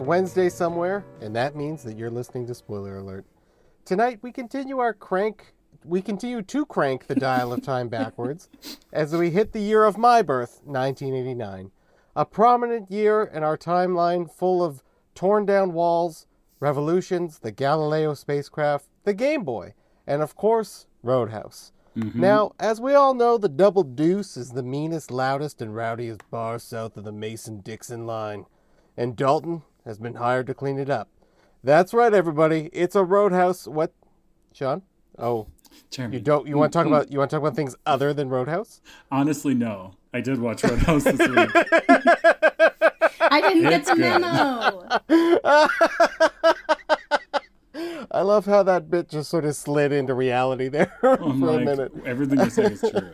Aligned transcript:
It's 0.00 0.06
Wednesday 0.06 0.48
somewhere, 0.48 1.04
and 1.20 1.36
that 1.36 1.54
means 1.54 1.82
that 1.82 1.98
you're 1.98 2.08
listening 2.08 2.46
to 2.46 2.54
Spoiler 2.54 2.96
Alert. 2.96 3.26
Tonight 3.84 4.18
we 4.22 4.32
continue 4.32 4.78
our 4.78 4.94
crank 4.94 5.52
we 5.84 6.00
continue 6.00 6.40
to 6.40 6.64
crank 6.64 7.06
the 7.06 7.14
dial 7.14 7.52
of 7.52 7.62
time 7.62 7.88
backwards 7.90 8.48
as 8.94 9.14
we 9.14 9.28
hit 9.28 9.52
the 9.52 9.60
year 9.60 9.84
of 9.84 9.98
my 9.98 10.22
birth, 10.22 10.62
1989. 10.64 11.70
A 12.16 12.24
prominent 12.24 12.90
year 12.90 13.24
in 13.24 13.42
our 13.42 13.58
timeline 13.58 14.32
full 14.32 14.64
of 14.64 14.82
torn 15.14 15.44
down 15.44 15.74
walls, 15.74 16.26
revolutions, 16.60 17.40
the 17.40 17.52
Galileo 17.52 18.14
spacecraft, 18.14 18.88
the 19.04 19.12
Game 19.12 19.44
Boy, 19.44 19.74
and 20.06 20.22
of 20.22 20.34
course, 20.34 20.86
Roadhouse. 21.02 21.72
Mm-hmm. 21.94 22.18
Now, 22.18 22.52
as 22.58 22.80
we 22.80 22.94
all 22.94 23.12
know, 23.12 23.36
the 23.36 23.50
Double 23.50 23.82
Deuce 23.82 24.38
is 24.38 24.52
the 24.52 24.62
meanest, 24.62 25.10
loudest, 25.10 25.60
and 25.60 25.76
rowdiest 25.76 26.22
bar 26.30 26.58
south 26.58 26.96
of 26.96 27.04
the 27.04 27.12
Mason 27.12 27.60
Dixon 27.60 28.06
line, 28.06 28.46
and 28.96 29.14
Dalton 29.14 29.62
has 29.84 29.98
been 29.98 30.14
hired 30.14 30.46
to 30.46 30.54
clean 30.54 30.78
it 30.78 30.90
up. 30.90 31.08
That's 31.62 31.92
right, 31.92 32.12
everybody. 32.12 32.70
It's 32.72 32.94
a 32.96 33.04
Roadhouse. 33.04 33.66
What, 33.66 33.92
Sean? 34.52 34.82
Oh, 35.18 35.46
Jeremy. 35.90 36.16
you 36.16 36.22
don't. 36.22 36.46
You 36.46 36.56
want 36.56 36.72
to 36.72 36.78
talk 36.78 36.86
mm-hmm. 36.86 36.94
about? 36.94 37.12
You 37.12 37.18
want 37.18 37.30
to 37.30 37.36
talk 37.36 37.42
about 37.42 37.56
things 37.56 37.76
other 37.84 38.14
than 38.14 38.28
Roadhouse? 38.28 38.80
Honestly, 39.10 39.54
no. 39.54 39.94
I 40.12 40.20
did 40.20 40.40
watch 40.40 40.64
Roadhouse 40.64 41.04
this 41.04 41.18
week. 41.18 41.50
I 43.20 43.40
didn't 43.40 43.62
get 43.62 43.72
It's 43.74 43.90
the 43.90 43.96
good. 43.96 44.24
I 48.10 48.22
love 48.22 48.46
how 48.46 48.62
that 48.64 48.90
bit 48.90 49.08
just 49.08 49.30
sort 49.30 49.44
of 49.44 49.54
slid 49.54 49.92
into 49.92 50.14
reality 50.14 50.68
there 50.68 50.92
for 51.00 51.22
I'm 51.22 51.42
a 51.42 51.52
like, 51.52 51.64
minute. 51.64 51.92
everything 52.04 52.40
you 52.40 52.50
say 52.50 52.64
is 52.64 52.80
true. 52.80 53.12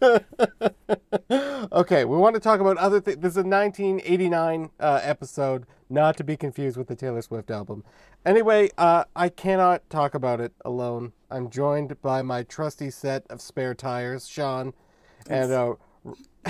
Okay, 1.72 2.04
we 2.04 2.16
want 2.16 2.34
to 2.34 2.40
talk 2.40 2.60
about 2.60 2.76
other 2.76 3.00
things. 3.00 3.18
This 3.18 3.32
is 3.32 3.38
a 3.38 3.42
1989 3.42 4.70
uh, 4.78 5.00
episode, 5.02 5.66
not 5.90 6.16
to 6.16 6.24
be 6.24 6.36
confused 6.36 6.76
with 6.76 6.86
the 6.86 6.94
Taylor 6.94 7.20
Swift 7.22 7.50
album. 7.50 7.84
Anyway, 8.24 8.70
uh, 8.78 9.04
I 9.14 9.28
cannot 9.28 9.88
talk 9.90 10.14
about 10.14 10.40
it 10.40 10.52
alone. 10.64 11.12
I'm 11.30 11.50
joined 11.50 12.00
by 12.02 12.22
my 12.22 12.44
trusty 12.44 12.90
set 12.90 13.24
of 13.28 13.40
spare 13.40 13.74
tires, 13.74 14.28
Sean, 14.28 14.74
and 15.28 15.50
a 15.50 15.74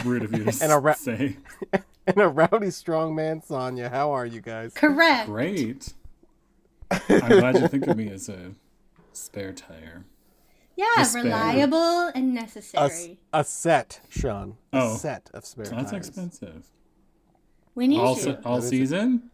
Rude 0.04 0.24
of 0.24 0.32
you 0.32 0.44
to 0.44 0.58
And 0.62 0.72
a 0.72 0.78
ra- 0.78 0.92
say. 0.92 1.38
and 2.06 2.18
a 2.18 2.28
rowdy 2.28 2.68
strongman, 2.68 3.44
Sonia. 3.44 3.88
How 3.88 4.12
are 4.12 4.26
you 4.26 4.40
guys? 4.40 4.74
Correct. 4.74 5.26
Great. 5.26 5.94
I'm 6.90 7.28
glad 7.28 7.58
you 7.58 7.68
think 7.68 7.86
of 7.86 7.96
me 7.96 8.10
as 8.10 8.28
a 8.28 8.52
spare 9.12 9.52
tire. 9.52 10.04
Yeah, 10.76 10.86
Despair. 10.98 11.24
reliable 11.24 12.08
and 12.14 12.34
necessary. 12.34 13.18
a 13.32 13.44
set, 13.44 14.00
Sean. 14.10 14.56
A 14.72 14.80
Oh. 14.82 14.96
set 14.96 15.30
of 15.32 15.46
spare 15.46 15.66
That's 15.66 15.90
tires. 15.90 16.08
expensive. 16.08 16.70
We 17.74 17.86
need 17.88 18.00
All, 18.00 18.16
you. 18.16 18.22
se- 18.22 18.38
all 18.44 18.56
That 18.58 18.64
is- 18.64 18.68
season? 18.70 19.30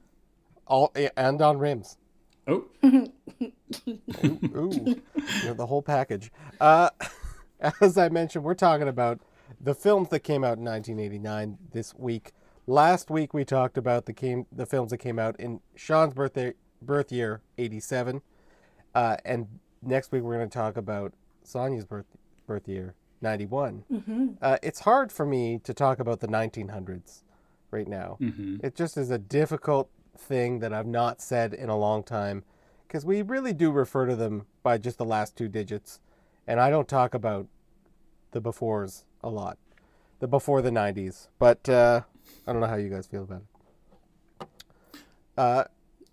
All 0.67 0.93
and 1.17 1.43
on 1.43 1.59
rims. 1.59 1.97
Oh, 2.47 2.65
Ooh, 2.85 3.13
you 3.77 5.03
know, 5.45 5.55
the 5.55 5.67
whole 5.67 5.83
package. 5.83 6.31
Uh, 6.61 6.91
as 7.81 7.99
I 7.99 8.09
mentioned, 8.09 8.45
we're 8.45 8.55
talking 8.55 8.89
about 8.89 9.21
the 9.61 9.75
films 9.75 10.09
that 10.11 10.21
came 10.21 10.45
out 10.45 10.59
in 10.59 10.65
1989 10.65 11.59
this 11.73 11.95
week. 11.95 12.33
Last 12.67 13.11
week 13.11 13.35
we 13.35 13.45
talked 13.45 13.77
about 13.77 14.07
the 14.07 14.13
came 14.13 14.47
the 14.53 14.67
films 14.67 14.91
that 14.91 14.99
came 14.99 15.19
out 15.19 15.39
in 15.39 15.61
Sean's 15.75 16.15
birthday 16.15 16.55
birth 16.81 17.11
year 17.13 17.43
87, 17.59 18.23
uh, 18.95 19.17
and 19.25 19.47
next 19.83 20.13
week 20.13 20.23
we're 20.23 20.37
going 20.37 20.49
to 20.49 20.59
talk 20.59 20.77
about 20.77 21.13
Sonia's 21.45 21.85
birth 21.85 22.07
birth 22.47 22.69
year 22.69 22.95
91. 23.21 23.85
Uh, 24.43 24.57
it's 24.63 24.81
hard 24.81 25.13
for 25.13 25.25
me 25.25 25.61
to 25.63 25.73
talk 25.73 26.01
about 26.01 26.21
the 26.21 26.27
1900s 26.29 27.23
right 27.71 27.87
now. 27.87 28.17
It 28.65 28.75
just 28.75 28.97
is 28.97 29.11
a 29.11 29.19
difficult 29.19 29.89
thing 30.19 30.59
that 30.59 30.73
I've 30.73 30.87
not 30.87 31.21
said 31.21 31.55
in 31.55 31.69
a 31.69 31.77
long 31.77 32.03
time 32.03 32.45
because 32.87 33.07
we 33.07 33.23
really 33.23 33.53
do 33.53 33.71
refer 33.71 34.07
to 34.07 34.17
them 34.17 34.47
by 34.63 34.77
just 34.77 34.99
the 34.99 35.05
last 35.05 35.37
two 35.37 35.49
digits, 35.49 36.01
and 36.47 36.61
I 36.61 36.69
don't 36.69 36.89
talk 36.89 37.15
about 37.15 37.47
the 38.33 38.41
befores 38.41 39.05
a 39.23 39.31
lot, 39.31 39.57
the 40.19 40.27
before 40.27 40.61
the 40.61 40.71
90s. 40.71 41.29
But 41.39 41.69
uh, 41.69 42.03
I 42.47 42.53
don't 42.53 42.61
know 42.61 42.67
how 42.67 42.77
you 42.77 42.91
guys 42.91 43.07
feel 43.07 43.23
about 43.23 43.43
it. 44.41 44.49
Uh, 45.39 45.65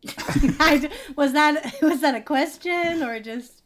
was 1.18 1.34
that 1.34 1.76
was 1.82 2.00
that 2.00 2.16
a 2.16 2.22
question 2.22 3.04
or 3.04 3.20
just 3.20 3.59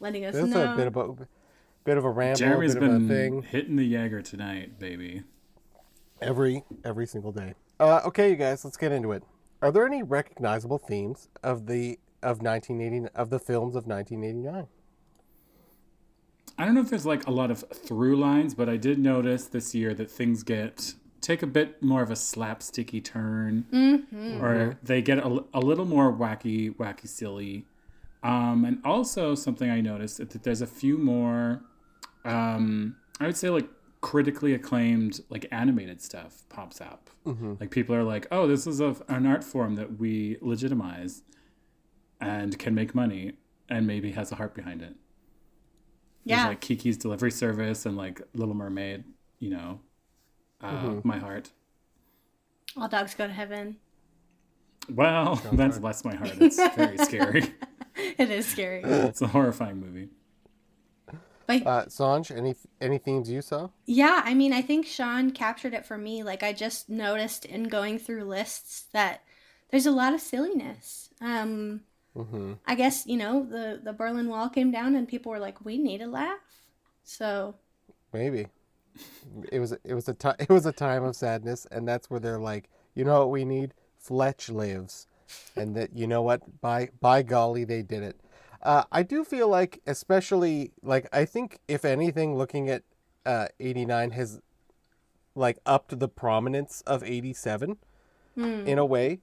letting 0.00 0.24
us 0.24 0.34
this 0.34 0.44
is 0.44 0.50
know? 0.50 0.72
a 0.72 0.76
bit 0.76 0.86
of 0.86 0.96
a 0.96 1.28
bit 1.84 1.96
of 1.98 2.04
a 2.04 2.10
ramble, 2.10 2.38
Jeremy's 2.38 2.74
a 2.74 2.80
bit 2.80 2.88
of 2.88 2.94
a 2.96 2.98
been 2.98 3.08
thing. 3.08 3.42
hitting 3.42 3.76
the 3.76 3.84
Jaeger 3.84 4.22
tonight, 4.22 4.78
baby. 4.78 5.22
every 6.20 6.64
every 6.84 7.06
single 7.06 7.32
day. 7.32 7.54
Uh, 7.80 8.00
okay, 8.06 8.30
you 8.30 8.36
guys, 8.36 8.64
let's 8.64 8.76
get 8.76 8.92
into 8.92 9.12
it. 9.12 9.22
Are 9.60 9.72
there 9.72 9.86
any 9.86 10.02
recognizable 10.02 10.78
themes 10.78 11.28
of 11.42 11.66
the 11.66 11.98
of 12.22 12.40
1980 12.40 13.08
of 13.14 13.30
the 13.30 13.38
films 13.38 13.74
of 13.74 13.86
1989? 13.86 14.66
I 16.56 16.64
don't 16.64 16.74
know 16.74 16.80
if 16.82 16.90
there's 16.90 17.06
like 17.06 17.26
a 17.26 17.30
lot 17.30 17.50
of 17.50 17.64
through 17.72 18.16
lines, 18.16 18.54
but 18.54 18.68
I 18.68 18.76
did 18.76 18.98
notice 18.98 19.46
this 19.46 19.74
year 19.74 19.92
that 19.94 20.10
things 20.10 20.42
get 20.42 20.94
take 21.20 21.42
a 21.42 21.46
bit 21.46 21.82
more 21.82 22.02
of 22.02 22.10
a 22.10 22.14
slapsticky 22.14 23.02
turn, 23.02 23.64
or 24.40 24.78
they 24.82 25.00
get 25.02 25.18
a, 25.18 25.44
a 25.54 25.60
little 25.60 25.86
more 25.86 26.12
wacky, 26.12 26.74
wacky, 26.76 27.08
silly. 27.08 27.64
Um, 28.24 28.64
and 28.64 28.80
also 28.84 29.34
something 29.34 29.70
I 29.70 29.80
noticed 29.80 30.18
is 30.18 30.28
that 30.28 30.42
there's 30.42 30.62
a 30.62 30.66
few 30.66 30.96
more, 30.98 31.60
um, 32.24 32.96
I 33.20 33.26
would 33.26 33.36
say 33.36 33.50
like 33.50 33.68
critically 34.00 34.54
acclaimed 34.54 35.20
like 35.28 35.46
animated 35.52 36.00
stuff 36.02 36.42
pops 36.48 36.80
up. 36.80 37.10
Like 37.26 37.70
people 37.70 37.94
are 37.94 38.02
like, 38.02 38.26
oh, 38.30 38.46
this 38.46 38.66
is 38.66 38.80
a, 38.80 38.96
an 39.08 39.26
art 39.26 39.44
form 39.44 39.76
that 39.76 39.98
we 39.98 40.36
legitimize 40.40 41.22
and 42.20 42.58
can 42.58 42.74
make 42.74 42.94
money 42.94 43.32
and 43.68 43.86
maybe 43.86 44.12
has 44.12 44.32
a 44.32 44.34
heart 44.34 44.54
behind 44.54 44.82
it. 44.82 44.94
There's 46.26 46.38
yeah. 46.38 46.48
like 46.48 46.60
Kiki's 46.60 46.96
Delivery 46.96 47.30
Service 47.30 47.86
and 47.86 47.96
like 47.96 48.20
Little 48.34 48.54
Mermaid, 48.54 49.04
you 49.38 49.50
know, 49.50 49.80
uh, 50.62 50.96
My 51.02 51.18
Heart. 51.18 51.50
All 52.76 52.88
dogs 52.88 53.14
go 53.14 53.26
to 53.26 53.32
heaven. 53.32 53.76
Well, 54.90 55.36
that's 55.52 55.80
less 55.80 56.04
My 56.04 56.14
Heart. 56.14 56.32
It's 56.40 56.56
very 56.74 56.98
scary. 56.98 57.54
It 58.18 58.30
is 58.30 58.46
scary. 58.46 58.88
it's 58.88 59.20
a 59.22 59.28
horrifying 59.28 59.78
movie. 59.80 60.08
But 61.46 61.66
Uh, 61.66 61.84
Sanj, 61.86 62.30
any 62.30 62.54
any 62.80 62.96
themes 62.98 63.28
you 63.30 63.42
saw? 63.42 63.70
yeah, 63.86 64.22
I 64.24 64.32
mean, 64.34 64.52
I 64.52 64.62
think 64.62 64.86
Sean 64.86 65.30
captured 65.30 65.74
it 65.74 65.84
for 65.86 65.98
me. 65.98 66.22
Like, 66.22 66.42
I 66.42 66.52
just 66.52 66.88
noticed 66.88 67.44
in 67.44 67.64
going 67.64 67.98
through 67.98 68.24
lists 68.24 68.84
that 68.92 69.22
there's 69.70 69.86
a 69.86 69.90
lot 69.90 70.14
of 70.14 70.20
silliness. 70.20 71.10
Um, 71.20 71.82
Mm-hmm. 72.16 72.54
I 72.66 72.74
guess 72.76 73.06
you 73.06 73.16
know 73.18 73.44
the 73.44 73.80
the 73.82 73.92
Berlin 73.94 74.28
Wall 74.28 74.48
came 74.50 74.70
down 74.72 74.96
and 74.96 75.08
people 75.08 75.32
were 75.32 75.38
like, 75.40 75.64
"We 75.64 75.78
need 75.78 76.02
a 76.02 76.08
laugh." 76.08 76.40
So 77.04 77.56
Maybe 78.12 78.46
it 79.52 79.58
was 79.58 79.72
it 79.84 79.94
was 79.94 80.08
a 80.08 80.14
ti- 80.14 80.30
it 80.38 80.48
was 80.48 80.66
a 80.66 80.72
time 80.72 81.04
of 81.04 81.16
sadness, 81.16 81.66
and 81.70 81.86
that's 81.86 82.10
where 82.10 82.20
they're 82.20 82.38
like, 82.40 82.68
you 82.94 83.04
know 83.04 83.20
what 83.20 83.30
we 83.30 83.44
need? 83.44 83.74
Fletch 83.98 84.48
lives, 84.50 85.06
and 85.56 85.74
that 85.76 85.96
you 85.96 86.06
know 86.06 86.22
what? 86.22 86.60
By 86.60 86.90
by 87.00 87.22
golly, 87.22 87.64
they 87.64 87.82
did 87.82 88.02
it. 88.02 88.20
Uh, 88.62 88.84
I 88.90 89.02
do 89.02 89.24
feel 89.24 89.48
like, 89.48 89.80
especially 89.86 90.72
like 90.82 91.06
I 91.12 91.24
think 91.26 91.60
if 91.68 91.84
anything, 91.84 92.36
looking 92.36 92.68
at 92.70 92.82
uh, 93.26 93.48
'89 93.60 94.12
has 94.12 94.40
like 95.34 95.58
upped 95.66 95.98
the 95.98 96.08
prominence 96.08 96.82
of 96.86 97.02
'87 97.04 97.76
in 98.66 98.78
a 98.78 98.84
way, 98.86 99.20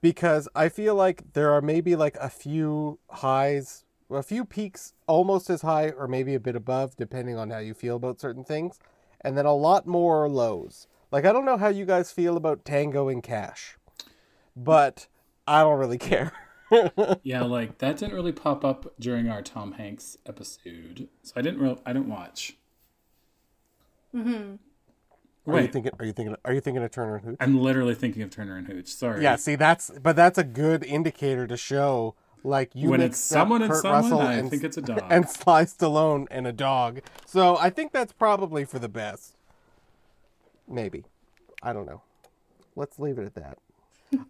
because 0.00 0.48
I 0.54 0.68
feel 0.68 0.94
like 0.94 1.32
there 1.32 1.52
are 1.52 1.60
maybe 1.60 1.96
like 1.96 2.16
a 2.20 2.30
few 2.30 2.98
highs, 3.10 3.84
a 4.10 4.22
few 4.22 4.44
peaks 4.44 4.92
almost 5.06 5.50
as 5.50 5.62
high 5.62 5.90
or 5.90 6.06
maybe 6.06 6.34
a 6.34 6.40
bit 6.40 6.56
above, 6.56 6.96
depending 6.96 7.36
on 7.36 7.50
how 7.50 7.58
you 7.58 7.74
feel 7.74 7.96
about 7.96 8.20
certain 8.20 8.44
things, 8.44 8.78
and 9.20 9.36
then 9.36 9.46
a 9.46 9.54
lot 9.54 9.86
more 9.86 10.28
lows. 10.28 10.86
Like 11.10 11.24
I 11.24 11.32
don't 11.32 11.44
know 11.44 11.56
how 11.56 11.68
you 11.68 11.84
guys 11.84 12.10
feel 12.12 12.36
about 12.36 12.64
Tango 12.64 13.08
and 13.08 13.22
Cash, 13.22 13.76
but 14.56 15.08
I 15.46 15.62
don't 15.62 15.78
really 15.78 15.98
care. 15.98 16.32
Yeah, 17.22 17.42
like 17.42 17.78
that 17.78 17.98
didn't 17.98 18.14
really 18.14 18.32
pop 18.32 18.64
up 18.64 18.94
during 18.98 19.28
our 19.28 19.42
Tom 19.42 19.72
Hanks 19.72 20.16
episode, 20.26 21.08
so 21.22 21.32
I 21.36 21.42
didn't. 21.42 21.60
Re- 21.60 21.76
I 21.86 21.92
didn't 21.92 22.08
watch. 22.08 22.56
Mm-hmm. 24.12 24.30
Are 24.32 24.56
you 25.46 25.52
Wait, 25.52 25.72
thinking? 25.72 25.92
Are 26.00 26.04
you 26.04 26.12
thinking? 26.12 26.34
Are 26.44 26.52
you 26.52 26.60
thinking 26.60 26.82
of 26.82 26.90
Turner 26.90 27.16
and 27.16 27.24
Hooch? 27.26 27.36
I'm 27.38 27.60
literally 27.60 27.94
thinking 27.94 28.22
of 28.22 28.30
Turner 28.30 28.56
and 28.56 28.66
Hooch. 28.66 28.88
Sorry. 28.88 29.22
Yeah, 29.22 29.36
see 29.36 29.54
that's 29.54 29.90
but 30.02 30.16
that's 30.16 30.38
a 30.38 30.42
good 30.42 30.82
indicator 30.84 31.46
to 31.46 31.56
show 31.56 32.16
like 32.42 32.70
you 32.74 32.90
when 32.90 33.00
it's 33.00 33.18
someone 33.18 33.62
and 33.62 33.70
Kurt 33.70 33.82
someone, 33.82 34.02
Russell 34.02 34.20
I 34.20 34.34
and, 34.34 34.50
think 34.50 34.64
it's 34.64 34.76
a 34.76 34.82
dog. 34.82 35.04
and 35.10 35.28
Sly 35.28 35.66
Stallone 35.66 36.26
and 36.30 36.46
a 36.46 36.52
dog. 36.52 37.02
So 37.26 37.56
I 37.56 37.70
think 37.70 37.92
that's 37.92 38.12
probably 38.12 38.64
for 38.64 38.78
the 38.80 38.88
best. 38.88 39.36
Maybe, 40.66 41.04
I 41.62 41.72
don't 41.72 41.86
know. 41.86 42.02
Let's 42.74 42.98
leave 42.98 43.18
it 43.18 43.26
at 43.26 43.34
that. 43.34 43.58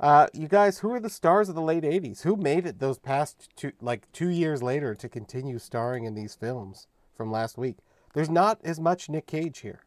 Uh, 0.00 0.26
you 0.32 0.48
guys, 0.48 0.78
who 0.78 0.92
are 0.92 1.00
the 1.00 1.10
stars 1.10 1.48
of 1.48 1.54
the 1.54 1.60
late 1.62 1.84
'80s? 1.84 2.22
Who 2.22 2.36
made 2.36 2.66
it 2.66 2.78
those 2.78 2.98
past 2.98 3.50
two, 3.56 3.72
like 3.80 4.10
two 4.12 4.28
years 4.28 4.62
later, 4.62 4.94
to 4.94 5.08
continue 5.08 5.58
starring 5.58 6.04
in 6.04 6.14
these 6.14 6.34
films 6.34 6.86
from 7.16 7.30
last 7.30 7.58
week? 7.58 7.76
There's 8.14 8.30
not 8.30 8.60
as 8.64 8.80
much 8.80 9.08
Nick 9.08 9.26
Cage 9.26 9.58
here. 9.58 9.80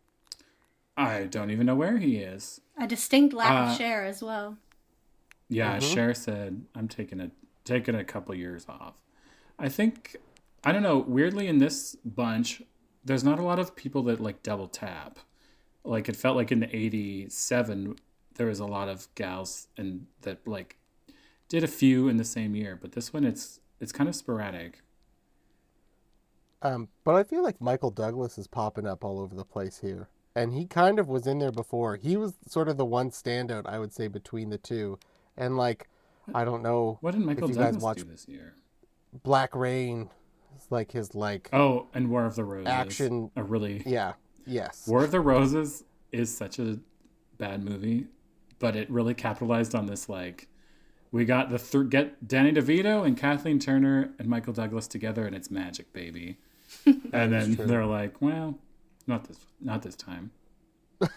I 0.95 1.23
don't 1.23 1.51
even 1.51 1.65
know 1.65 1.75
where 1.75 1.97
he 1.97 2.17
is. 2.17 2.61
a 2.77 2.85
distinct 2.87 3.33
lack 3.33 3.51
Uh, 3.51 3.71
of 3.71 3.77
Cher 3.77 4.05
as 4.05 4.21
well. 4.21 4.57
Yeah, 5.49 5.79
Cher 5.79 6.13
said 6.13 6.65
I'm 6.75 6.87
taking 6.87 7.19
a 7.19 7.31
taking 7.63 7.95
a 7.95 8.03
couple 8.03 8.35
years 8.35 8.65
off. 8.69 8.93
I 9.57 9.69
think 9.69 10.17
I 10.63 10.71
don't 10.71 10.83
know. 10.83 10.97
Weirdly, 10.99 11.47
in 11.47 11.57
this 11.59 11.95
bunch, 12.05 12.61
there's 13.05 13.23
not 13.23 13.39
a 13.39 13.43
lot 13.43 13.57
of 13.57 13.75
people 13.75 14.03
that 14.03 14.19
like 14.19 14.43
double 14.43 14.67
tap. 14.67 15.19
Like 15.83 16.09
it 16.09 16.15
felt 16.15 16.35
like 16.35 16.51
in 16.51 16.59
the 16.59 16.75
'87, 16.75 17.95
there 18.37 18.47
was 18.47 18.59
a 18.59 18.65
lot 18.65 18.87
of 18.89 19.07
gals 19.15 19.67
and 19.77 20.05
that 20.21 20.47
like 20.47 20.77
did 21.49 21.63
a 21.63 21.67
few 21.67 22.07
in 22.07 22.17
the 22.17 22.23
same 22.23 22.55
year. 22.55 22.77
But 22.79 22.93
this 22.93 23.11
one, 23.13 23.23
it's 23.25 23.59
it's 23.79 23.91
kind 23.91 24.07
of 24.09 24.15
sporadic. 24.15 24.81
Um, 26.61 26.87
but 27.03 27.15
I 27.15 27.23
feel 27.23 27.43
like 27.43 27.61
Michael 27.61 27.91
Douglas 27.91 28.37
is 28.37 28.47
popping 28.47 28.87
up 28.87 29.03
all 29.03 29.19
over 29.19 29.35
the 29.35 29.45
place 29.45 29.79
here. 29.79 30.09
And 30.35 30.53
he 30.53 30.65
kind 30.65 30.99
of 30.99 31.07
was 31.07 31.25
in 31.27 31.39
there 31.39 31.51
before. 31.51 31.95
He 31.95 32.15
was 32.17 32.33
sort 32.47 32.67
of 32.67 32.77
the 32.77 32.85
one 32.85 33.09
standout, 33.09 33.63
I 33.67 33.79
would 33.79 33.93
say, 33.93 34.07
between 34.07 34.49
the 34.49 34.57
two. 34.57 34.99
And 35.35 35.57
like, 35.57 35.87
I 36.33 36.45
don't 36.45 36.61
know 36.63 36.97
What 37.01 37.11
did 37.13 37.21
Michael 37.21 37.49
if 37.49 37.55
you 37.55 37.61
guys 37.61 37.73
Douglas 37.73 37.83
watch 37.83 37.97
do 37.97 38.03
this 38.05 38.27
year? 38.27 38.53
Black 39.23 39.55
Rain. 39.55 40.09
It's 40.55 40.71
like 40.71 40.91
his 40.91 41.13
like 41.15 41.49
Oh, 41.53 41.87
and 41.93 42.09
War 42.09 42.25
of 42.25 42.35
the 42.35 42.43
Roses. 42.43 42.67
Action- 42.67 43.31
A 43.35 43.43
really 43.43 43.83
yeah, 43.85 44.13
yes. 44.45 44.87
War 44.87 45.03
of 45.03 45.11
the 45.11 45.19
Roses 45.21 45.83
is 46.11 46.35
such 46.35 46.57
a 46.59 46.79
bad 47.37 47.63
movie, 47.63 48.07
but 48.59 48.75
it 48.75 48.89
really 48.89 49.13
capitalized 49.13 49.75
on 49.75 49.85
this. 49.85 50.09
Like, 50.09 50.47
we 51.11 51.25
got 51.25 51.49
the 51.49 51.57
th- 51.59 51.89
get 51.89 52.27
Danny 52.27 52.51
DeVito 52.51 53.05
and 53.05 53.17
Kathleen 53.17 53.59
Turner 53.59 54.11
and 54.19 54.27
Michael 54.27 54.53
Douglas 54.53 54.87
together, 54.87 55.25
and 55.25 55.35
it's 55.35 55.49
magic, 55.51 55.91
baby. 55.93 56.37
and 56.85 57.31
then 57.33 57.55
true. 57.55 57.65
they're 57.65 57.85
like, 57.85 58.21
well, 58.21 58.57
not 59.07 59.25
this, 59.27 59.37
not 59.61 59.81
this 59.83 59.95
time. 59.95 60.31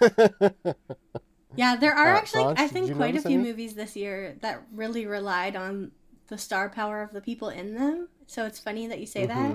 Yeah, 1.57 1.75
there 1.75 1.93
are 1.93 2.15
Uh, 2.15 2.19
actually, 2.19 2.45
Blanche, 2.45 2.61
I 2.61 2.69
think, 2.69 2.95
quite 2.95 3.17
a 3.17 3.21
few 3.21 3.39
any? 3.39 3.49
movies 3.49 3.75
this 3.75 3.97
year 3.97 4.37
that 4.41 4.63
really 4.73 5.07
relied 5.07 5.57
on 5.57 5.91
the 6.29 6.39
star 6.39 6.69
power 6.69 7.03
of 7.03 7.13
the 7.13 7.21
people 7.21 7.49
in 7.49 7.75
them. 7.75 8.09
So 8.29 8.47
it's 8.47 8.61
funny 8.61 8.87
that 8.87 9.01
you 9.01 9.07
say 9.07 9.27
Mm-hmm. 9.27 9.55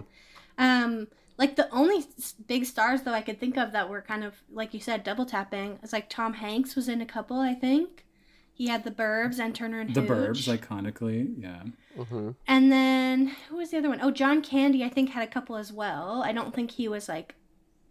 that. 0.57 0.83
Um, 0.85 1.07
like 1.37 1.55
the 1.55 1.69
only 1.71 2.05
big 2.47 2.65
stars 2.65 3.01
though 3.03 3.13
I 3.13 3.21
could 3.21 3.39
think 3.39 3.57
of 3.57 3.71
that 3.73 3.89
were 3.89 4.01
kind 4.01 4.23
of 4.23 4.35
like 4.51 4.73
you 4.73 4.79
said 4.79 5.03
double 5.03 5.25
tapping. 5.25 5.79
It's 5.83 5.93
like 5.93 6.09
Tom 6.09 6.33
Hanks 6.33 6.75
was 6.75 6.87
in 6.89 7.01
a 7.01 7.05
couple, 7.05 7.39
I 7.39 7.53
think. 7.53 8.05
He 8.53 8.67
had 8.67 8.85
the 8.85 8.91
Burbs 8.91 9.37
and 9.37 9.53
Turner 9.53 9.81
and 9.81 9.93
The 9.93 9.99
Hooch. 10.01 10.47
Burbs, 10.47 10.57
iconically, 10.59 11.35
yeah. 11.37 11.63
hmm 12.01 12.31
And 12.47 12.71
then 12.71 13.35
who 13.49 13.57
was 13.57 13.71
the 13.71 13.77
other 13.79 13.89
one? 13.89 13.99
Oh, 14.01 14.11
John 14.11 14.41
Candy, 14.41 14.81
I 14.81 14.87
think, 14.89 15.09
had 15.09 15.23
a 15.27 15.31
couple 15.31 15.57
as 15.57 15.73
well. 15.73 16.23
I 16.23 16.31
don't 16.31 16.53
think 16.55 16.71
he 16.71 16.87
was 16.87 17.09
like 17.09 17.35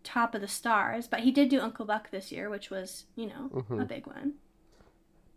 top 0.05 0.35
of 0.35 0.41
the 0.41 0.49
stars, 0.49 1.07
but 1.07 1.21
he 1.21 1.31
did 1.31 1.51
do 1.51 1.61
Uncle 1.61 1.85
Buck 1.85 2.11
this 2.11 2.33
year, 2.33 2.49
which 2.49 2.71
was, 2.71 3.05
you 3.15 3.27
know, 3.27 3.51
Mm-hmm. 3.53 3.81
a 3.81 3.85
big 3.85 4.07
one. 4.07 4.35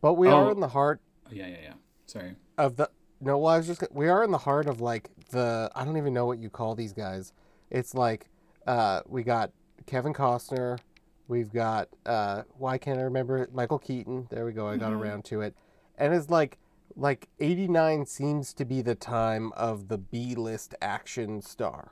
But 0.01 0.13
we 0.13 0.29
Oh. 0.29 0.45
are 0.45 0.51
in 0.51 0.59
the 0.61 0.67
heart 0.69 1.01
Oh, 1.25 1.33
yeah, 1.33 1.47
yeah, 1.47 1.57
yeah. 1.61 1.73
Sorry. 2.05 2.35
of 2.57 2.77
the 2.77 2.89
no 3.19 3.37
well, 3.37 3.53
I 3.53 3.57
was 3.57 3.67
just 3.67 3.83
we 3.91 4.07
are 4.07 4.23
in 4.23 4.31
the 4.31 4.37
heart 4.37 4.67
of 4.67 4.79
like 4.79 5.09
the 5.31 5.69
I 5.75 5.83
don't 5.83 5.97
even 5.97 6.13
know 6.13 6.25
what 6.25 6.37
you 6.39 6.49
call 6.49 6.73
these 6.75 6.93
guys. 6.93 7.33
It's 7.69 7.93
like 7.93 8.29
uh 8.65 9.01
we 9.07 9.23
got 9.23 9.51
Kevin 9.85 10.13
Costner, 10.13 10.79
we've 11.27 11.51
got 11.51 11.89
uh 12.05 12.43
why 12.57 12.77
can't 12.77 12.99
I 12.99 13.03
remember 13.03 13.37
it? 13.37 13.53
Michael 13.53 13.79
Keaton. 13.79 14.27
There 14.29 14.45
we 14.45 14.51
go. 14.53 14.67
I 14.67 14.77
got 14.77 14.93
around 14.93 15.25
to 15.25 15.41
it. 15.41 15.55
And 15.97 16.13
it's 16.13 16.29
like 16.29 16.57
like 16.95 17.27
89 17.39 18.05
seems 18.05 18.53
to 18.53 18.65
be 18.65 18.81
the 18.81 18.95
time 18.95 19.51
of 19.53 19.87
the 19.87 19.97
B-list 19.97 20.73
action 20.81 21.41
star. 21.41 21.91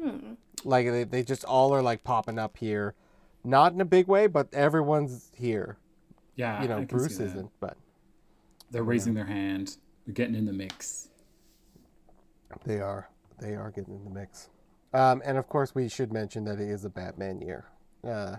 Hmm. 0.00 0.32
Like 0.64 0.86
they, 0.86 1.04
they 1.04 1.22
just 1.22 1.44
all 1.44 1.72
are 1.72 1.82
like 1.82 2.02
popping 2.04 2.38
up 2.38 2.56
here. 2.56 2.94
Not 3.44 3.72
in 3.72 3.80
a 3.80 3.84
big 3.86 4.06
way, 4.06 4.26
but 4.26 4.52
everyone's 4.52 5.30
here. 5.34 5.78
Yeah, 6.36 6.62
You 6.62 6.68
know, 6.68 6.82
Bruce 6.82 7.20
isn't, 7.20 7.50
but 7.60 7.76
They're 8.70 8.82
raising 8.82 9.14
their 9.14 9.26
hand. 9.26 9.76
They're 10.06 10.14
getting 10.14 10.34
in 10.34 10.46
the 10.46 10.52
mix. 10.52 11.08
They 12.64 12.80
are. 12.80 13.08
They 13.38 13.54
are 13.54 13.70
getting 13.70 13.94
in 13.94 14.04
the 14.04 14.10
mix. 14.10 14.48
Um, 14.92 15.22
and 15.24 15.38
of 15.38 15.48
course, 15.48 15.74
we 15.74 15.88
should 15.88 16.12
mention 16.12 16.44
that 16.44 16.60
it 16.60 16.68
is 16.68 16.84
a 16.84 16.90
Batman 16.90 17.40
year. 17.40 17.66
Uh, 18.02 18.36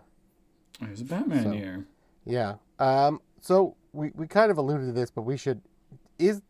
There's 0.79 1.01
a 1.01 1.05
Batman 1.05 1.43
So- 1.43 1.51
here. 1.51 1.85
yeah. 2.25 2.55
Um, 2.79 3.21
so 3.39 3.75
we, 3.93 4.11
we 4.15 4.27
kind 4.27 4.51
of 4.51 4.57
alluded 4.57 4.87
to 4.87 4.91
this, 4.93 5.11
but 5.11 5.21
we 5.23 5.37
should. 5.37 5.61
Is 6.19 6.41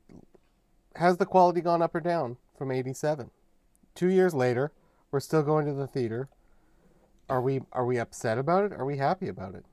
has 0.95 1.17
the 1.17 1.25
quality 1.25 1.61
gone 1.61 1.81
up 1.81 1.93
or 1.95 1.99
down 2.01 2.37
from 2.57 2.71
'87? 2.71 3.29
Two 3.95 4.07
years 4.09 4.33
later, 4.33 4.71
we're 5.11 5.19
still 5.19 5.43
going 5.43 5.65
to 5.65 5.73
the 5.73 5.87
theater. 5.87 6.29
Are 7.29 7.41
we 7.41 7.61
are 7.71 7.85
we 7.85 7.97
upset 7.97 8.37
about 8.37 8.65
it? 8.65 8.73
Are 8.73 8.85
we 8.85 8.97
happy 8.97 9.27
about 9.29 9.55
it? 9.55 9.65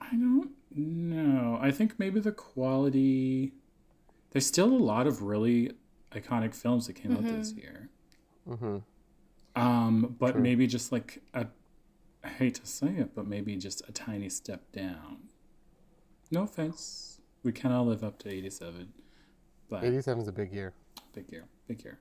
I 0.00 0.10
don't 0.16 0.50
know. 0.74 1.58
I 1.60 1.70
think 1.70 1.98
maybe 1.98 2.20
the 2.20 2.32
quality. 2.32 3.52
There's 4.32 4.46
still 4.46 4.68
a 4.72 4.76
lot 4.76 5.06
of 5.06 5.22
really 5.22 5.72
iconic 6.12 6.54
films 6.54 6.86
that 6.86 6.94
came 6.94 7.12
out 7.12 7.22
this 7.22 7.52
year. 7.52 7.88
Mm-hmm. 8.48 8.78
Um, 9.56 10.16
but 10.18 10.32
True. 10.32 10.40
maybe 10.42 10.66
just 10.66 10.92
like 10.92 11.20
a. 11.34 11.46
I 12.22 12.28
hate 12.28 12.56
to 12.56 12.66
say 12.66 12.88
it, 12.88 13.14
but 13.14 13.26
maybe 13.26 13.56
just 13.56 13.82
a 13.88 13.92
tiny 13.92 14.28
step 14.28 14.60
down. 14.72 15.18
No 16.30 16.42
offense. 16.42 17.20
We 17.42 17.52
cannot 17.52 17.86
live 17.86 18.04
up 18.04 18.18
to 18.20 18.28
87. 18.30 18.92
But 19.70 19.84
'87 19.84 20.22
is 20.22 20.28
a 20.28 20.32
big 20.32 20.52
year. 20.52 20.72
big 21.14 21.30
year. 21.32 21.44
Big 21.66 21.82
year. 21.82 21.98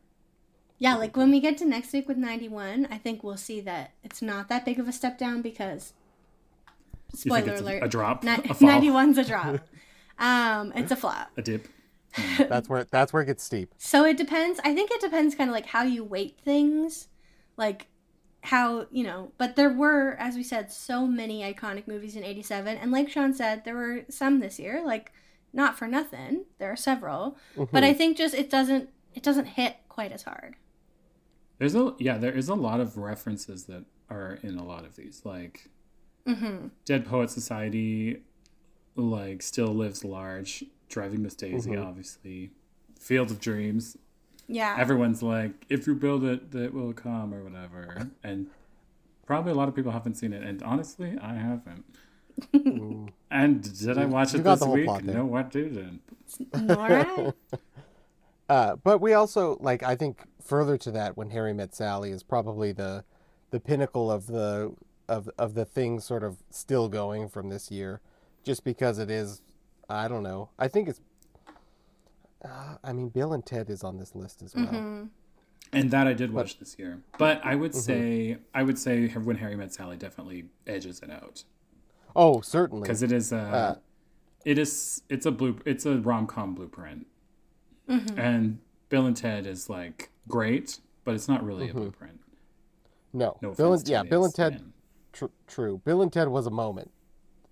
Yeah, 0.78 0.96
like 0.96 1.16
when 1.18 1.30
we 1.32 1.40
get 1.40 1.58
to 1.60 1.66
next 1.66 1.92
week 1.94 2.08
with 2.08 2.18
91, 2.18 2.88
I 2.92 2.98
think 2.98 3.24
we'll 3.24 3.38
see 3.38 3.60
that 3.62 3.92
it's 4.04 4.22
not 4.22 4.48
that 4.50 4.64
big 4.66 4.80
of 4.80 4.88
a 4.88 4.92
step 4.94 5.18
down 5.18 5.42
because, 5.42 5.94
You 7.14 7.20
spoiler 7.20 7.42
think 7.42 7.52
it's 7.52 7.62
a- 7.62 7.64
alert, 7.66 7.84
a 7.84 7.88
drop? 7.90 8.24
ni- 8.24 8.32
A 8.32 8.38
91's 8.38 9.18
a 9.18 9.24
drop. 9.26 9.60
um, 10.20 10.72
it's 10.76 10.92
a 10.92 10.96
flop. 10.96 11.32
A 11.38 11.42
dip. 11.42 11.68
That's 12.38 12.68
where 12.68 12.86
that's 12.86 13.14
where 13.14 13.22
it 13.22 13.28
gets 13.28 13.44
steep. 13.44 13.74
So 13.78 14.04
it 14.04 14.18
depends. 14.18 14.60
I 14.64 14.74
think 14.74 14.90
it 14.92 15.00
depends 15.00 15.36
kind 15.36 15.50
of 15.50 15.54
like 15.54 15.68
how 15.68 15.84
you 15.84 16.04
weight 16.04 16.40
things. 16.44 17.08
Like 17.60 17.88
how, 18.42 18.88
you 18.90 19.04
know, 19.04 19.32
but 19.38 19.56
there 19.56 19.70
were, 19.70 20.16
as 20.18 20.36
we 20.36 20.42
said, 20.42 20.72
so 20.72 21.06
many 21.06 21.42
iconic 21.42 21.88
movies 21.88 22.16
in 22.16 22.24
87. 22.24 22.78
And 22.78 22.92
like 22.92 23.10
Sean 23.10 23.34
said, 23.34 23.66
there 23.66 23.76
were 23.76 24.06
some 24.10 24.40
this 24.40 24.58
year, 24.58 24.82
like 24.84 25.12
not 25.54 25.78
for 25.78 25.88
nothing. 25.88 26.46
There 26.58 26.72
are 26.72 26.76
several. 26.76 27.38
But 27.72 27.84
I 27.84 27.94
think 27.94 28.18
just 28.18 28.34
it 28.34 28.50
doesn't 28.50 28.90
it 29.14 29.22
doesn't 29.22 29.46
hit 29.46 29.76
quite 29.90 30.12
as 30.12 30.24
hard. 30.24 30.56
There's 31.60 31.76
a 31.76 31.94
yeah, 32.00 32.18
there 32.18 32.32
is 32.32 32.50
a 32.50 32.56
lot 32.56 32.80
of 32.80 32.98
references 32.98 33.66
that 33.66 33.86
are 34.10 34.40
in 34.42 34.58
a 34.58 34.66
lot 34.66 34.86
of 34.86 34.96
these. 34.96 35.22
Like 35.24 35.70
Mm-hmm. 36.30 36.68
Dead 36.86 37.06
Poet 37.06 37.30
Society, 37.30 38.22
like 38.96 39.42
Still 39.42 39.74
Lives 39.74 40.04
Large, 40.04 40.66
Driving 40.88 41.24
Miss 41.24 41.36
Daisy, 41.36 41.76
obviously, 41.76 42.52
Field 43.00 43.32
of 43.32 43.40
Dreams. 43.40 43.98
Yeah. 44.50 44.76
Everyone's 44.78 45.22
like, 45.22 45.52
if 45.70 45.86
you 45.88 45.96
build 45.96 46.24
it, 46.24 46.54
it 46.54 46.74
will 46.74 46.92
come 46.94 47.34
or 47.34 47.44
whatever. 47.44 48.10
And 48.24 48.48
probably 49.26 49.52
a 49.52 49.56
lot 49.56 49.70
of 49.70 49.76
people 49.76 49.92
haven't 49.92 50.16
seen 50.16 50.34
it. 50.34 50.44
And 50.44 50.62
honestly, 50.64 51.18
I 51.22 51.36
haven't. 51.36 51.86
and 53.32 53.80
did 53.80 53.98
I 53.98 54.06
watch 54.06 54.34
you 54.34 54.40
it 54.40 54.44
got 54.44 54.56
this 54.56 54.60
the 54.62 54.66
whole 54.66 54.76
week? 54.76 54.86
plot 54.86 55.06
there. 55.06 55.16
No, 55.16 55.36
I 55.36 55.44
didn't. 55.44 56.02
Nora? 56.56 57.34
Uh, 58.50 58.76
but 58.78 59.00
we 59.00 59.14
also 59.14 59.58
like 59.62 59.84
I 59.84 59.96
think 59.96 60.24
further 60.42 60.76
to 60.76 60.90
that 60.90 61.16
when 61.16 61.30
Harry 61.30 61.54
met 61.54 61.76
Sally 61.76 62.10
is 62.10 62.24
probably 62.24 62.72
the 62.72 63.04
the 63.52 63.60
pinnacle 63.60 64.12
of 64.12 64.26
the 64.26 64.74
of 65.08 65.30
of 65.38 65.54
the 65.54 65.66
thing 65.66 66.00
sort 66.00 66.24
of 66.24 66.38
still 66.50 66.90
going 66.90 67.30
from 67.30 67.50
this 67.50 67.70
year, 67.70 68.02
just 68.44 68.64
because 68.64 68.98
it 68.98 69.12
is. 69.12 69.44
I 69.88 70.08
don't 70.08 70.24
know. 70.24 70.50
I 70.58 70.68
think 70.68 70.90
it's. 70.90 71.00
Uh, 72.44 72.76
I 72.84 72.94
mean, 72.94 73.10
Bill 73.10 73.34
and 73.34 73.46
Ted 73.46 73.70
is 73.70 73.84
on 73.84 73.98
this 73.98 74.16
list 74.16 74.42
as 74.42 74.56
well. 74.56 74.66
Mm-hmm. 74.66 75.04
And 75.74 75.92
that 75.92 76.08
I 76.08 76.14
did 76.14 76.34
watch 76.34 76.58
this 76.58 76.78
year. 76.80 77.00
But 77.18 77.42
I 77.44 77.52
Mm-hmm. 77.52 77.60
would 77.62 77.76
say, 77.76 78.38
I 78.54 78.64
would 78.64 78.80
say 78.80 79.08
When 79.10 79.36
Harry 79.38 79.56
Met 79.56 79.74
Sally 79.74 79.98
definitely 79.98 80.46
edges 80.66 81.02
it 81.02 81.12
out. 81.12 81.44
Oh, 82.16 82.42
certainly. 82.42 82.84
because 82.84 83.04
it 83.04 83.12
is 83.12 83.32
a 83.32 83.38
Uh, 83.38 83.76
it 84.46 84.58
is 84.58 85.04
it's 85.10 85.26
a 85.26 85.32
blue 85.32 85.60
it's 85.66 85.86
a 85.86 85.98
rom-com 85.98 86.56
blueprint 86.56 87.06
Mm-hmm. 87.90 88.18
and 88.20 88.60
bill 88.88 89.06
and 89.06 89.18
ted 89.18 89.46
is 89.46 89.70
like 89.70 90.10
great 90.28 90.80
but 91.04 91.14
it's 91.16 91.28
not 91.28 91.44
really 91.46 91.70
a 91.70 91.74
blueprint 91.74 92.20
No, 93.14 93.38
no 93.42 93.52
Bill 93.54 93.74
and 93.74 93.86
to 93.86 93.92
yeah, 93.92 94.04
Bill 94.04 94.24
and 94.26 94.34
Ted. 94.34 94.64
Tr- 95.12 95.26
true. 95.48 95.82
Bill 95.84 96.02
and 96.02 96.12
Ted 96.14 96.28
was 96.30 96.46
a 96.48 96.52
moment, 96.52 96.92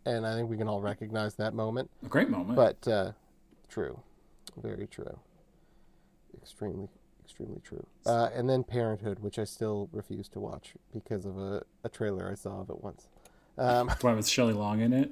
and 0.06 0.26
I 0.26 0.36
think 0.36 0.50
we 0.50 0.56
can 0.58 0.68
all 0.68 0.82
recognize 0.82 1.36
that 1.36 1.54
moment. 1.54 1.90
a 2.06 2.08
great 2.08 2.30
moment 2.30 2.56
But 2.56 2.88
uh, 2.88 3.12
true, 3.68 4.00
very 4.62 4.88
true, 4.88 5.20
extremely, 6.42 6.88
extremely 7.24 7.62
true. 7.64 7.86
Uh, 8.06 8.30
and 8.34 8.50
then 8.50 8.64
Parenthood, 8.64 9.20
which 9.20 9.40
I 9.40 9.44
still 9.44 9.90
refuse 9.92 10.28
to 10.30 10.40
watch 10.40 10.74
because 10.94 11.26
of 11.26 11.38
a, 11.38 11.64
a 11.84 11.90
trailer 11.90 12.30
I 12.32 12.36
saw 12.36 12.62
of 12.62 12.70
it 12.70 12.84
once. 12.84 13.08
Um, 13.58 13.90
why 14.02 14.14
was 14.14 14.30
shelley 14.30 14.54
long 14.54 14.82
in 14.82 14.94
it 14.94 15.12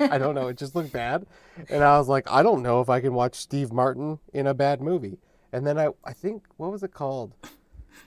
I 0.00 0.18
don't 0.18 0.34
know, 0.34 0.48
it 0.48 0.56
just 0.56 0.74
looked 0.74 0.92
bad, 0.92 1.26
and 1.68 1.84
I 1.84 1.98
was 1.98 2.08
like, 2.08 2.30
I 2.30 2.42
don't 2.42 2.62
know 2.62 2.80
if 2.80 2.88
I 2.88 3.00
can 3.00 3.12
watch 3.12 3.34
Steve 3.34 3.72
Martin 3.72 4.18
in 4.32 4.46
a 4.46 4.54
bad 4.54 4.80
movie. 4.80 5.18
And 5.52 5.66
then 5.66 5.78
I, 5.78 5.88
I 6.04 6.12
think 6.12 6.44
what 6.56 6.72
was 6.72 6.82
it 6.82 6.92
called, 6.92 7.34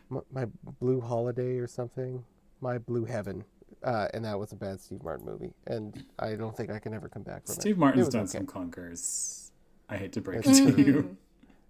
my, 0.10 0.22
my 0.32 0.46
Blue 0.80 1.00
Holiday 1.00 1.58
or 1.58 1.68
something, 1.68 2.24
my 2.60 2.77
Blue 2.77 3.06
Heaven. 3.06 3.46
Uh, 3.84 4.08
and 4.13 4.25
that 4.25 4.39
was 4.39 4.51
a 4.51 4.56
bad 4.56 4.82
Steve 4.82 5.04
Martin 5.04 5.25
movie, 5.25 5.54
and 5.68 6.04
I 6.18 6.34
don't 6.34 6.58
think 6.58 6.72
I 6.72 6.80
can 6.80 6.94
ever 6.94 7.08
come 7.08 7.22
back 7.22 7.46
from 7.46 7.54
it. 7.54 7.62
steve 7.62 7.77
martin's 7.77 8.08
was 8.08 8.13
done 8.13 8.24
okay. 8.24 8.39
some 8.39 8.48
clunkers 8.48 9.47
I 9.89 9.98
hate 9.98 10.12
to 10.13 10.22
break 10.22 10.46
it 10.46 10.53
to 10.53 10.82
you. 10.82 11.17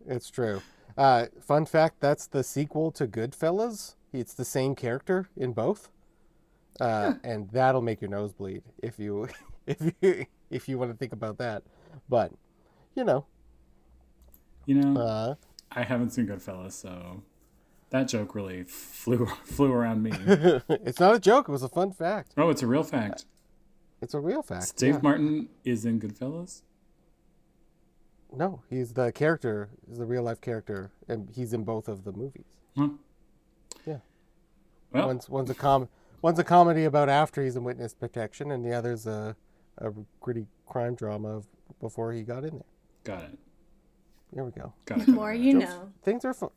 It's 0.09 0.29
true. 0.29 0.61
Uh, 0.97 1.25
fun 1.41 1.65
fact: 1.65 1.99
that's 1.99 2.27
the 2.27 2.41
sequel 2.41 2.91
to 2.93 3.05
Goodfellas. 3.07 3.95
It's 4.13 4.33
the 4.33 4.45
same 4.45 4.73
character 4.73 5.27
in 5.35 5.51
both, 5.51 5.89
uh, 6.79 7.15
and 7.25 7.49
that'll 7.51 7.81
make 7.81 7.99
your 7.99 8.09
nose 8.09 8.31
bleed 8.31 8.63
if 8.81 8.97
you 8.99 9.27
if 9.67 9.81
you 10.01 10.25
if 10.49 10.69
you 10.69 10.77
want 10.77 10.91
to 10.91 10.97
think 10.97 11.11
about 11.11 11.39
that. 11.39 11.63
But 12.07 12.31
you 12.95 13.03
know, 13.03 13.25
You 14.65 14.75
know, 14.75 15.01
uh, 15.01 15.35
I 15.73 15.83
haven't 15.83 16.11
seen 16.11 16.25
Goodfellas, 16.25 16.71
so 16.71 17.21
that 17.89 18.07
joke 18.07 18.33
really 18.33 18.63
flew 18.63 19.25
flew 19.43 19.73
around 19.73 20.03
me. 20.03 20.11
it's 20.69 21.01
not 21.01 21.15
a 21.15 21.19
joke. 21.19 21.49
It 21.49 21.51
was 21.51 21.63
a 21.63 21.69
fun 21.69 21.91
fact. 21.91 22.31
Oh, 22.37 22.49
it's 22.49 22.63
a 22.63 22.67
real 22.67 22.83
fact. 22.83 23.25
It's 24.01 24.13
a 24.13 24.21
real 24.21 24.41
fact. 24.41 24.77
Dave 24.77 24.95
yeah. 24.95 24.99
Martin 25.03 25.49
is 25.65 25.83
in 25.83 25.99
Goodfellas. 25.99 26.61
No, 28.35 28.61
he's 28.69 28.93
the 28.93 29.11
character. 29.11 29.69
He's 29.87 29.97
the 29.99 30.05
real 30.05 30.23
life 30.23 30.41
character, 30.41 30.91
and 31.07 31.29
he's 31.33 31.53
in 31.53 31.63
both 31.63 31.87
of 31.87 32.03
the 32.03 32.11
movies. 32.11 32.45
Huh. 32.77 32.89
Yeah. 33.85 33.97
Well, 34.91 35.07
One's 35.07 35.29
one's 35.29 35.49
a 35.49 35.55
com 35.55 35.87
one's 36.21 36.39
a 36.39 36.43
comedy 36.43 36.83
about 36.83 37.09
after 37.09 37.43
he's 37.43 37.55
in 37.55 37.63
witness 37.63 37.93
protection, 37.93 38.51
and 38.51 38.65
the 38.65 38.73
other's 38.73 39.07
a 39.07 39.35
a 39.77 39.91
gritty 40.19 40.45
crime 40.65 40.95
drama 40.95 41.37
of 41.37 41.47
before 41.79 42.11
he 42.11 42.23
got 42.23 42.43
in 42.43 42.51
there. 42.55 42.63
got 43.03 43.23
it. 43.23 43.37
There 44.33 44.43
we 44.43 44.51
go. 44.51 44.73
Got 44.85 44.99
it. 45.01 45.05
The 45.05 45.11
more 45.13 45.33
you 45.33 45.53
know. 45.53 45.91
Things 46.03 46.25
are 46.25 46.33
fu- 46.33 46.51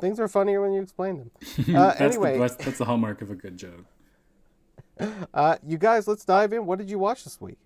things 0.00 0.18
are 0.18 0.28
funnier 0.28 0.62
when 0.62 0.72
you 0.72 0.80
explain 0.80 1.18
them. 1.18 1.30
Uh, 1.76 1.88
that's 1.88 2.00
anyway, 2.00 2.34
the 2.34 2.38
that's, 2.40 2.56
that's 2.56 2.78
the 2.78 2.84
hallmark 2.86 3.20
of 3.20 3.30
a 3.30 3.34
good 3.34 3.56
joke. 3.58 3.84
uh, 5.34 5.56
you 5.66 5.76
guys, 5.76 6.06
let's 6.08 6.24
dive 6.24 6.52
in. 6.52 6.64
What 6.64 6.78
did 6.78 6.88
you 6.88 6.98
watch 6.98 7.24
this 7.24 7.40
week? 7.40 7.58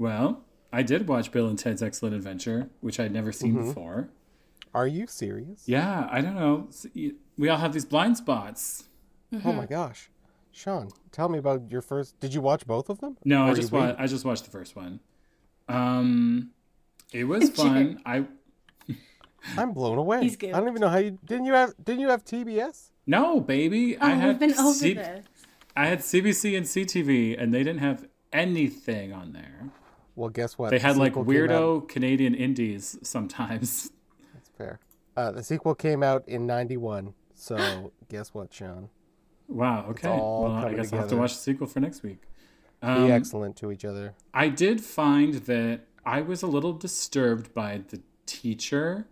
Well, 0.00 0.42
I 0.72 0.82
did 0.82 1.06
watch 1.06 1.30
Bill 1.30 1.46
and 1.46 1.58
Ted's 1.58 1.82
Excellent 1.82 2.14
Adventure, 2.14 2.70
which 2.80 2.98
I'd 2.98 3.12
never 3.12 3.32
seen 3.32 3.54
Mm-hmm. 3.54 3.66
before. 3.68 4.08
Are 4.72 4.86
you 4.86 5.06
serious? 5.06 5.64
Yeah, 5.66 6.08
I 6.10 6.20
don't 6.22 6.34
know. 6.36 6.68
We 7.36 7.48
all 7.50 7.58
have 7.58 7.74
these 7.74 7.84
blind 7.84 8.16
spots. 8.16 8.84
Oh 9.44 9.52
my 9.52 9.66
gosh, 9.66 10.08
Sean, 10.52 10.88
tell 11.12 11.28
me 11.28 11.38
about 11.38 11.70
your 11.70 11.82
first. 11.82 12.18
Did 12.18 12.32
you 12.32 12.40
watch 12.40 12.66
both 12.66 12.88
of 12.88 12.98
them? 13.00 13.18
No, 13.26 13.42
Or 13.46 13.50
I 13.50 13.54
just 13.54 13.70
wait- 13.72 13.80
wa- 13.80 13.94
I 13.98 14.06
just 14.06 14.24
watched 14.24 14.44
the 14.44 14.50
first 14.50 14.74
one. 14.74 15.00
Um, 15.68 16.50
it 17.12 17.24
was 17.24 17.50
fun. 17.60 18.00
I 18.06 18.24
I'm 19.58 19.72
blown 19.72 19.98
away. 19.98 20.22
He's 20.22 20.36
good. 20.36 20.52
I 20.54 20.60
don't 20.60 20.68
even 20.68 20.80
know 20.80 20.88
how 20.88 20.98
you 20.98 21.18
didn't 21.24 21.44
you 21.44 21.52
have 21.52 21.74
didn't 21.84 22.00
you 22.00 22.08
have 22.08 22.24
TBS? 22.24 22.90
no 23.06 23.38
baby. 23.40 23.96
Oh, 23.98 24.06
I 24.06 24.10
had 24.10 24.28
we've 24.28 24.38
been 24.50 24.58
over 24.58 24.72
C- 24.72 24.94
this. 24.94 25.26
I 25.76 25.86
had 25.86 25.98
CBC 26.00 26.56
and 26.56 26.66
CTV, 26.66 27.40
and 27.40 27.52
they 27.52 27.62
didn't 27.62 27.80
have 27.80 28.06
anything 28.32 29.12
on 29.12 29.32
there. 29.32 29.70
Well, 30.16 30.30
guess 30.30 30.58
what? 30.58 30.70
They 30.70 30.78
The 30.78 30.86
had 30.86 30.96
like 30.96 31.14
came 31.14 31.22
out- 31.22 31.28
weirdo 31.28 31.88
Canadian 31.88 32.34
indies 32.34 32.98
sometimes. 33.02 33.90
That's 34.34 34.48
fair. 34.56 34.80
Uh, 35.16 35.32
the 35.32 35.42
sequel 35.42 35.74
came 35.74 36.02
out 36.02 36.26
in 36.28 36.46
'91. 36.46 37.14
So 37.34 37.92
guess 38.08 38.32
what, 38.34 38.52
Sean? 38.52 38.88
Wow. 39.48 39.86
Okay. 39.90 40.08
Well, 40.08 40.46
I 40.52 40.74
guess 40.74 40.92
I'll 40.92 41.00
have 41.00 41.08
to 41.08 41.16
watch 41.16 41.32
the 41.34 41.38
sequel 41.40 41.66
for 41.66 41.80
next 41.80 42.02
week. 42.02 42.20
Be 42.80 42.86
Um, 42.88 43.10
excellent 43.10 43.56
to 43.56 43.70
each 43.72 43.84
other. 43.84 44.14
I 44.32 44.48
did 44.48 44.80
find 44.80 45.34
that 45.34 45.86
I 46.04 46.20
was 46.22 46.42
a 46.42 46.46
little 46.46 46.72
disturbed 46.72 47.52
by 47.52 47.82
the 47.88 48.00
teacher, 48.26 49.06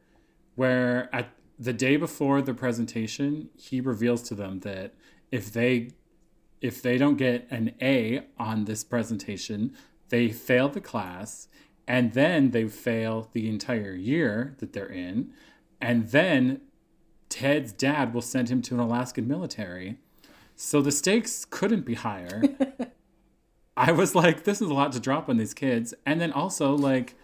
where 0.54 1.14
at 1.14 1.30
the 1.58 1.72
day 1.72 1.96
before 1.96 2.40
the 2.40 2.54
presentation, 2.54 3.50
he 3.56 3.80
reveals 3.80 4.22
to 4.24 4.34
them 4.34 4.60
that 4.60 4.94
if 5.30 5.52
they 5.52 5.90
if 6.60 6.82
they 6.82 6.98
don't 6.98 7.16
get 7.16 7.46
an 7.50 7.72
A 7.80 8.22
on 8.38 8.64
this 8.64 8.82
presentation, 8.84 9.74
they 10.08 10.28
fail 10.30 10.68
the 10.68 10.80
class, 10.80 11.48
and 11.86 12.12
then 12.12 12.50
they 12.50 12.66
fail 12.68 13.28
the 13.32 13.48
entire 13.48 13.94
year 13.94 14.54
that 14.58 14.72
they're 14.72 14.86
in, 14.86 15.32
and 15.80 16.08
then 16.08 16.60
Ted's 17.28 17.72
dad 17.72 18.14
will 18.14 18.22
send 18.22 18.48
him 18.48 18.62
to 18.62 18.74
an 18.74 18.80
Alaskan 18.80 19.28
military. 19.28 19.98
So 20.56 20.80
the 20.80 20.90
stakes 20.90 21.44
couldn't 21.44 21.84
be 21.84 21.94
higher. 21.94 22.42
I 23.76 23.92
was 23.92 24.14
like, 24.14 24.44
this 24.44 24.60
is 24.60 24.68
a 24.68 24.74
lot 24.74 24.92
to 24.92 25.00
drop 25.00 25.28
on 25.28 25.36
these 25.36 25.54
kids. 25.54 25.94
And 26.04 26.20
then 26.20 26.32
also, 26.32 26.74
like, 26.74 27.14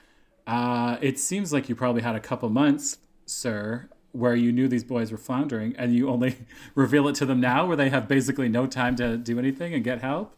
uh, 0.46 0.98
it 1.00 1.18
seems 1.18 1.52
like 1.52 1.68
you 1.68 1.74
probably 1.74 2.02
had 2.02 2.14
a 2.14 2.20
couple 2.20 2.48
months, 2.48 2.98
sir, 3.26 3.88
where 4.12 4.36
you 4.36 4.52
knew 4.52 4.68
these 4.68 4.84
boys 4.84 5.10
were 5.10 5.18
floundering 5.18 5.74
and 5.76 5.94
you 5.94 6.08
only 6.08 6.36
reveal 6.76 7.08
it 7.08 7.16
to 7.16 7.26
them 7.26 7.40
now 7.40 7.66
where 7.66 7.76
they 7.76 7.88
have 7.90 8.06
basically 8.06 8.48
no 8.48 8.66
time 8.66 8.94
to 8.96 9.16
do 9.16 9.38
anything 9.38 9.74
and 9.74 9.82
get 9.82 10.00
help. 10.00 10.36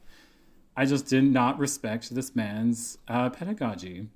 I 0.76 0.85
just 0.85 1.06
did 1.06 1.25
not 1.25 1.59
respect 1.59 2.14
this 2.14 2.37
man's 2.37 2.99
uh, 3.09 3.30
pedagogy. 3.30 4.09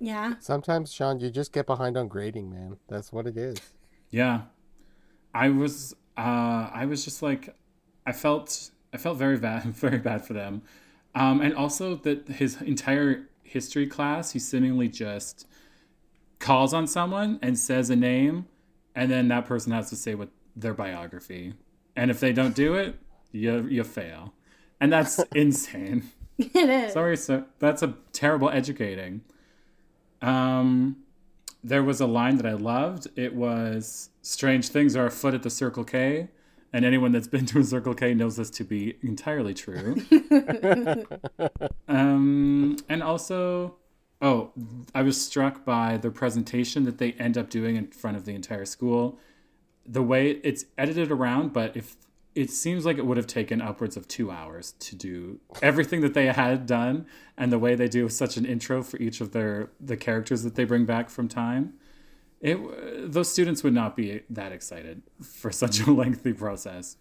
Yeah. 0.00 0.34
Sometimes, 0.40 0.92
Sean, 0.92 1.18
you 1.20 1.30
just 1.30 1.52
get 1.52 1.66
behind 1.66 1.96
on 1.96 2.08
grading, 2.08 2.50
man. 2.50 2.76
That's 2.88 3.12
what 3.12 3.26
it 3.26 3.36
is. 3.36 3.58
Yeah. 4.10 4.42
I 5.34 5.50
was 5.50 5.94
uh 6.16 6.70
I 6.72 6.86
was 6.86 7.04
just 7.04 7.22
like 7.22 7.54
I 8.06 8.12
felt 8.12 8.70
I 8.92 8.96
felt 8.96 9.18
very 9.18 9.38
bad 9.38 9.64
very 9.74 9.98
bad 9.98 10.24
for 10.24 10.32
them. 10.32 10.62
Um 11.14 11.40
and 11.40 11.54
also 11.54 11.96
that 11.96 12.28
his 12.28 12.60
entire 12.62 13.28
history 13.42 13.86
class 13.86 14.32
he 14.32 14.38
seemingly 14.38 14.88
just 14.88 15.46
calls 16.38 16.72
on 16.74 16.86
someone 16.86 17.38
and 17.42 17.58
says 17.58 17.90
a 17.90 17.96
name 17.96 18.46
and 18.94 19.10
then 19.10 19.28
that 19.28 19.46
person 19.46 19.72
has 19.72 19.88
to 19.90 19.96
say 19.96 20.14
what 20.14 20.30
their 20.56 20.74
biography. 20.74 21.54
And 21.94 22.10
if 22.10 22.20
they 22.20 22.32
don't 22.32 22.54
do 22.54 22.74
it, 22.74 22.96
you 23.32 23.66
you 23.66 23.84
fail. 23.84 24.32
And 24.80 24.92
that's 24.92 25.18
insane. 25.34 26.10
It 26.38 26.54
is. 26.54 26.92
Sorry, 26.92 27.16
sir. 27.16 27.46
That's 27.58 27.82
a 27.82 27.94
terrible 28.12 28.48
educating. 28.50 29.22
Um, 30.22 30.96
there 31.64 31.82
was 31.82 32.00
a 32.00 32.06
line 32.06 32.36
that 32.36 32.46
I 32.46 32.52
loved. 32.52 33.08
It 33.16 33.34
was 33.34 34.10
"Strange 34.22 34.68
things 34.68 34.94
are 34.96 35.06
afoot 35.06 35.34
at 35.34 35.42
the 35.42 35.50
Circle 35.50 35.84
K," 35.84 36.28
and 36.72 36.84
anyone 36.84 37.12
that's 37.12 37.26
been 37.26 37.46
to 37.46 37.58
a 37.58 37.64
Circle 37.64 37.94
K 37.94 38.14
knows 38.14 38.36
this 38.36 38.50
to 38.50 38.64
be 38.64 38.96
entirely 39.02 39.54
true. 39.54 39.96
um, 41.88 42.76
and 42.88 43.02
also, 43.02 43.74
oh, 44.22 44.52
I 44.94 45.02
was 45.02 45.20
struck 45.20 45.64
by 45.64 45.96
the 45.96 46.10
presentation 46.10 46.84
that 46.84 46.98
they 46.98 47.12
end 47.12 47.36
up 47.36 47.50
doing 47.50 47.76
in 47.76 47.88
front 47.88 48.16
of 48.16 48.24
the 48.24 48.34
entire 48.34 48.64
school. 48.64 49.18
The 49.84 50.02
way 50.02 50.32
it's 50.44 50.66
edited 50.76 51.10
around, 51.10 51.52
but 51.52 51.76
if 51.76 51.96
it 52.42 52.50
seems 52.50 52.84
like 52.86 52.98
it 52.98 53.06
would 53.06 53.16
have 53.16 53.26
taken 53.26 53.60
upwards 53.60 53.96
of 53.96 54.06
two 54.06 54.30
hours 54.30 54.66
to 54.86 54.94
do 54.94 55.40
everything 55.62 56.00
that 56.02 56.14
they 56.14 56.26
had 56.26 56.66
done 56.66 57.06
and 57.36 57.50
the 57.50 57.58
way 57.58 57.74
they 57.74 57.88
do 57.88 58.08
such 58.08 58.36
an 58.36 58.44
intro 58.54 58.82
for 58.82 58.96
each 58.98 59.20
of 59.20 59.32
their 59.32 59.70
the 59.80 59.96
characters 59.96 60.42
that 60.44 60.54
they 60.54 60.64
bring 60.64 60.84
back 60.84 61.10
from 61.10 61.26
time 61.28 61.74
it 62.40 62.56
those 63.12 63.28
students 63.30 63.64
would 63.64 63.74
not 63.74 63.96
be 63.96 64.22
that 64.30 64.52
excited 64.52 65.02
for 65.22 65.50
such 65.50 65.80
a 65.80 65.90
lengthy 66.02 66.32
process 66.32 66.96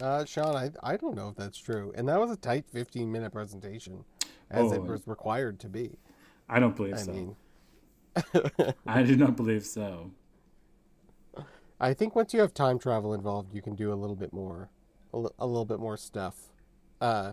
Uh, 0.00 0.24
Sean, 0.24 0.56
I, 0.56 0.70
I 0.82 0.96
don't 0.96 1.14
know 1.14 1.28
if 1.28 1.36
that's 1.36 1.58
true. 1.58 1.92
And 1.94 2.08
that 2.08 2.18
was 2.18 2.30
a 2.30 2.36
tight 2.36 2.64
15 2.72 3.12
minute 3.12 3.30
presentation, 3.32 4.04
as 4.50 4.72
it 4.72 4.78
Oh. 4.80 4.84
was 4.92 5.06
required 5.06 5.60
to 5.60 5.68
be. 5.68 5.90
i 6.48 6.58
don't 6.58 6.74
believe 6.74 6.94
I 6.94 6.96
so 6.96 7.12
mean, 7.12 7.36
i 8.86 9.02
do 9.02 9.14
not 9.16 9.36
believe 9.36 9.64
so 9.64 10.10
I 11.82 11.94
think 11.94 12.14
once 12.14 12.32
you 12.32 12.40
have 12.40 12.54
time 12.54 12.78
travel 12.78 13.12
involved, 13.12 13.52
you 13.52 13.60
can 13.60 13.74
do 13.74 13.92
a 13.92 13.96
little 13.96 14.14
bit 14.14 14.32
more, 14.32 14.70
a, 15.12 15.18
little 15.18 15.64
bit 15.64 15.80
more 15.80 15.96
stuff. 15.96 16.36
Uh, 17.00 17.32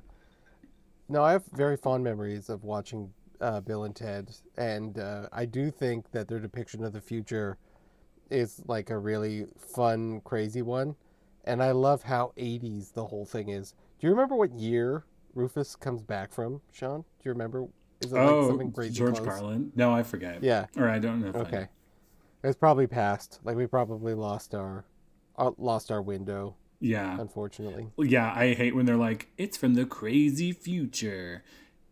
no, 1.07 1.23
I 1.23 1.33
have 1.33 1.45
very 1.53 1.77
fond 1.77 2.03
memories 2.03 2.49
of 2.49 2.63
watching 2.63 3.13
uh, 3.39 3.61
Bill 3.61 3.83
and 3.83 3.95
Ted, 3.95 4.35
and 4.57 4.97
uh, 4.97 5.27
I 5.31 5.45
do 5.45 5.69
think 5.69 6.09
that 6.13 6.27
their 6.27 6.39
depiction 6.39 6.83
of 6.83 6.93
the 6.93 6.99
future 6.99 7.59
is 8.31 8.63
like 8.67 8.89
a 8.89 8.97
really 8.97 9.45
fun, 9.55 10.19
crazy 10.21 10.63
one. 10.63 10.95
And 11.45 11.61
I 11.61 11.71
love 11.71 12.01
how 12.01 12.33
80s 12.35 12.93
the 12.93 13.05
whole 13.05 13.25
thing 13.25 13.49
is. 13.49 13.75
Do 13.99 14.07
you 14.07 14.11
remember 14.11 14.35
what 14.35 14.51
year 14.53 15.05
Rufus 15.35 15.75
comes 15.75 16.01
back 16.01 16.33
from, 16.33 16.61
Sean? 16.71 17.01
Do 17.01 17.05
you 17.23 17.31
remember? 17.31 17.67
Is 18.01 18.13
it 18.13 18.15
like 18.15 18.29
oh 18.29 18.47
something 18.47 18.71
crazy 18.71 18.93
george 18.93 19.15
close? 19.15 19.27
carlin 19.27 19.73
no 19.75 19.93
i 19.93 20.01
forget 20.03 20.41
Yeah. 20.41 20.67
or 20.77 20.87
i 20.87 20.99
don't 20.99 21.19
know 21.19 21.27
if 21.27 21.35
I- 21.35 21.39
Okay. 21.39 21.67
It's 22.43 22.57
probably 22.57 22.87
past. 22.87 23.39
Like 23.43 23.55
we 23.57 23.65
probably 23.67 24.13
lost 24.13 24.53
our, 24.55 24.85
uh, 25.37 25.51
lost 25.57 25.91
our 25.91 26.01
window. 26.01 26.55
yeah 26.81 27.19
Unfortunately. 27.19 27.87
yeah 27.97 28.31
i 28.35 28.53
hate 28.53 28.73
when 28.75 28.85
they're 28.85 28.95
like 29.09 29.27
it's 29.37 29.57
from 29.57 29.73
the 29.73 29.85
crazy 29.85 30.53
future 30.53 31.43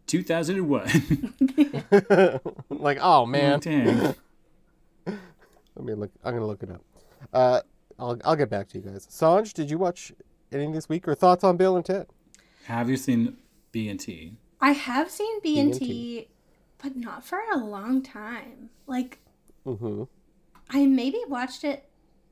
2001 0.05 0.87
like 2.69 2.97
oh 3.01 3.25
man. 3.25 3.59
Dang. 3.59 4.15
Let 5.05 5.85
me 5.85 5.93
look. 5.93 6.11
I'm 6.23 6.33
gonna 6.33 6.47
look 6.47 6.63
it 6.63 6.71
up. 6.71 6.81
Uh, 7.33 7.61
I'll 7.99 8.17
I'll 8.25 8.35
get 8.35 8.49
back 8.49 8.67
to 8.69 8.77
you 8.79 8.83
guys. 8.89 9.05
Sanj, 9.07 9.53
did 9.53 9.69
you 9.69 9.77
watch 9.77 10.11
anything 10.51 10.71
this 10.71 10.87
week 10.89 11.07
or 11.07 11.13
thoughts 11.15 11.43
on 11.43 11.57
Bill 11.57 11.75
and 11.75 11.85
Ted? 11.85 12.07
have 12.65 12.89
you 12.89 12.97
seen 12.97 13.37
b 13.71 13.87
and 13.89 13.99
t 13.99 14.33
I 14.59 14.71
have 14.71 15.09
seen 15.11 15.39
B 15.41 15.57
and 15.59 15.71
B&T. 15.71 15.85
T, 15.85 16.27
but 16.81 16.95
not 16.97 17.23
for 17.23 17.39
a 17.53 17.57
long 17.57 18.01
time. 18.01 18.69
Like 18.87 19.19
Mm-hmm. 19.65 20.03
I 20.69 20.85
maybe 20.85 21.21
watched 21.27 21.63
it. 21.65 21.89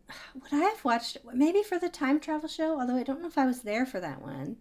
Would 0.36 0.54
I 0.54 0.58
have 0.70 0.84
watched 0.86 1.18
it? 1.18 1.26
Maybe 1.34 1.64
for 1.64 1.78
the 1.80 1.90
time 1.90 2.20
travel 2.20 2.48
show, 2.50 2.80
although 2.80 2.96
I 2.96 3.04
don't 3.04 3.22
know 3.22 3.28
if 3.28 3.38
I 3.38 3.46
was 3.46 3.62
there 3.64 3.86
for 3.86 4.00
that 4.00 4.22
one. 4.22 4.58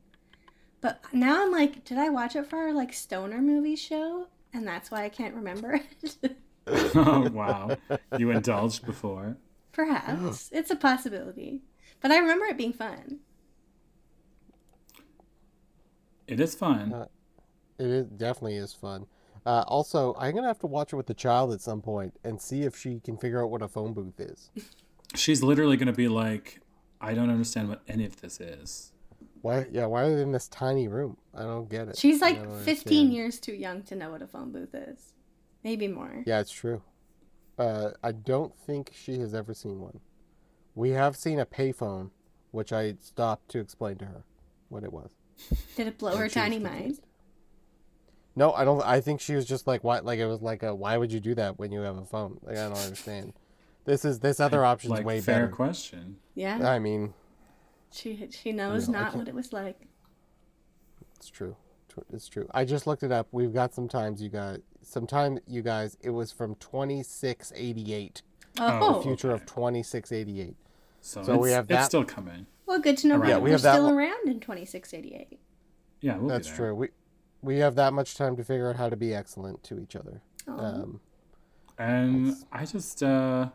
But 0.81 1.02
now 1.12 1.45
I'm 1.45 1.52
like, 1.52 1.85
did 1.85 1.99
I 1.99 2.11
watch 2.11 2.37
it 2.37 2.47
for 2.47 2.59
our 2.59 2.73
like 2.73 2.93
stoner 2.93 3.40
movie 3.43 3.76
show? 3.76 4.28
And 4.52 4.66
that's 4.66 4.90
why 4.90 5.04
I 5.04 5.09
can't 5.09 5.35
remember 5.35 5.75
it. 6.02 6.37
oh 6.95 7.28
wow, 7.33 7.78
you 8.16 8.31
indulged 8.31 8.85
before. 8.87 9.38
Perhaps. 9.73 10.49
it's 10.52 10.71
a 10.71 10.76
possibility. 10.76 11.62
But 12.00 12.11
I 12.11 12.19
remember 12.19 12.47
it 12.47 12.57
being 12.57 12.73
fun. 12.73 13.21
It 16.26 16.38
is 16.40 16.54
fun. 16.54 16.93
Uh, 16.93 17.07
It 17.78 17.87
is, 17.87 18.07
definitely 18.09 18.57
is 18.57 18.73
fun. 18.75 19.07
Uh, 19.47 19.63
also, 19.69 20.15
I'm 20.19 20.35
gonna 20.35 20.47
have 20.47 20.59
to 20.61 20.67
watch 20.67 20.93
it 20.93 20.97
with 20.97 21.07
the 21.07 21.15
child 21.15 21.53
at 21.53 21.61
some 21.61 21.83
point 21.83 22.15
and 22.25 22.41
see 22.41 22.63
if 22.63 22.77
she 22.77 23.01
can 23.01 23.17
figure 23.19 23.43
out 23.43 23.51
what 23.51 23.63
a 23.63 23.69
phone 23.69 23.93
booth 23.93 24.19
is. 24.19 24.51
She's 25.15 25.43
literally 25.43 25.77
gonna 25.77 25.93
be 25.93 26.09
like, 26.09 26.61
I 27.01 27.15
don't 27.15 27.31
understand 27.31 27.69
what 27.69 27.83
any 27.87 28.05
of 28.07 28.21
this 28.21 28.41
is. 28.41 28.93
Why? 29.43 29.67
Yeah, 29.71 29.87
why 29.87 30.05
are 30.05 30.17
they 30.17 30.23
in 30.23 30.33
this 30.33 30.49
tiny 30.49 30.89
room? 30.89 31.19
I 31.35 31.43
don't 31.43 31.69
get 31.69 31.89
it. 31.89 31.99
She's 31.99 32.23
like 32.23 32.37
15 32.39 32.49
understand. 32.53 33.13
years 33.13 33.39
too 33.39 33.53
young 33.53 33.83
to 33.83 33.95
know 33.95 34.11
what 34.11 34.23
a 34.23 34.27
phone 34.27 34.51
booth 34.53 34.75
is. 34.75 35.13
Maybe 35.63 35.87
more. 35.87 36.23
Yeah, 36.27 36.41
it's 36.41 36.51
true. 36.51 36.83
Uh, 37.59 37.91
I 38.03 38.13
don't 38.13 38.57
think 38.57 38.93
she 38.95 39.19
has 39.19 39.35
ever 39.35 39.53
seen 39.53 39.81
one. 39.81 40.01
We 40.75 40.91
have 40.91 41.15
seen 41.15 41.39
a 41.39 41.47
payphone, 41.47 42.11
which 42.53 42.73
I 42.73 42.95
stopped 43.01 43.51
to 43.51 43.59
explain 43.61 43.97
to 43.99 44.07
her 44.07 44.25
what 44.71 44.83
it 44.83 44.93
was. 44.93 45.11
Did 45.77 45.89
it 45.89 45.99
blow 45.99 46.13
And 46.13 46.21
her 46.21 46.29
tiny 46.29 46.59
mind? 46.59 47.01
No, 48.37 48.53
I 48.53 48.64
don't. 48.64 48.83
I 48.83 49.00
think 49.00 49.21
she 49.21 49.35
was 49.35 49.47
just 49.47 49.67
like, 49.67 49.85
why? 49.85 50.00
Like 50.00 50.19
it 50.19 50.26
was 50.26 50.43
like, 50.43 50.62
a, 50.62 50.75
why 50.75 50.97
would 50.97 51.12
you 51.12 51.21
do 51.21 51.35
that 51.37 51.59
when 51.59 51.71
you 51.73 51.81
have 51.81 51.97
a 51.97 52.05
phone? 52.05 52.38
Like 52.43 52.57
I 52.57 52.69
don't 52.69 52.79
understand. 52.79 53.33
This 53.85 54.05
is 54.05 54.19
this 54.21 54.41
other 54.41 54.64
option's 54.64 54.93
Like 54.93 55.05
way 55.07 55.21
fair 55.21 55.35
better. 55.35 55.47
Fair 55.49 55.55
question. 55.57 56.17
Yeah. 56.35 56.69
I 56.69 56.79
mean, 56.79 57.14
She 57.93 58.29
she 58.31 58.50
knows 58.53 58.88
know, 58.88 59.00
not 59.00 59.14
what 59.17 59.29
it 59.29 59.35
was 59.35 59.53
like. 59.53 59.87
It's 61.17 61.29
true. 61.31 61.57
It's 62.12 62.29
true. 62.29 62.49
I 62.53 62.64
just 62.64 62.88
looked 62.88 63.05
it 63.05 63.12
up. 63.12 63.29
We've 63.31 63.53
got 63.55 63.73
some 63.73 63.87
times 63.88 64.21
you 64.21 64.29
guys. 64.29 64.59
Sometime 64.83 65.38
you 65.47 65.62
guys. 65.62 65.97
It 66.03 66.11
was 66.11 66.33
from 66.33 66.57
twenty 66.57 67.03
six 67.05 67.53
eighty 67.55 67.95
eight. 67.95 68.23
Oh, 68.59 68.97
oh. 68.99 69.03
Future 69.03 69.31
of 69.31 69.47
twenty 69.47 69.83
six 69.85 70.11
eighty 70.11 70.41
eight. 70.41 70.57
So, 71.00 71.23
So 71.23 71.35
it's, 71.35 71.43
we 71.43 71.50
have 71.53 71.64
it's 71.67 71.69
that- 71.69 71.85
still 71.87 72.05
coming. 72.05 72.47
well, 72.67 72.81
good 72.81 72.97
to 72.99 73.07
know 73.07 73.23
Yeah, 73.23 73.35
that 73.35 73.43
we 73.43 73.50
we're 73.50 73.53
have 73.53 73.62
that 73.62 73.75
still 73.75 73.85
lo- 73.85 73.95
around 73.95 74.26
in 74.26 74.41
2688. 74.41 75.38
Yeah, 76.00 76.17
we'll 76.17 76.29
That's 76.29 76.49
be 76.49 76.57
there. 76.57 76.67
true. 76.71 76.75
We 76.75 76.88
we 77.45 77.59
have 77.59 77.75
that 77.77 77.93
much 77.93 78.15
time 78.17 78.37
to 78.37 78.45
figure 78.45 78.69
out 78.71 78.77
how 78.77 78.89
to 78.89 78.97
be 78.97 79.15
excellent 79.15 79.63
to 79.65 79.79
each 79.79 79.95
other. 79.97 80.23
Oh. 80.49 80.59
Um, 80.59 81.01
And 81.79 82.35
I 82.53 82.65
just 82.65 83.03
uh 83.03 83.49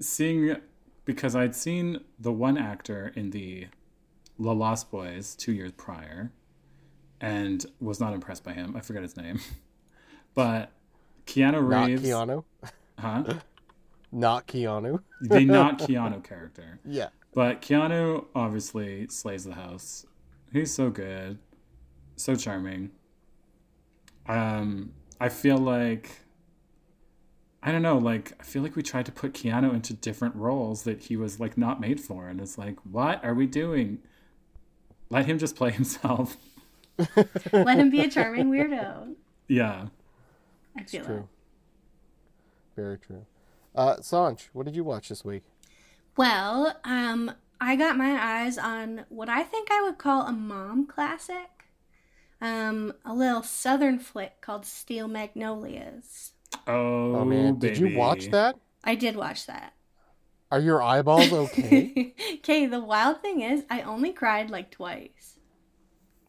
seeing 0.00 0.56
because 1.04 1.34
I'd 1.36 1.54
seen 1.54 2.00
the 2.18 2.32
one 2.32 2.58
actor 2.58 3.12
in 3.14 3.30
the 3.30 3.68
La 4.38 4.52
Lost 4.52 4.90
Boys 4.90 5.34
two 5.34 5.52
years 5.52 5.72
prior 5.72 6.32
and 7.20 7.64
was 7.80 8.00
not 8.00 8.12
impressed 8.12 8.44
by 8.44 8.52
him. 8.52 8.76
I 8.76 8.80
forget 8.80 9.02
his 9.02 9.16
name. 9.16 9.40
But 10.34 10.70
Keanu 11.26 11.60
Reeves. 11.66 11.70
not 11.70 11.86
Reeves 11.86 12.02
Keanu. 12.02 12.44
huh? 12.98 13.24
Not 14.12 14.46
Keanu. 14.46 15.00
The 15.20 15.44
not 15.44 15.78
Keanu 15.78 16.22
character. 16.22 16.78
Yeah. 16.84 17.08
But 17.34 17.60
Keanu 17.62 18.26
obviously 18.34 19.08
slays 19.08 19.44
the 19.44 19.54
house. 19.54 20.06
He's 20.52 20.72
so 20.72 20.90
good, 20.90 21.38
so 22.16 22.34
charming. 22.34 22.90
Um, 24.28 24.92
I 25.20 25.28
feel 25.28 25.58
like 25.58 26.10
I 27.62 27.72
don't 27.72 27.82
know, 27.82 27.98
like 27.98 28.32
I 28.38 28.44
feel 28.44 28.62
like 28.62 28.76
we 28.76 28.82
tried 28.82 29.06
to 29.06 29.12
put 29.12 29.32
Keanu 29.32 29.74
into 29.74 29.92
different 29.92 30.36
roles 30.36 30.84
that 30.84 31.02
he 31.02 31.16
was 31.16 31.40
like 31.40 31.56
not 31.58 31.80
made 31.80 32.00
for, 32.00 32.28
and 32.28 32.40
it's 32.40 32.58
like, 32.58 32.76
what 32.90 33.24
are 33.24 33.34
we 33.34 33.46
doing? 33.46 33.98
Let 35.10 35.26
him 35.26 35.38
just 35.38 35.56
play 35.56 35.70
himself. 35.72 36.36
Let 37.52 37.78
him 37.78 37.90
be 37.90 38.00
a 38.00 38.08
charming 38.08 38.50
weirdo. 38.50 39.14
Yeah. 39.48 39.86
I 40.78 40.82
feel 40.84 41.02
it. 41.02 41.06
True. 41.06 41.28
Very 42.74 42.98
true. 42.98 43.26
Uh, 43.74 43.96
Sanj, 43.96 44.48
what 44.52 44.64
did 44.64 44.74
you 44.76 44.84
watch 44.84 45.08
this 45.08 45.24
week? 45.24 45.42
Well, 46.16 46.78
um, 46.84 47.32
I 47.60 47.76
got 47.76 47.96
my 47.96 48.12
eyes 48.12 48.58
on 48.58 49.04
what 49.08 49.28
I 49.28 49.42
think 49.42 49.70
I 49.70 49.82
would 49.82 49.98
call 49.98 50.22
a 50.22 50.32
mom 50.32 50.86
classic. 50.86 51.55
Um, 52.40 52.92
a 53.04 53.14
little 53.14 53.42
southern 53.42 53.98
flick 53.98 54.40
called 54.40 54.66
Steel 54.66 55.08
Magnolias. 55.08 56.32
Oh, 56.66 57.16
Oh 57.16 57.24
man, 57.24 57.58
did 57.58 57.78
you 57.78 57.96
watch 57.96 58.28
that? 58.30 58.56
I 58.84 58.94
did 58.94 59.16
watch 59.16 59.46
that. 59.46 59.72
Are 60.50 60.60
your 60.60 60.82
eyeballs 60.82 61.32
okay? 61.32 62.14
okay, 62.34 62.66
the 62.66 62.80
wild 62.80 63.20
thing 63.20 63.40
is, 63.40 63.64
I 63.68 63.82
only 63.82 64.12
cried 64.12 64.50
like 64.50 64.70
twice. 64.70 65.38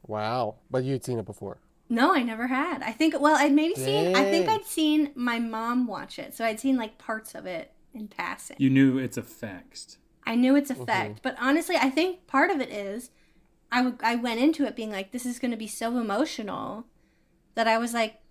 wow, 0.08 0.56
but 0.72 0.84
you'd 0.84 1.04
seen 1.04 1.20
it 1.20 1.26
before. 1.26 1.60
No, 1.90 2.14
I 2.14 2.24
never 2.24 2.48
had. 2.48 2.82
I 2.84 2.92
think, 2.92 3.20
well, 3.20 3.36
I'd 3.36 3.54
maybe 3.54 3.76
seen, 3.76 4.16
I 4.16 4.24
think 4.24 4.50
I'd 4.50 4.66
seen 4.66 5.12
my 5.16 5.40
mom 5.40 5.88
watch 5.88 6.20
it. 6.20 6.34
So 6.36 6.44
I'd 6.44 6.60
seen 6.60 6.78
like 6.78 6.98
parts 6.98 7.34
of 7.36 7.46
it 7.46 7.72
in 7.94 8.08
passing. 8.08 8.58
You 8.60 8.70
knew 8.70 8.98
its 8.98 9.18
effect. 9.18 9.98
I 10.26 10.36
knew 10.36 10.56
its 10.58 10.70
effect, 10.70 11.22
but 11.22 11.36
honestly, 11.40 11.78
I 11.78 11.90
think 11.90 12.28
part 12.28 12.52
of 12.52 12.60
it 12.60 12.70
is 12.70 13.12
I, 13.72 13.78
w- 13.78 13.98
I 14.02 14.16
went 14.16 14.40
into 14.40 14.66
it 14.66 14.76
being 14.76 14.92
like, 14.92 15.12
this 15.12 15.26
is 15.26 15.40
going 15.40 15.52
to 15.52 15.58
be 15.58 15.68
so 15.68 15.98
emotional 15.98 16.86
that 17.56 17.68
I 17.68 17.78
was 17.78 17.94
like, 17.94 18.22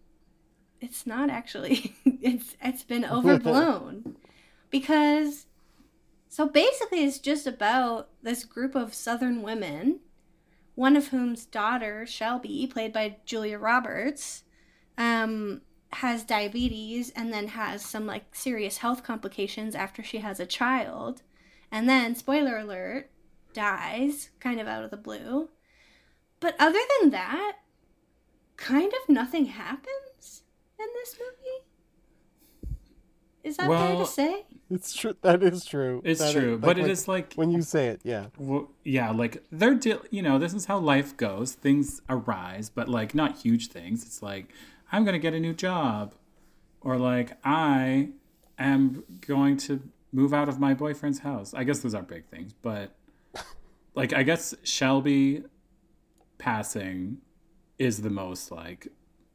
it's 0.81 1.07
not 1.07 1.31
actually. 1.31 1.95
it's 2.05 2.57
it's 2.63 2.83
been 2.83 3.05
overblown 3.11 4.17
because 4.71 5.47
so 6.29 6.47
basically 6.47 7.05
it's 7.05 7.19
just 7.19 7.47
about 7.47 8.09
this 8.23 8.45
group 8.45 8.75
of 8.75 8.95
southern 8.95 9.43
women, 9.43 10.01
one 10.75 10.97
of 10.97 11.09
whom's 11.09 11.47
daughter 11.47 12.07
Shelby, 12.07 12.67
played 12.67 12.93
by 12.93 13.17
Julia 13.25 13.59
Roberts, 13.59 14.45
um, 14.99 15.63
has 15.93 16.25
diabetes 16.25 17.11
and 17.11 17.33
then 17.33 17.49
has 17.49 17.85
some 17.85 18.07
like 18.07 18.35
serious 18.35 18.79
health 18.79 19.03
complications 19.03 19.75
after 19.75 20.03
she 20.03 20.19
has 20.19 20.41
a 20.41 20.47
child 20.47 21.23
and 21.71 21.89
then 21.89 22.15
spoiler 22.15 22.59
alert 22.59 23.11
dies 23.57 24.31
kind 24.41 24.61
of 24.61 24.67
out 24.67 24.85
of 24.85 24.91
the 24.91 24.97
blue 25.09 25.49
but 26.41 26.55
other 26.59 26.79
than 27.01 27.11
that 27.11 27.57
kind 28.57 28.93
of 28.93 29.09
nothing 29.09 29.47
happens 29.47 30.43
in 30.79 30.87
this 30.95 31.17
movie 31.19 31.65
is 33.43 33.57
that 33.57 33.67
fair 33.69 33.71
Well, 33.71 33.99
to 34.01 34.07
say 34.07 34.45
It's 34.69 34.93
true. 34.93 35.15
That 35.23 35.41
is 35.45 35.65
true. 35.65 36.03
It's 36.05 36.19
That 36.21 36.27
is- 36.31 36.33
true, 36.35 36.53
like, 36.55 36.61
but 36.63 36.79
it 36.79 36.83
when- 36.83 36.91
is 36.91 37.07
like 37.07 37.35
when 37.35 37.51
you 37.53 37.63
say 37.63 37.87
it. 37.87 38.01
Yeah. 38.03 38.27
Well, 38.37 38.69
yeah, 38.83 39.13
like 39.13 39.45
they're 39.53 39.75
deal. 39.77 40.03
You 40.11 40.23
know, 40.23 40.39
this 40.41 40.53
is 40.53 40.65
how 40.65 40.79
life 40.81 41.17
goes. 41.17 41.53
Things 41.53 42.03
arise, 42.09 42.69
but 42.69 42.89
like 42.89 43.15
not 43.15 43.37
huge 43.39 43.69
things. 43.69 44.05
It's 44.05 44.21
like 44.23 44.53
I'm 44.91 45.05
gonna 45.05 45.21
get 45.21 45.35
a 45.35 45.39
new 45.39 45.55
job, 45.55 46.15
or 46.81 46.97
like 46.97 47.39
I 47.45 48.09
am 48.59 49.05
going 49.21 49.57
to 49.59 49.81
move 50.13 50.35
out 50.35 50.49
of 50.49 50.59
my 50.59 50.75
boyfriend's 50.75 51.21
house. 51.21 51.55
I 51.55 51.63
guess 51.63 51.79
those 51.79 51.95
are 51.95 52.03
big 52.03 52.25
things, 52.27 52.53
but 52.63 52.91
like 53.97 54.13
I 54.13 54.23
guess 54.23 54.55
Shelby 54.63 55.43
passing 56.39 57.19
is 57.79 58.03
the 58.03 58.11
most 58.11 58.51
like 58.53 58.89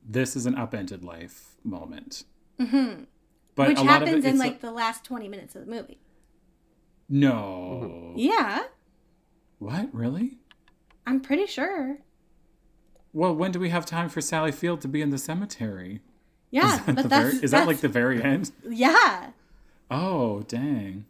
this 0.08 0.36
is 0.36 0.46
an 0.46 0.56
upended 0.56 1.04
life 1.04 1.56
moment. 1.64 2.24
mm-hmm. 2.60 3.04
But 3.56 3.68
which 3.70 3.78
a 3.80 3.82
lot 3.82 3.90
happens 4.02 4.20
of 4.20 4.26
it, 4.26 4.28
in 4.30 4.32
it's 4.36 4.40
like 4.40 4.62
the 4.62 4.72
last 4.72 5.04
20 5.04 5.28
minutes 5.28 5.56
of 5.56 5.66
the 5.66 5.72
movie 5.72 6.00
no. 7.10 8.14
yeah 8.16 8.64
What 9.60 9.90
really? 9.94 10.38
i'm 11.06 11.20
pretty 11.20 11.46
sure 11.46 11.98
Well, 13.14 13.36
when 13.36 13.52
do 13.52 13.60
we 13.60 13.70
have 13.70 13.86
time 13.86 14.08
for 14.10 14.22
Sally 14.22 14.52
Field 14.54 14.80
to 14.82 14.88
be 14.88 15.02
in 15.02 15.10
the 15.10 15.18
cemetery? 15.18 16.00
yeah 16.52 16.76
is 16.80 16.86
that, 16.86 16.96
but 16.96 17.10
that's 17.10 17.32
very, 17.34 17.44
is 17.44 17.52
that 17.52 17.68
like 17.68 17.80
the 17.82 17.90
very 17.90 18.24
end? 18.24 18.52
yeah 18.70 19.32
Oh, 19.94 20.42
dang. 20.44 21.04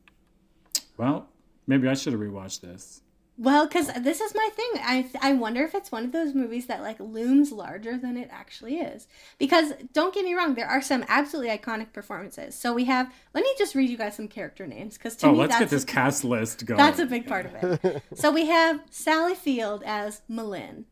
Well, 0.97 1.27
maybe 1.67 1.87
I 1.87 1.93
should 1.93 2.13
have 2.13 2.19
rewatched 2.19 2.61
this. 2.61 3.03
Well, 3.37 3.65
because 3.65 3.91
this 3.93 4.21
is 4.21 4.35
my 4.35 4.49
thing. 4.53 4.71
I 4.75 5.09
I 5.21 5.33
wonder 5.33 5.63
if 5.63 5.73
it's 5.73 5.91
one 5.91 6.03
of 6.03 6.11
those 6.11 6.35
movies 6.35 6.67
that 6.67 6.81
like 6.81 6.99
looms 6.99 7.51
larger 7.51 7.97
than 7.97 8.17
it 8.17 8.29
actually 8.31 8.75
is. 8.77 9.07
Because 9.39 9.73
don't 9.93 10.13
get 10.13 10.25
me 10.25 10.33
wrong, 10.33 10.53
there 10.55 10.67
are 10.67 10.81
some 10.81 11.05
absolutely 11.07 11.57
iconic 11.57 11.93
performances. 11.93 12.55
So 12.55 12.73
we 12.73 12.85
have. 12.85 13.11
Let 13.33 13.43
me 13.43 13.51
just 13.57 13.73
read 13.73 13.89
you 13.89 13.97
guys 13.97 14.15
some 14.15 14.27
character 14.27 14.67
names 14.67 14.97
because 14.97 15.15
to 15.17 15.27
oh, 15.27 15.31
me 15.31 15.39
let's 15.39 15.57
get 15.57 15.69
this 15.69 15.83
a, 15.83 15.87
cast 15.87 16.23
list 16.23 16.65
going. 16.65 16.77
that's 16.77 16.99
a 16.99 17.05
big 17.05 17.25
part 17.25 17.47
of 17.47 17.55
it. 17.83 18.03
so 18.13 18.31
we 18.31 18.45
have 18.47 18.81
Sally 18.91 19.35
Field 19.35 19.81
as 19.85 20.21
M'Lynn, 20.29 20.83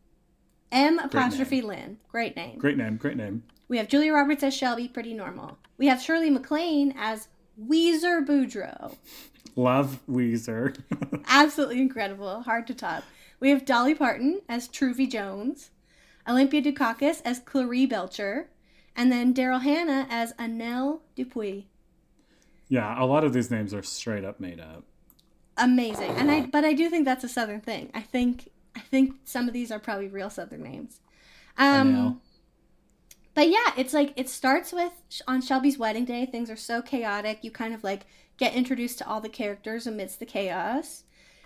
M 0.71 0.97
apostrophe 0.97 1.62
Lynn, 1.62 1.97
great 2.08 2.36
name. 2.36 2.58
Great 2.58 2.78
name, 2.78 2.95
great 2.97 3.17
name. 3.17 3.43
We 3.67 3.78
have 3.78 3.88
Julia 3.88 4.13
Roberts 4.13 4.41
as 4.41 4.56
Shelby, 4.56 4.88
pretty 4.88 5.13
normal. 5.13 5.60
We 5.78 5.88
have 5.88 6.02
Shirley 6.02 6.32
MacLaine 6.32 6.95
as 6.97 7.28
Ouiser 7.63 8.25
Boudreaux. 8.25 8.95
Love 9.55 9.99
Ouiser. 10.09 10.77
Absolutely 11.27 11.81
incredible. 11.81 12.41
Hard 12.43 12.67
to 12.67 12.73
top. 12.73 13.03
We 13.39 13.49
have 13.51 13.65
Dolly 13.65 13.95
Parton 13.95 14.41
as 14.49 14.67
Truvy 14.67 15.09
Jones, 15.09 15.69
Olympia 16.27 16.62
Dukakis 16.62 17.21
as 17.23 17.39
Clairee 17.39 17.85
Belcher, 17.85 18.49
and 18.95 19.12
then 19.12 19.33
Daryl 19.33 19.62
Hannah 19.62 20.07
as 20.09 20.33
Annelle 20.33 20.99
Dupuy. 21.15 21.65
yeah, 22.67 23.01
a 23.01 23.05
lot 23.05 23.23
of 23.23 23.33
these 23.33 23.49
names 23.49 23.73
are 23.73 23.83
straight 23.83 24.25
up 24.25 24.39
made 24.39 24.59
up. 24.59 24.83
Amazing. 25.57 26.12
And 26.12 26.31
I 26.31 26.41
but 26.45 26.63
I 26.65 26.73
do 26.73 26.89
think 26.89 27.05
that's 27.05 27.23
a 27.23 27.29
southern 27.29 27.62
thing. 27.62 27.89
I 27.93 28.01
think 28.01 28.49
I 28.75 28.79
think 28.81 29.15
some 29.25 29.47
of 29.47 29.53
these 29.53 29.71
are 29.71 29.79
probably 29.79 30.07
real 30.07 30.29
Southern 30.29 30.63
names. 30.63 30.99
I 31.57 31.77
Um, 31.79 31.93
know. 31.93 32.17
but 33.33 33.49
yeah, 33.49 33.73
it's 33.77 33.93
like 33.93 34.13
it 34.15 34.29
starts 34.29 34.71
with 34.71 34.93
on 35.27 35.41
Shelby's 35.41 35.77
wedding 35.77 36.05
day. 36.05 36.25
Things 36.25 36.49
are 36.49 36.55
so 36.55 36.81
chaotic. 36.81 37.39
You 37.43 37.51
kind 37.51 37.73
of 37.73 37.83
like 37.83 38.05
get 38.39 38.54
introduced 38.56 38.97
to 38.99 39.08
all 39.08 39.21
the 39.21 39.30
characters 39.30 39.86
amidst 39.86 40.19
the 40.19 40.25
chaos, 40.25 41.04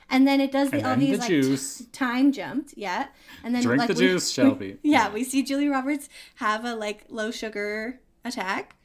and 0.09 0.25
then 0.27 0.39
it 0.39 0.51
does 0.51 0.69
the, 0.71 0.87
all 0.87 0.95
these 0.95 1.19
the 1.27 1.41
like 1.41 1.51
t- 1.51 1.85
time 1.91 2.31
jumped. 2.31 2.73
Yeah, 2.77 3.07
and 3.43 3.53
then 3.53 3.63
Drink 3.63 3.79
like 3.79 3.87
the 3.89 3.95
we- 3.95 3.99
juice, 4.11 4.31
Shelby. 4.37 4.77
yeah, 4.83 5.11
we 5.11 5.23
see 5.23 5.43
Julie 5.43 5.67
Roberts 5.69 6.07
have 6.35 6.63
a 6.63 6.75
like 6.75 7.03
low 7.09 7.31
sugar 7.31 7.99
attack. 8.23 8.75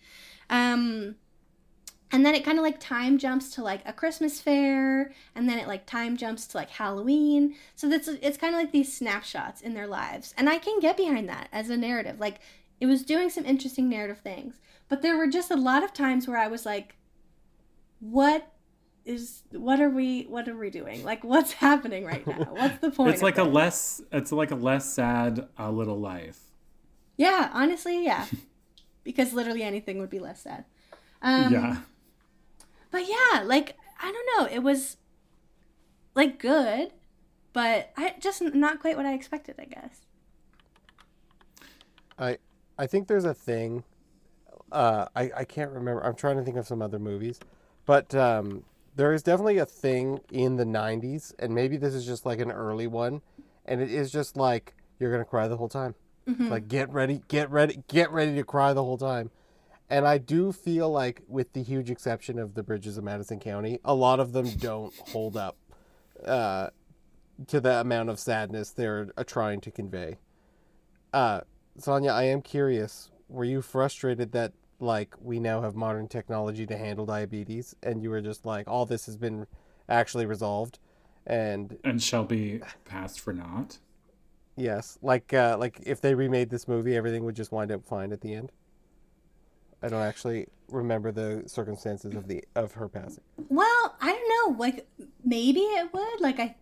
Um 0.51 1.17
and 2.11 2.25
then 2.25 2.35
it 2.35 2.43
kind 2.43 2.57
of 2.57 2.65
like 2.65 2.81
time 2.81 3.19
jumps 3.19 3.55
to 3.55 3.63
like 3.63 3.83
a 3.85 3.93
Christmas 3.93 4.41
fair 4.41 5.13
and 5.35 5.47
then 5.47 5.59
it 5.59 5.69
like 5.69 5.85
time 5.85 6.17
jumps 6.17 6.47
to 6.47 6.57
like 6.57 6.71
Halloween. 6.71 7.55
So 7.77 7.87
that's 7.87 8.09
it's 8.09 8.39
kind 8.39 8.55
of 8.55 8.59
like 8.61 8.73
these 8.73 8.97
snapshots 8.97 9.61
in 9.61 9.75
their 9.75 9.87
lives. 9.87 10.33
And 10.39 10.49
I 10.49 10.57
can 10.57 10.81
get 10.81 10.97
behind 10.97 11.29
that 11.29 11.49
as 11.53 11.69
a 11.69 11.77
narrative. 11.77 12.19
Like 12.19 12.41
it 12.81 12.87
was 12.87 13.03
doing 13.05 13.29
some 13.29 13.45
interesting 13.45 13.91
narrative 13.91 14.21
things. 14.21 14.55
But 14.89 15.03
there 15.03 15.19
were 15.19 15.27
just 15.27 15.51
a 15.51 15.57
lot 15.57 15.85
of 15.85 15.93
times 15.93 16.27
where 16.27 16.39
I 16.39 16.49
was 16.49 16.65
like 16.65 16.95
what 18.01 18.53
is 19.05 19.43
what 19.53 19.81
are 19.81 19.89
we 19.89 20.25
what 20.25 20.49
are 20.49 20.57
we 20.57 20.71
doing? 20.71 21.05
Like 21.05 21.25
what's 21.25 21.53
happening 21.65 22.05
right 22.05 22.27
now? 22.27 22.49
What's 22.51 22.79
the 22.79 22.91
point? 22.91 23.11
It's 23.11 23.21
of 23.21 23.25
like 23.25 23.39
a 23.39 23.45
this? 23.45 23.53
less. 23.53 24.03
It's 24.13 24.33
like 24.33 24.51
a 24.51 24.57
less 24.57 24.93
sad 24.93 25.49
uh, 25.59 25.71
little 25.71 25.99
life. 25.99 26.39
Yeah, 27.17 27.51
honestly, 27.53 28.05
yeah. 28.05 28.27
because 29.05 29.33
literally 29.33 29.63
anything 29.63 29.99
would 29.99 30.11
be 30.11 30.19
less 30.19 30.43
sad. 30.43 30.65
Um, 31.23 31.53
yeah. 31.53 31.77
But 32.91 33.09
yeah, 33.09 33.43
like 33.45 33.77
I 34.01 34.13
don't 34.13 34.29
know, 34.39 34.55
it 34.55 34.63
was 34.63 34.99
like 36.15 36.39
good, 36.39 36.93
but 37.53 37.91
I 37.97 38.15
just 38.21 38.43
not 38.43 38.81
quite 38.81 38.97
what 38.97 39.07
I 39.07 39.15
expected, 39.15 39.57
I 39.59 39.65
guess. 39.65 40.07
I 42.19 42.39
I 42.79 42.87
think 42.87 43.09
there's 43.09 43.25
a 43.25 43.35
thing. 43.35 43.85
Uh, 44.71 45.07
I 45.17 45.31
I 45.39 45.45
can't 45.45 45.71
remember. 45.71 46.05
I'm 46.05 46.15
trying 46.15 46.37
to 46.37 46.43
think 46.43 46.57
of 46.57 46.67
some 46.67 46.83
other 46.83 46.99
movies, 46.99 47.41
but 47.89 48.15
um, 48.15 48.65
there 48.97 49.15
is 49.15 49.23
definitely 49.23 49.57
a 49.57 49.65
thing 49.65 50.21
in 50.31 50.57
the 50.57 50.65
'90s, 50.67 51.33
and 51.39 51.55
maybe 51.55 51.79
this 51.79 51.95
is 51.95 52.05
just 52.05 52.27
like 52.27 52.39
an 52.39 52.53
early 52.53 52.87
one, 52.87 53.23
and 53.65 53.81
it 53.81 53.91
is 53.91 54.13
just 54.13 54.37
like 54.37 54.75
you're 55.01 55.11
gonna 55.11 55.25
cry 55.25 55.49
the 55.49 55.57
whole 55.57 55.71
time. 55.71 55.95
Like 56.51 56.69
get 56.69 56.93
ready, 56.93 57.23
get 57.29 57.51
ready, 57.51 57.83
get 57.89 58.13
ready 58.13 58.35
to 58.35 58.45
cry 58.45 58.75
the 58.75 58.85
whole 58.85 58.99
time. 58.99 59.31
And 59.89 60.07
I 60.07 60.19
do 60.19 60.53
feel 60.53 60.91
like, 60.91 61.23
with 61.27 61.55
the 61.55 61.63
huge 61.63 61.91
exception 61.91 62.39
of 62.39 62.53
the 62.53 62.63
bridges 62.63 62.99
of 62.99 63.05
Madison 63.05 63.41
County, 63.41 63.79
a 63.87 63.95
lot 63.95 64.21
of 64.21 64.35
them 64.35 64.51
don't 64.59 64.95
hold 65.09 65.39
up 65.39 65.57
uh, 66.27 66.69
to 67.47 67.59
the 67.59 67.81
amount 67.81 68.11
of 68.11 68.21
sadness 68.21 68.69
they're 68.69 69.09
uh, 69.17 69.25
trying 69.25 69.63
to 69.63 69.71
convey. 69.71 70.19
Uh, 71.15 71.41
Sonia, 71.79 72.11
I 72.11 72.25
am 72.25 72.43
curious. 72.43 73.11
Were 73.31 73.45
you 73.45 73.63
frustrated 73.63 74.33
that 74.33 74.53
like 74.81 75.15
we 75.21 75.41
now 75.41 75.63
have 75.63 75.75
modern 75.75 76.09
technology 76.09 76.67
to 76.67 76.77
handle 76.77 77.07
diabetes, 77.07 77.75
and 77.83 78.03
you 78.03 78.11
were 78.11 78.21
just 78.21 78.47
like, 78.47 78.69
all 78.69 78.87
this 78.87 79.07
has 79.07 79.17
been 79.17 79.47
actually 79.89 80.27
resolved, 80.27 80.79
and 81.27 81.79
And 81.85 82.03
Shelby 82.03 82.61
passed 82.85 83.21
for 83.21 83.33
naught. 83.33 83.79
yes, 84.57 84.99
like 85.03 85.33
uh, 85.33 85.57
like 85.59 85.81
if 85.87 86.01
they 86.01 86.15
remade 86.15 86.51
this 86.51 86.69
movie, 86.69 86.97
everything 86.97 87.25
would 87.25 87.37
just 87.37 87.53
wind 87.53 87.73
up 87.73 87.85
fine 87.87 88.13
at 88.13 88.21
the 88.21 88.35
end. 88.35 88.53
I 89.83 89.89
don't 89.89 90.03
actually 90.03 90.49
remember 90.69 91.13
the 91.13 91.45
circumstances 91.47 92.15
of 92.17 92.27
the 92.29 92.45
of 92.55 92.73
her 92.73 92.89
passing. 92.89 93.25
Well, 93.49 93.97
I 94.01 94.13
don't 94.13 94.53
know, 94.55 94.59
like 94.59 94.89
maybe 95.25 95.61
it 95.61 95.93
would. 95.93 96.21
Like 96.21 96.39
I 96.41 96.57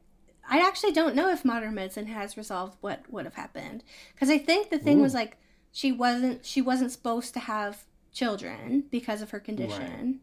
I 0.49 0.59
actually 0.67 0.93
don't 0.93 1.17
know 1.17 1.31
if 1.31 1.45
modern 1.45 1.75
medicine 1.75 2.07
has 2.07 2.37
resolved 2.37 2.77
what 2.81 3.11
would 3.11 3.25
have 3.25 3.35
happened 3.35 3.83
because 4.15 4.31
I 4.31 4.39
think 4.39 4.71
the 4.71 4.79
thing 4.79 5.01
was 5.01 5.15
like 5.15 5.39
she 5.73 5.93
wasn't 5.93 6.45
she 6.45 6.61
wasn't 6.63 6.93
supposed 6.93 7.35
to 7.35 7.41
have 7.41 7.85
children 8.17 8.85
because 8.91 9.21
of 9.23 9.31
her 9.31 9.39
condition. 9.41 10.21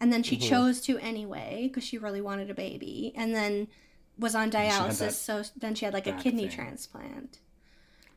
And 0.00 0.12
then 0.12 0.22
she 0.22 0.36
chose 0.36 0.80
to 0.82 0.98
anyway 0.98 1.68
because 1.68 1.84
she 1.84 1.98
really 1.98 2.20
wanted 2.22 2.50
a 2.50 2.54
baby 2.54 3.12
and 3.14 3.34
then 3.34 3.68
was 4.18 4.34
on 4.34 4.50
dialysis 4.50 4.98
that 4.98 5.12
so 5.12 5.42
then 5.56 5.74
she 5.74 5.84
had 5.84 5.94
like 5.94 6.06
a 6.06 6.12
kidney 6.12 6.48
thing. 6.48 6.56
transplant. 6.56 7.38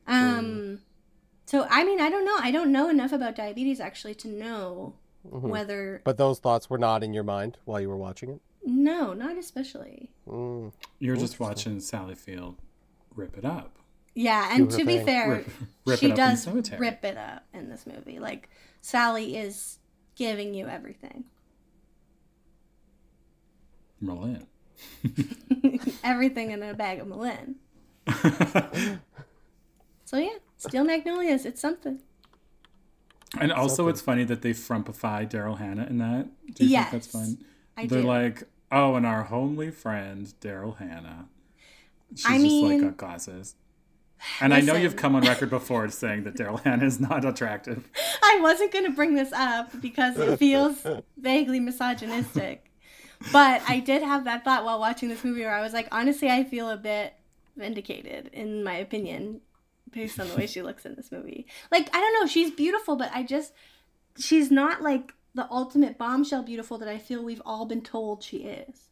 Um 0.08 0.80
so 1.46 1.68
I 1.70 1.84
mean 1.84 2.00
I 2.02 2.10
don't 2.10 2.26
know. 2.26 2.38
I 2.40 2.52
don't 2.52 2.72
know 2.72 2.90
enough 2.90 3.12
about 3.12 3.36
diabetes 3.36 3.80
actually 3.80 4.16
to 4.16 4.28
know 4.28 4.96
whether 5.24 6.02
But 6.04 6.18
those 6.18 6.40
thoughts 6.40 6.70
were 6.70 6.78
not 6.78 7.04
in 7.04 7.14
your 7.14 7.24
mind 7.24 7.58
while 7.66 7.80
you 7.80 7.90
were 7.90 7.98
watching 7.98 8.30
it. 8.30 8.42
no, 8.66 9.14
not 9.14 9.38
especially. 9.38 10.10
Mm. 10.28 10.72
You're 11.00 11.18
just 11.18 11.40
watching 11.40 11.80
Sally 11.80 12.16
Field 12.16 12.56
rip 13.16 13.38
it 13.38 13.46
up. 13.46 13.78
Yeah, 14.16 14.56
and 14.56 14.70
to 14.72 14.86
be 14.86 15.00
fair, 15.00 15.30
Rip- 15.30 15.50
rip 15.86 16.00
she 16.00 16.06
it 16.08 16.12
up 16.12 16.18
in 16.20 16.36
the 16.54 16.62
does 16.62 16.80
rip 16.80 17.04
it 17.04 17.18
up 17.18 17.44
in 17.54 17.70
this 17.70 17.86
movie. 17.88 18.20
Like 18.20 18.50
Sally 18.82 19.36
is 19.38 19.80
giving 20.16 20.54
you 20.54 20.68
everything, 20.68 21.24
Merlin. 24.00 24.46
everything 26.04 26.52
in 26.52 26.62
a 26.62 26.74
bag 26.74 27.00
of 27.00 27.08
M'Lynn. 27.08 27.56
So 30.06 30.18
yeah, 30.20 30.36
Steel 30.58 30.84
Magnolias, 30.84 31.44
it's 31.44 31.60
something. 31.60 32.00
And 33.40 33.52
also, 33.52 33.76
Something. 33.78 33.90
it's 33.90 34.02
funny 34.02 34.24
that 34.26 34.44
they 34.44 34.52
frumpify 34.52 35.28
Daryl 35.28 35.58
Hannah 35.58 35.88
in 35.88 35.98
that. 35.98 36.28
Do 36.54 36.66
you 36.66 36.70
Yes, 36.72 36.92
think 36.92 37.04
that's 37.04 37.12
fun? 37.12 37.38
I 37.76 37.88
They're 37.88 38.02
do. 38.02 38.08
like, 38.08 38.44
oh, 38.72 38.94
and 38.94 39.08
our 39.08 39.24
homely 39.24 39.72
friend 39.72 40.32
Daryl 40.40 40.78
Hannah. 40.78 41.30
She's 42.14 42.26
I 42.28 42.34
just 42.34 42.44
mean- 42.44 42.72
like 42.74 42.82
got 42.82 42.98
glasses. 42.98 43.56
And 44.40 44.54
I 44.54 44.62
know 44.62 44.76
you've 44.76 44.96
come 44.96 45.16
on 45.16 45.24
record 45.24 45.50
before 45.50 45.90
saying 45.90 46.24
that 46.24 46.36
Daryl 46.36 46.62
Hannah 46.64 46.86
is 46.86 47.00
not 47.00 47.26
attractive. 47.26 47.90
I 48.24 48.40
wasn't 48.42 48.72
going 48.72 48.86
to 48.86 48.92
bring 48.92 49.16
this 49.16 49.32
up 49.34 49.82
because 49.82 50.18
it 50.18 50.38
feels 50.38 50.86
vaguely 51.18 51.60
misogynistic. 51.60 52.72
But 53.32 53.62
I 53.68 53.80
did 53.80 54.02
have 54.02 54.26
that 54.26 54.44
thought 54.44 54.66
while 54.66 54.80
watching 54.80 55.10
this 55.10 55.24
movie 55.24 55.42
where 55.42 55.56
I 55.56 55.62
was 55.62 55.74
like, 55.74 55.88
honestly, 55.92 56.30
I 56.30 56.44
feel 56.44 56.70
a 56.70 56.78
bit 56.78 57.14
vindicated, 57.56 58.30
in 58.34 58.64
my 58.64 58.76
opinion, 58.76 59.42
based 59.92 60.20
on 60.20 60.28
the 60.28 60.36
way 60.36 60.48
she 60.48 60.62
looks 60.64 60.86
in 60.86 60.96
this 60.96 61.12
movie. 61.12 61.46
Like, 61.72 61.90
I 61.96 62.00
don't 62.00 62.14
know, 62.20 62.28
she's 62.28 62.52
beautiful, 62.52 62.96
but 62.96 63.12
I 63.14 63.24
just, 63.24 63.54
she's 64.18 64.52
not 64.52 64.82
like 64.82 65.14
the 65.36 65.48
ultimate 65.50 65.98
bombshell 65.98 66.44
beautiful 66.44 66.78
that 66.80 66.90
I 66.90 66.98
feel 66.98 67.24
we've 67.24 67.42
all 67.46 67.66
been 67.66 67.82
told 67.82 68.24
she 68.24 68.38
is. 68.38 68.90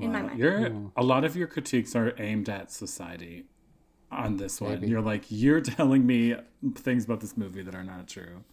In 0.00 0.10
my 0.10 0.22
mind. 0.22 0.38
You're, 0.38 0.70
hmm. 0.70 0.86
a 0.96 1.02
lot 1.02 1.24
of 1.24 1.36
your 1.36 1.46
critiques 1.46 1.94
are 1.94 2.14
aimed 2.18 2.48
at 2.48 2.72
society 2.72 3.44
on 4.12 4.36
this 4.36 4.60
one. 4.60 4.72
Maybe. 4.74 4.88
You're 4.88 5.00
like, 5.00 5.24
you're 5.28 5.60
telling 5.78 6.06
me 6.06 6.34
things 6.76 7.04
about 7.04 7.20
this 7.20 7.36
movie 7.36 7.62
that 7.62 7.74
are 7.74 7.84
not 7.84 8.06
true. 8.08 8.44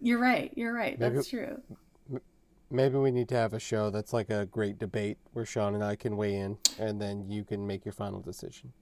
You're 0.00 0.18
right, 0.20 0.52
you're 0.56 0.72
right. 0.72 0.98
Maybe- 0.98 1.14
That's 1.16 1.28
true. 1.28 1.60
Maybe 2.70 2.96
we 2.98 3.10
need 3.10 3.28
to 3.30 3.34
have 3.34 3.54
a 3.54 3.58
show 3.58 3.88
that's 3.88 4.12
like 4.12 4.28
a 4.28 4.44
great 4.44 4.78
debate 4.78 5.16
where 5.32 5.46
Sean 5.46 5.74
and 5.74 5.82
I 5.82 5.96
can 5.96 6.18
weigh 6.18 6.34
in, 6.34 6.58
and 6.78 7.00
then 7.00 7.24
you 7.30 7.42
can 7.42 7.66
make 7.66 7.84
your 7.86 7.92
final 7.92 8.20
decision. 8.20 8.72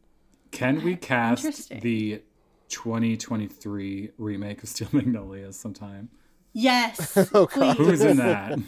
Can 0.51 0.83
we 0.83 0.97
cast 1.13 1.71
the 1.83 2.21
2023 2.69 4.11
remake 4.19 4.63
of 4.65 4.69
Steel 4.69 4.89
Magnolias 4.93 5.57
sometime? 5.57 6.09
Yes. 6.53 7.17
Oh, 7.33 7.47
God. 7.47 7.77
Who's 7.77 8.01
in 8.01 8.17
that? 8.17 8.59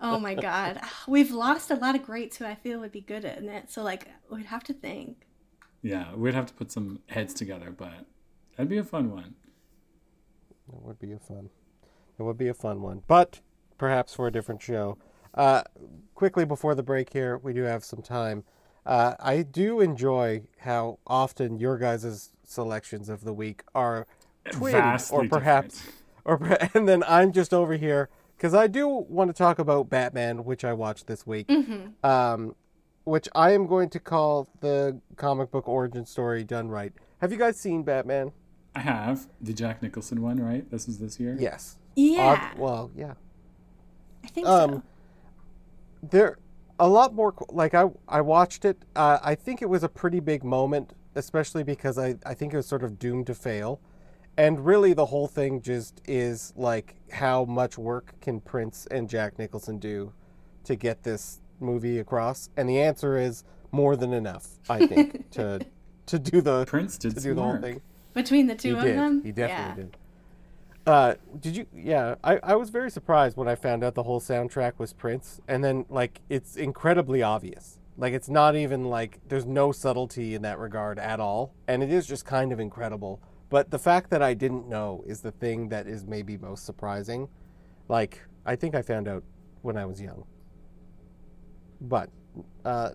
Oh 0.00 0.18
my 0.20 0.34
god. 0.34 0.80
We've 1.06 1.30
lost 1.30 1.70
a 1.70 1.76
lot 1.76 1.94
of 1.94 2.02
greats 2.04 2.36
who 2.36 2.44
I 2.44 2.56
feel 2.56 2.80
would 2.80 2.92
be 2.92 3.00
good 3.00 3.24
in 3.24 3.48
it. 3.48 3.70
So 3.70 3.82
like 3.82 4.08
we'd 4.30 4.46
have 4.46 4.64
to 4.64 4.72
think. 4.74 5.27
Yeah, 5.82 6.14
we'd 6.14 6.34
have 6.34 6.46
to 6.46 6.54
put 6.54 6.72
some 6.72 7.00
heads 7.06 7.34
together, 7.34 7.70
but 7.70 8.06
that'd 8.56 8.68
be 8.68 8.78
a 8.78 8.84
fun 8.84 9.10
one. 9.10 9.34
It 10.72 10.82
would 10.82 10.98
be 10.98 11.12
a 11.12 11.18
fun. 11.18 11.50
It 12.18 12.22
would 12.22 12.38
be 12.38 12.48
a 12.48 12.54
fun 12.54 12.82
one, 12.82 13.02
but 13.06 13.40
perhaps 13.78 14.14
for 14.14 14.26
a 14.26 14.32
different 14.32 14.60
show. 14.60 14.98
Uh, 15.34 15.62
quickly 16.14 16.44
before 16.44 16.74
the 16.74 16.82
break 16.82 17.12
here, 17.12 17.38
we 17.38 17.52
do 17.52 17.62
have 17.62 17.84
some 17.84 18.02
time. 18.02 18.44
Uh, 18.84 19.14
I 19.20 19.42
do 19.42 19.80
enjoy 19.80 20.42
how 20.60 20.98
often 21.06 21.58
your 21.58 21.78
guys' 21.78 22.30
selections 22.44 23.08
of 23.08 23.22
the 23.24 23.32
week 23.32 23.62
are 23.74 24.06
twin, 24.50 24.72
Vastly 24.72 25.26
or 25.26 25.28
perhaps, 25.28 25.82
or 26.24 26.42
and 26.74 26.88
then 26.88 27.04
I'm 27.06 27.32
just 27.32 27.54
over 27.54 27.74
here 27.74 28.08
because 28.36 28.54
I 28.54 28.66
do 28.66 28.88
want 28.88 29.28
to 29.28 29.34
talk 29.34 29.58
about 29.58 29.88
Batman, 29.90 30.44
which 30.44 30.64
I 30.64 30.72
watched 30.72 31.06
this 31.06 31.26
week, 31.26 31.50
um, 32.02 32.54
which 33.08 33.28
I 33.34 33.52
am 33.52 33.66
going 33.66 33.88
to 33.90 33.98
call 33.98 34.48
the 34.60 35.00
comic 35.16 35.50
book 35.50 35.66
origin 35.68 36.04
story 36.04 36.44
done 36.44 36.68
right. 36.68 36.92
Have 37.20 37.32
you 37.32 37.38
guys 37.38 37.58
seen 37.58 37.82
Batman? 37.82 38.32
I 38.74 38.80
have 38.80 39.26
the 39.40 39.52
Jack 39.52 39.82
Nicholson 39.82 40.22
one, 40.22 40.38
right? 40.40 40.70
This 40.70 40.86
is 40.88 40.98
this 40.98 41.18
year. 41.18 41.36
Yes. 41.38 41.78
Yeah. 41.96 42.50
Odd- 42.52 42.58
well, 42.58 42.90
yeah. 42.94 43.14
I 44.24 44.28
think 44.28 44.46
Um, 44.46 44.70
so. 44.72 44.82
there 46.10 46.38
a 46.80 46.86
lot 46.88 47.12
more 47.12 47.34
like 47.48 47.74
i 47.74 47.84
i 48.06 48.20
watched 48.20 48.64
it 48.64 48.84
uh, 48.94 49.18
i 49.24 49.34
think 49.34 49.60
it 49.62 49.68
was 49.68 49.82
a 49.82 49.88
pretty 49.88 50.20
big 50.20 50.44
moment 50.44 50.92
especially 51.16 51.64
because 51.64 51.98
i 51.98 52.14
i 52.24 52.32
think 52.34 52.52
it 52.52 52.56
was 52.56 52.66
sort 52.66 52.84
of 52.84 53.00
doomed 53.00 53.26
to 53.26 53.34
fail 53.34 53.80
and 54.36 54.64
really 54.64 54.92
the 54.92 55.06
whole 55.06 55.26
thing 55.26 55.60
just 55.60 56.00
is 56.06 56.52
like 56.56 56.94
how 57.10 57.44
much 57.44 57.76
work 57.78 58.14
can 58.20 58.40
prince 58.40 58.86
and 58.92 59.08
jack 59.08 59.36
nicholson 59.40 59.78
do 59.78 60.12
to 60.62 60.76
get 60.76 61.02
this 61.02 61.40
movie 61.60 61.98
across 61.98 62.48
and 62.56 62.68
the 62.68 62.80
answer 62.80 63.16
is 63.16 63.44
more 63.72 63.96
than 63.96 64.12
enough, 64.12 64.46
I 64.68 64.86
think, 64.86 65.30
to 65.32 65.60
to 66.06 66.18
do 66.18 66.40
the 66.40 66.64
Prince 66.64 66.96
did 66.98 67.14
to 67.16 67.20
do 67.20 67.34
the 67.34 67.42
whole 67.42 67.52
work. 67.52 67.62
thing. 67.62 67.80
Between 68.14 68.46
the 68.46 68.54
two 68.54 68.70
He 68.74 68.78
of 68.78 68.84
did. 68.84 68.96
them, 68.96 69.22
He 69.22 69.32
definitely 69.32 69.84
yeah. 69.84 69.88
did. 69.88 69.96
Uh, 70.86 71.14
did 71.38 71.56
you? 71.56 71.66
Yeah, 71.74 72.14
I, 72.24 72.38
I 72.42 72.56
was 72.56 72.70
very 72.70 72.90
surprised 72.90 73.36
when 73.36 73.46
I 73.46 73.54
found 73.54 73.84
out 73.84 73.94
the 73.94 74.04
whole 74.04 74.20
soundtrack 74.20 74.78
was 74.78 74.94
Prince, 74.94 75.38
and 75.46 75.62
then 75.62 75.84
like 75.90 76.20
it's 76.30 76.56
incredibly 76.56 77.22
obvious. 77.22 77.78
Like 77.98 78.14
it's 78.14 78.28
not 78.30 78.56
even 78.56 78.84
like 78.86 79.18
there's 79.28 79.44
no 79.44 79.70
subtlety 79.70 80.34
in 80.34 80.40
that 80.42 80.58
regard 80.58 80.98
at 80.98 81.20
all, 81.20 81.52
and 81.66 81.82
it 81.82 81.92
is 81.92 82.06
just 82.06 82.24
kind 82.24 82.52
of 82.52 82.60
incredible. 82.60 83.20
But 83.50 83.70
the 83.70 83.78
fact 83.78 84.08
that 84.10 84.22
I 84.22 84.32
didn't 84.32 84.66
know 84.66 85.04
is 85.06 85.20
the 85.20 85.32
thing 85.32 85.68
that 85.68 85.86
is 85.86 86.06
maybe 86.06 86.38
most 86.38 86.64
surprising. 86.64 87.28
Like 87.88 88.22
I 88.46 88.56
think 88.56 88.74
I 88.74 88.80
found 88.80 89.08
out 89.08 89.24
when 89.60 89.76
I 89.76 89.84
was 89.84 90.00
young, 90.00 90.24
but 91.80 92.10
uh, 92.64 92.90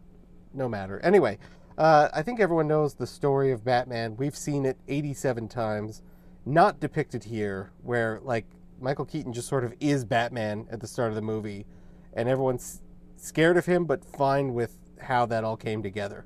no 0.53 0.69
matter. 0.69 0.99
Anyway, 0.99 1.37
uh, 1.77 2.09
I 2.13 2.21
think 2.21 2.39
everyone 2.39 2.67
knows 2.67 2.95
the 2.95 3.07
story 3.07 3.51
of 3.51 3.63
Batman. 3.63 4.15
We've 4.17 4.35
seen 4.35 4.65
it 4.65 4.77
87 4.87 5.47
times 5.47 6.01
not 6.45 6.79
depicted 6.79 7.23
here 7.25 7.71
where 7.81 8.19
like 8.21 8.45
Michael 8.79 9.05
Keaton 9.05 9.33
just 9.33 9.47
sort 9.47 9.63
of 9.63 9.73
is 9.79 10.03
Batman 10.05 10.67
at 10.69 10.81
the 10.81 10.87
start 10.87 11.09
of 11.09 11.15
the 11.15 11.21
movie 11.21 11.65
and 12.13 12.27
everyone's 12.27 12.81
scared 13.15 13.57
of 13.57 13.65
him 13.65 13.85
but 13.85 14.03
fine 14.03 14.53
with 14.53 14.77
how 14.99 15.25
that 15.25 15.43
all 15.43 15.57
came 15.57 15.81
together. 15.81 16.25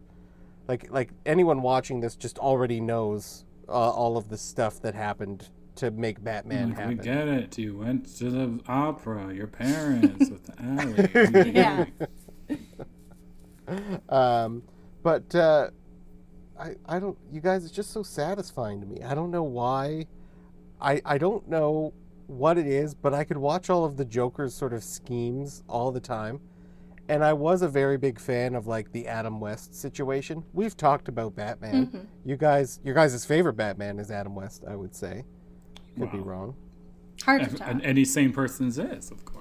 Like 0.67 0.91
like 0.91 1.11
anyone 1.25 1.61
watching 1.61 2.01
this 2.01 2.15
just 2.15 2.39
already 2.39 2.81
knows 2.81 3.45
uh, 3.69 3.71
all 3.71 4.17
of 4.17 4.29
the 4.29 4.37
stuff 4.37 4.81
that 4.81 4.95
happened 4.95 5.49
to 5.75 5.91
make 5.91 6.23
Batman 6.23 6.73
Like, 6.73 6.87
we 6.87 6.95
get 6.95 7.27
it. 7.27 7.57
You 7.57 7.77
went 7.77 8.07
to 8.17 8.29
the 8.31 8.59
opera. 8.67 9.33
Your 9.33 9.47
parents 9.47 10.29
with 10.29 10.49
Allie. 10.59 11.51
Yeah. 11.53 11.85
Um, 14.09 14.63
but 15.03 15.33
uh, 15.35 15.69
I 16.59 16.75
I 16.85 16.99
don't 16.99 17.17
you 17.31 17.41
guys 17.41 17.63
it's 17.65 17.73
just 17.73 17.91
so 17.91 18.03
satisfying 18.03 18.79
to 18.81 18.87
me. 18.87 19.01
I 19.03 19.13
don't 19.15 19.31
know 19.31 19.43
why. 19.43 20.05
I 20.81 21.01
I 21.05 21.17
don't 21.17 21.47
know 21.47 21.93
what 22.27 22.57
it 22.57 22.67
is, 22.67 22.93
but 22.93 23.13
I 23.13 23.23
could 23.23 23.37
watch 23.37 23.69
all 23.69 23.85
of 23.85 23.95
the 23.97 24.05
Joker's 24.05 24.53
sort 24.53 24.73
of 24.73 24.83
schemes 24.83 25.63
all 25.67 25.91
the 25.91 25.99
time. 25.99 26.39
And 27.09 27.23
I 27.23 27.31
was 27.31 27.61
a 27.61 27.69
very 27.69 27.97
big 27.97 28.19
fan 28.19 28.53
of 28.53 28.67
like 28.67 28.91
the 28.91 29.07
Adam 29.07 29.39
West 29.39 29.73
situation. 29.73 30.43
We've 30.53 30.75
talked 30.75 31.07
about 31.07 31.35
Batman. 31.35 31.87
Mhm. 31.87 32.05
You 32.25 32.35
guys 32.37 32.79
your 32.83 32.95
guys' 32.95 33.25
favorite 33.25 33.53
Batman 33.53 33.97
is 33.99 34.11
Adam 34.11 34.35
West, 34.35 34.63
I 34.67 34.75
would 34.75 34.93
say. 34.95 35.23
Could 35.97 36.11
be 36.11 36.19
wrong. 36.19 36.55
Hard 37.23 37.43
to 37.43 37.49
And, 37.49 37.57
tell. 37.57 37.69
and 37.69 37.81
any 37.81 38.03
sane 38.05 38.31
person's 38.33 38.77
is, 38.77 39.09
of 39.09 39.23
course. 39.25 39.36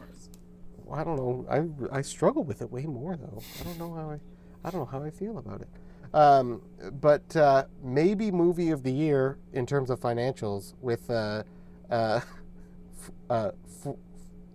I 0.93 1.05
don't 1.05 1.17
know. 1.17 1.47
I 1.91 1.99
I 1.99 2.03
struggle 2.03 2.45
with 2.45 2.63
it 2.63 2.71
way 2.71 2.87
more 2.87 3.17
though. 3.17 3.43
I 3.61 3.65
don't 3.65 3.79
know 3.79 3.93
how 3.95 4.11
I 4.11 4.21
I 4.65 4.71
don't 4.71 4.81
know 4.81 4.87
how 4.87 5.03
I 5.03 5.11
feel 5.11 5.39
about 5.39 5.61
it. 5.61 5.69
Um, 6.15 6.63
but 7.01 7.35
uh, 7.37 7.65
maybe 7.83 8.31
movie 8.31 8.71
of 8.71 8.83
the 8.83 8.93
year 8.93 9.39
in 9.53 9.67
terms 9.67 9.91
of 9.91 10.01
financials 10.01 10.75
with 10.81 11.11
uh, 11.11 11.43
uh, 11.91 12.21
f- 12.21 13.11
uh, 13.29 13.51
f- 13.85 13.95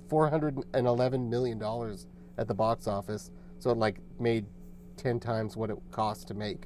four 0.07 0.29
hundred 0.29 0.63
and 0.73 0.87
eleven 0.87 1.29
million 1.29 1.59
dollars 1.59 2.07
at 2.37 2.47
the 2.47 2.53
box 2.53 2.87
office. 2.87 3.31
So 3.59 3.69
it 3.69 3.77
like 3.77 3.99
made 4.19 4.45
ten 4.97 5.19
times 5.19 5.55
what 5.55 5.69
it 5.69 5.77
cost 5.91 6.27
to 6.29 6.33
make. 6.33 6.63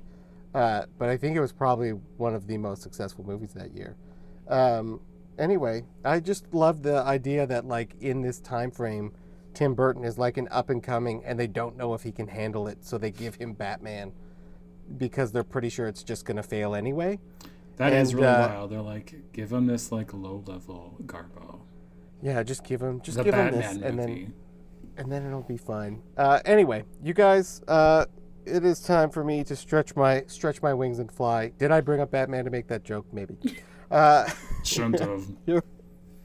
Uh, 0.54 0.86
but 0.98 1.10
I 1.10 1.18
think 1.18 1.36
it 1.36 1.42
was 1.42 1.52
probably 1.52 1.90
one 2.18 2.34
of 2.34 2.48
the 2.48 2.58
most 2.58 2.82
successful 2.82 3.26
movies 3.26 3.52
that 3.54 3.76
year. 3.76 3.98
Um, 4.48 5.02
anyway, 5.38 5.84
I 6.06 6.22
just 6.22 6.54
love 6.54 6.84
the 6.84 7.00
idea 7.00 7.46
that 7.48 7.66
like 7.66 7.96
in 8.00 8.22
this 8.22 8.40
time 8.40 8.72
frame, 8.72 9.12
Tim 9.56 9.74
Burton 9.74 10.04
is 10.04 10.18
like 10.18 10.38
an 10.38 10.48
up 10.52 10.70
and 10.70 10.84
coming, 10.84 11.24
and 11.26 11.40
they 11.40 11.48
don't 11.48 11.76
know 11.78 11.94
if 11.94 12.04
he 12.04 12.12
can 12.12 12.28
handle 12.28 12.68
it, 12.68 12.86
so 12.86 12.98
they 12.98 13.10
give 13.10 13.36
him 13.36 13.54
Batman 13.54 14.12
because 14.98 15.32
they're 15.32 15.44
pretty 15.44 15.70
sure 15.70 15.88
it's 15.88 16.04
just 16.04 16.26
gonna 16.26 16.44
fail 16.44 16.76
anyway. 16.76 17.20
That 17.78 17.94
is 17.94 18.12
And, 18.12 18.20
really 18.20 18.34
uh, 18.34 18.48
wild. 18.50 18.72
They're 18.72 18.82
like, 18.82 19.16
give 19.34 19.52
him 19.52 19.66
this 19.66 19.92
like 19.92 20.14
low 20.14 20.44
level 20.46 20.98
Garbo. 21.06 21.62
Yeah, 22.22 22.44
just 22.44 22.64
give 22.64 22.82
him, 22.82 23.02
just 23.02 23.18
the 23.18 23.24
give 23.24 23.34
him 23.34 23.46
Batman 23.52 23.80
this, 23.80 23.84
and 23.84 24.00
then 24.00 24.34
and 24.98 25.12
then 25.12 25.26
it'll 25.26 25.42
be 25.42 25.58
fine. 25.58 26.02
Uh, 26.18 26.40
anyway, 26.46 26.84
you 27.04 27.14
guys, 27.14 27.62
uh, 27.68 28.06
it 28.46 28.64
is 28.64 28.80
time 28.80 29.10
for 29.10 29.24
me 29.24 29.44
to 29.44 29.56
stretch 29.56 29.96
my 29.96 30.24
stretch 30.28 30.62
my 30.62 30.74
wings 30.74 31.00
and 31.00 31.12
fly. 31.12 31.52
Did 31.58 31.72
I 31.72 31.82
bring 31.82 32.00
up 32.02 32.12
Batman 32.12 32.46
to 32.46 32.52
make 32.52 32.68
that 32.68 32.84
joke? 32.84 33.06
Maybe. 33.12 33.38
Uh, 33.92 34.28
Shouldn't 34.64 35.00
have. 35.00 35.24
You're, 35.46 35.64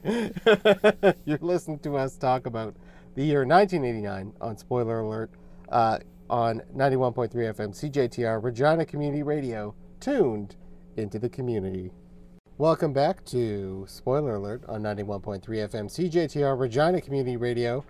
you're 1.25 1.37
listening 1.41 1.77
to 1.79 1.95
us 1.95 2.17
talk 2.17 2.47
about 2.47 2.75
the 3.15 3.23
year 3.23 3.45
1989 3.45 4.33
on 4.41 4.57
Spoiler 4.57 4.99
Alert 5.01 5.31
uh, 5.69 5.99
on 6.29 6.61
91.3 6.75 7.29
FM 7.33 7.69
CJTR 7.71 8.41
Regina 8.43 8.85
Community 8.85 9.23
Radio, 9.23 9.75
tuned 9.99 10.55
into 10.97 11.19
the 11.19 11.29
community. 11.29 11.91
Welcome 12.57 12.93
back 12.93 13.25
to 13.25 13.85
Spoiler 13.87 14.35
Alert 14.35 14.63
on 14.67 14.81
91.3 14.81 15.41
FM 15.41 15.85
CJTR 15.87 16.57
Regina 16.59 17.01
Community 17.01 17.35
Radio. 17.37 17.83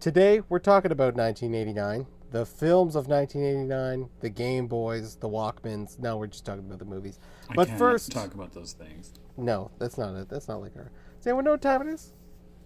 Today 0.00 0.42
we're 0.48 0.58
talking 0.58 0.92
about 0.92 1.14
1989, 1.14 2.06
the 2.30 2.44
films 2.44 2.94
of 2.94 3.08
1989, 3.08 4.10
the 4.20 4.28
Game 4.28 4.66
Boys, 4.66 5.16
the 5.16 5.28
Walkmans. 5.28 5.98
No, 5.98 6.18
we're 6.18 6.26
just 6.26 6.44
talking 6.44 6.66
about 6.66 6.78
the 6.78 6.84
movies. 6.84 7.18
I 7.48 7.54
But 7.54 7.70
first, 7.70 8.12
talk 8.12 8.34
about 8.34 8.52
those 8.52 8.72
things. 8.72 9.12
no, 9.36 9.70
that's 9.78 9.96
not 9.96 10.14
it. 10.14 10.28
That's 10.28 10.48
not 10.48 10.60
like 10.60 10.76
our. 10.76 10.90
Does 11.16 11.26
anyone 11.26 11.44
know 11.44 11.52
what 11.52 11.62
time 11.62 11.82
it 11.88 11.92
is? 11.92 12.12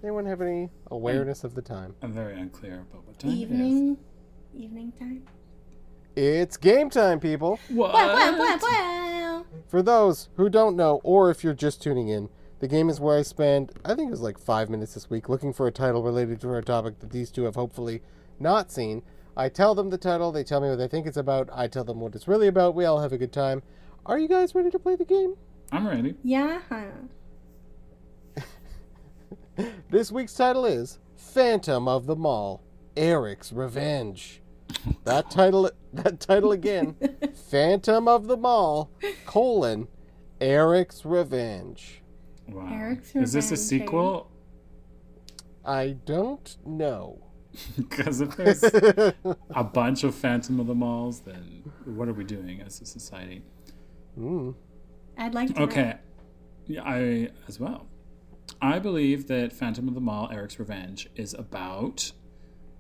Anyone 0.03 0.27
have 0.27 0.41
any 0.41 0.69
awareness 0.91 1.45
of 1.45 1.55
the 1.55 1.63
time? 1.63 1.95
I'm 2.03 2.13
very 2.13 2.39
unclear 2.39 2.85
about 2.91 3.07
what 3.07 3.19
time 3.21 3.31
it 3.31 3.35
is. 3.35 3.41
Evening, 3.43 3.97
evening 4.53 4.93
time. 4.99 5.23
It's 6.17 6.57
game 6.57 6.91
time, 6.91 7.21
people. 7.21 7.61
What? 7.69 7.95
Wow, 7.95 8.09
wow, 8.09 8.39
wow, 8.39 8.59
wow. 8.61 9.47
For 9.69 9.81
those 9.81 10.29
who 10.35 10.51
don't 10.51 10.75
know, 10.77 11.01
or 11.05 11.31
if 11.31 11.45
you're 11.45 11.55
just 11.55 11.81
tuning 11.81 12.09
in, 12.09 12.29
the 12.59 12.67
game 12.67 12.89
is 12.89 12.99
where 12.99 13.17
I 13.17 13.23
spend, 13.23 13.73
I 13.85 13.95
think 13.95 14.09
it 14.09 14.11
was 14.11 14.21
like 14.21 14.39
five 14.39 14.69
minutes 14.69 14.95
this 14.95 15.09
week, 15.09 15.29
looking 15.29 15.53
for 15.53 15.69
a 15.69 15.73
title 15.73 16.03
related 16.03 16.41
to 16.41 16.49
our 16.51 16.63
topic 16.63 16.99
that 16.99 17.11
these 17.11 17.31
two 17.31 17.45
have 17.45 17.55
hopefully 17.55 18.03
not 18.41 18.73
seen. 18.73 19.03
I 19.37 19.49
tell 19.49 19.75
them 19.75 19.91
the 19.91 19.99
title, 19.99 20.33
they 20.33 20.45
tell 20.45 20.61
me 20.61 20.69
what 20.69 20.77
they 20.77 20.89
think 20.89 21.07
it's 21.07 21.17
about, 21.17 21.49
I 21.53 21.69
tell 21.69 21.85
them 21.85 22.01
what 22.01 22.15
it's 22.17 22.29
really 22.29 22.49
about, 22.49 22.75
we 22.75 22.85
all 22.85 23.01
have 23.01 23.13
a 23.13 23.19
good 23.19 23.33
time. 23.33 23.63
Are 24.05 24.19
you 24.19 24.29
guys 24.29 24.55
ready 24.55 24.71
to 24.71 24.79
play 24.81 24.97
the 24.97 25.05
game? 25.05 25.37
I'm 25.71 25.87
ready. 25.87 26.17
Yeah. 26.25 26.61
This 29.91 30.11
week's 30.11 30.35
title 30.35 30.65
is 30.65 30.99
Phantom 31.17 31.87
of 31.87 32.07
the 32.07 32.17
Mall 32.17 32.63
Eric's 32.97 33.53
Revenge. 33.53 34.41
That 35.05 35.31
title 35.31 35.71
that 35.93 36.21
title 36.21 36.53
again. 36.53 36.97
Phantom 37.51 38.09
of 38.09 38.27
the 38.29 38.37
Mall 38.37 38.91
colon 39.27 39.89
Eric's 40.41 41.05
Revenge. 41.05 42.03
Wow. 42.49 42.69
Eric's 42.73 43.09
Revenge. 43.09 43.25
is 43.25 43.33
this 43.35 43.53
a 43.53 43.57
sequel? 43.57 44.31
I 45.65 45.97
don't 46.07 46.57
know. 46.65 47.19
Because 47.77 48.23
if 48.23 48.35
there's 48.37 48.65
a 49.55 49.65
bunch 49.65 50.05
of 50.05 50.15
Phantom 50.15 50.59
of 50.59 50.67
the 50.67 50.75
Malls, 50.75 51.21
then 51.21 51.71
what 51.85 52.09
are 52.09 52.15
we 52.15 52.25
doing 52.25 52.63
as 52.63 52.81
a 52.81 52.87
society? 52.87 53.43
Mm. 54.19 54.55
I'd 55.19 55.35
like 55.35 55.55
to. 55.55 55.63
Okay. 55.65 55.83
know. 55.83 55.99
Yeah, 56.67 56.83
I 56.85 57.31
as 57.49 57.61
well. 57.61 57.87
I 58.63 58.79
believe 58.79 59.27
that 59.27 59.53
Phantom 59.53 59.89
of 59.89 59.95
the 59.95 60.01
Mall, 60.01 60.31
Eric's 60.33 60.59
Revenge, 60.59 61.09
is 61.17 61.35
about, 61.35 62.13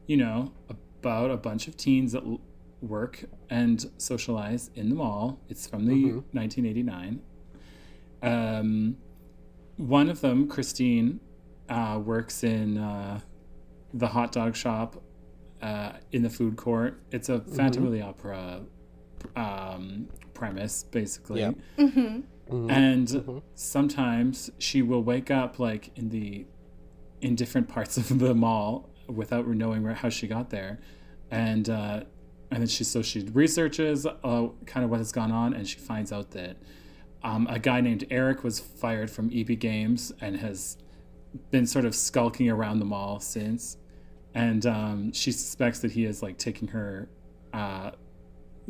you 0.06 0.16
know, 0.16 0.52
about 0.68 1.30
a 1.32 1.36
bunch 1.36 1.66
of 1.66 1.76
teens 1.76 2.12
that 2.12 2.22
l- 2.24 2.40
work 2.80 3.24
and 3.50 3.84
socialize 3.98 4.70
in 4.76 4.88
the 4.88 4.94
mall. 4.94 5.40
It's 5.48 5.66
from 5.66 5.86
the 5.86 5.94
Mhm. 6.04 6.24
1989. 6.32 7.20
Um, 8.22 8.96
one 9.76 10.08
of 10.08 10.20
them, 10.20 10.46
Christine, 10.48 11.18
uh, 11.68 12.00
works 12.04 12.44
in 12.44 12.78
uh, 12.78 13.20
the 13.92 14.08
hot 14.08 14.32
dog 14.32 14.54
shop 14.54 15.02
uh, 15.60 15.92
in 16.12 16.22
the 16.22 16.30
food 16.30 16.56
court. 16.56 17.00
It's 17.12 17.28
a 17.28 17.40
Phantom 17.40 17.86
of 17.86 17.92
the 17.92 18.02
Opera 18.02 18.62
um, 19.36 20.08
premise, 20.34 20.82
basically. 20.84 21.40
Yep. 21.40 21.54
Mm-hmm. 21.78 22.20
Mhm. 22.50 22.70
And 22.70 23.08
Mhm. 23.08 23.42
sometimes 23.54 24.50
she 24.58 24.82
will 24.82 25.02
wake 25.02 25.30
up 25.30 25.58
like 25.58 25.90
in 25.96 26.08
the 26.10 26.46
in 27.20 27.34
different 27.36 27.68
parts 27.68 27.96
of 27.96 28.18
the 28.18 28.34
mall 28.34 28.88
without 29.08 29.46
knowing 29.46 29.82
where, 29.84 29.94
how 29.94 30.08
she 30.08 30.26
got 30.26 30.50
there, 30.50 30.80
and 31.30 31.68
uh, 31.70 32.02
and 32.50 32.60
then 32.60 32.66
she 32.66 32.84
so 32.84 33.00
she 33.02 33.20
researches 33.32 34.06
uh, 34.06 34.48
kind 34.66 34.84
of 34.84 34.90
what 34.90 34.98
has 34.98 35.12
gone 35.12 35.30
on, 35.30 35.54
and 35.54 35.66
she 35.68 35.78
finds 35.78 36.12
out 36.12 36.32
that 36.32 36.56
um, 37.22 37.46
a 37.48 37.58
guy 37.58 37.80
named 37.80 38.04
Eric 38.10 38.42
was 38.42 38.58
fired 38.58 39.08
from 39.10 39.30
EB 39.32 39.54
Games 39.58 40.12
and 40.20 40.36
has 40.38 40.76
been 41.50 41.66
sort 41.66 41.84
of 41.84 41.94
skulking 41.94 42.50
around 42.50 42.80
the 42.80 42.84
mall 42.84 43.20
since, 43.20 43.76
and 44.34 44.66
um, 44.66 45.12
she 45.12 45.30
suspects 45.30 45.78
that 45.78 45.92
he 45.92 46.04
is 46.04 46.22
like 46.22 46.36
taking 46.38 46.68
her 46.68 47.08
uh, 47.52 47.92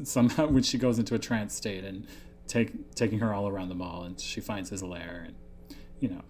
somehow 0.03 0.47
when 0.51 0.63
she 0.63 0.77
goes 0.79 0.99
into 0.99 1.15
a 1.15 1.19
trance 1.19 1.55
state 1.55 1.85
and 1.85 2.07
take 2.47 2.95
taking 2.95 3.19
her 3.21 3.33
all 3.33 3.49
around 3.49 3.69
the 3.69 3.75
mall, 3.75 4.03
and 4.05 4.21
she 4.21 4.41
finds 4.41 4.71
his 4.71 4.83
lair, 4.83 5.25
and 5.27 5.35
you 6.01 6.09
know. 6.09 6.23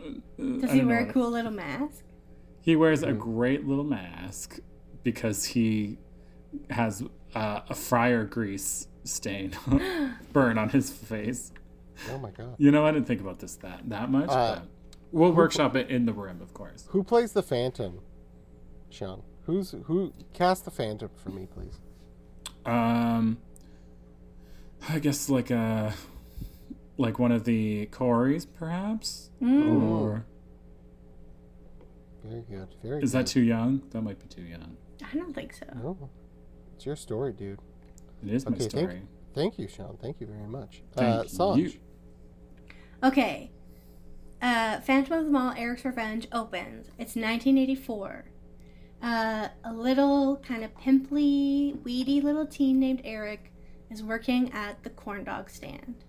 uh, 0.00 0.60
Does 0.60 0.72
he 0.72 0.84
wear 0.84 1.02
know. 1.04 1.10
a 1.10 1.12
cool 1.12 1.30
little 1.30 1.50
mask? 1.52 2.04
He 2.60 2.76
wears 2.76 3.02
a 3.02 3.08
Mm. 3.12 3.18
great 3.18 3.66
little 3.66 3.84
mask 3.84 4.58
because 5.04 5.44
he 5.44 5.98
has 6.70 7.02
uh, 7.34 7.60
a 7.68 7.74
fryer 7.74 8.24
grease 8.24 8.88
stain 9.04 9.52
burn 10.32 10.58
on 10.58 10.68
his 10.70 10.90
face. 10.90 11.52
Oh 12.10 12.18
my 12.18 12.30
god. 12.30 12.56
You 12.58 12.70
know, 12.72 12.84
I 12.84 12.90
didn't 12.90 13.06
think 13.06 13.20
about 13.20 13.38
this 13.38 13.54
that 13.56 13.88
that 13.88 14.10
much. 14.10 14.28
Uh, 14.30 14.56
but 14.56 14.68
we'll 15.12 15.32
workshop 15.32 15.76
it 15.76 15.88
in 15.90 16.06
the 16.06 16.12
room, 16.12 16.40
of 16.42 16.52
course. 16.54 16.86
Who 16.90 17.04
plays 17.04 17.32
the 17.32 17.42
Phantom? 17.42 18.00
Sean. 18.90 19.22
Who's 19.44 19.74
who? 19.84 20.12
Cast 20.34 20.64
the 20.64 20.70
Phantom 20.72 21.08
for 21.22 21.30
me, 21.30 21.46
please. 21.46 21.78
Um, 22.64 23.38
I 24.88 24.98
guess 24.98 25.28
like 25.28 25.50
a 25.50 25.94
like 26.98 27.18
one 27.18 27.32
of 27.32 27.44
the 27.44 27.86
Coreys, 27.86 28.46
perhaps, 28.46 29.30
or 29.42 30.24
Very 32.24 32.42
good. 32.42 32.68
Very. 32.82 33.00
Good. 33.00 33.04
Is 33.04 33.12
good. 33.12 33.18
that 33.18 33.26
too 33.26 33.42
young? 33.42 33.82
That 33.90 34.02
might 34.02 34.18
be 34.18 34.26
too 34.26 34.42
young. 34.42 34.76
I 35.12 35.14
don't 35.16 35.34
think 35.34 35.52
so. 35.52 35.66
No, 35.74 36.10
it's 36.74 36.86
your 36.86 36.96
story, 36.96 37.32
dude. 37.32 37.58
It 38.24 38.32
is 38.32 38.46
my 38.48 38.56
Okay, 38.56 38.68
story. 38.68 38.86
thank, 38.86 39.04
thank 39.34 39.58
you, 39.58 39.68
Sean. 39.68 39.98
Thank 40.00 40.20
you 40.20 40.26
very 40.26 40.48
much. 40.48 40.82
Thank 40.94 41.08
uh, 41.08 41.24
Sanj. 41.24 41.58
you. 41.58 41.72
Okay. 43.02 43.50
Uh, 44.40 44.80
Phantom 44.80 45.18
of 45.18 45.24
the 45.26 45.30
Mall, 45.30 45.52
Eric's 45.56 45.84
Revenge 45.84 46.28
opens. 46.32 46.86
It's 46.98 47.14
1984. 47.16 48.24
Uh, 49.02 49.48
a 49.64 49.72
little 49.72 50.36
kind 50.38 50.64
of 50.64 50.74
pimply, 50.78 51.74
weedy 51.84 52.20
little 52.20 52.46
teen 52.46 52.80
named 52.80 53.02
Eric 53.04 53.52
is 53.90 54.02
working 54.02 54.52
at 54.52 54.82
the 54.82 54.90
corn 54.90 55.24
dog 55.24 55.48
stand. 55.50 56.04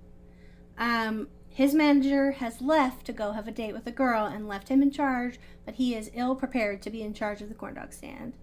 Um, 0.78 1.28
his 1.50 1.74
manager 1.74 2.32
has 2.34 2.62
left 2.62 3.06
to 3.08 3.13
go 3.13 3.32
have 3.32 3.48
a 3.48 3.52
date 3.52 3.74
with 3.74 3.88
a 3.88 3.92
girl 3.92 4.26
and 4.26 4.48
left 4.48 4.70
him 4.70 4.82
in 4.82 4.92
charge, 4.92 5.40
but 5.66 5.76
he 5.76 5.96
is 5.96 6.12
ill 6.13 6.36
prepared 6.36 6.82
to 6.84 6.90
be 6.90 7.02
in 7.02 7.13
charge 7.13 7.42
of 7.42 7.50
the 7.50 7.56
corn 7.56 7.74
dog 7.76 7.94
stand. 7.94 8.34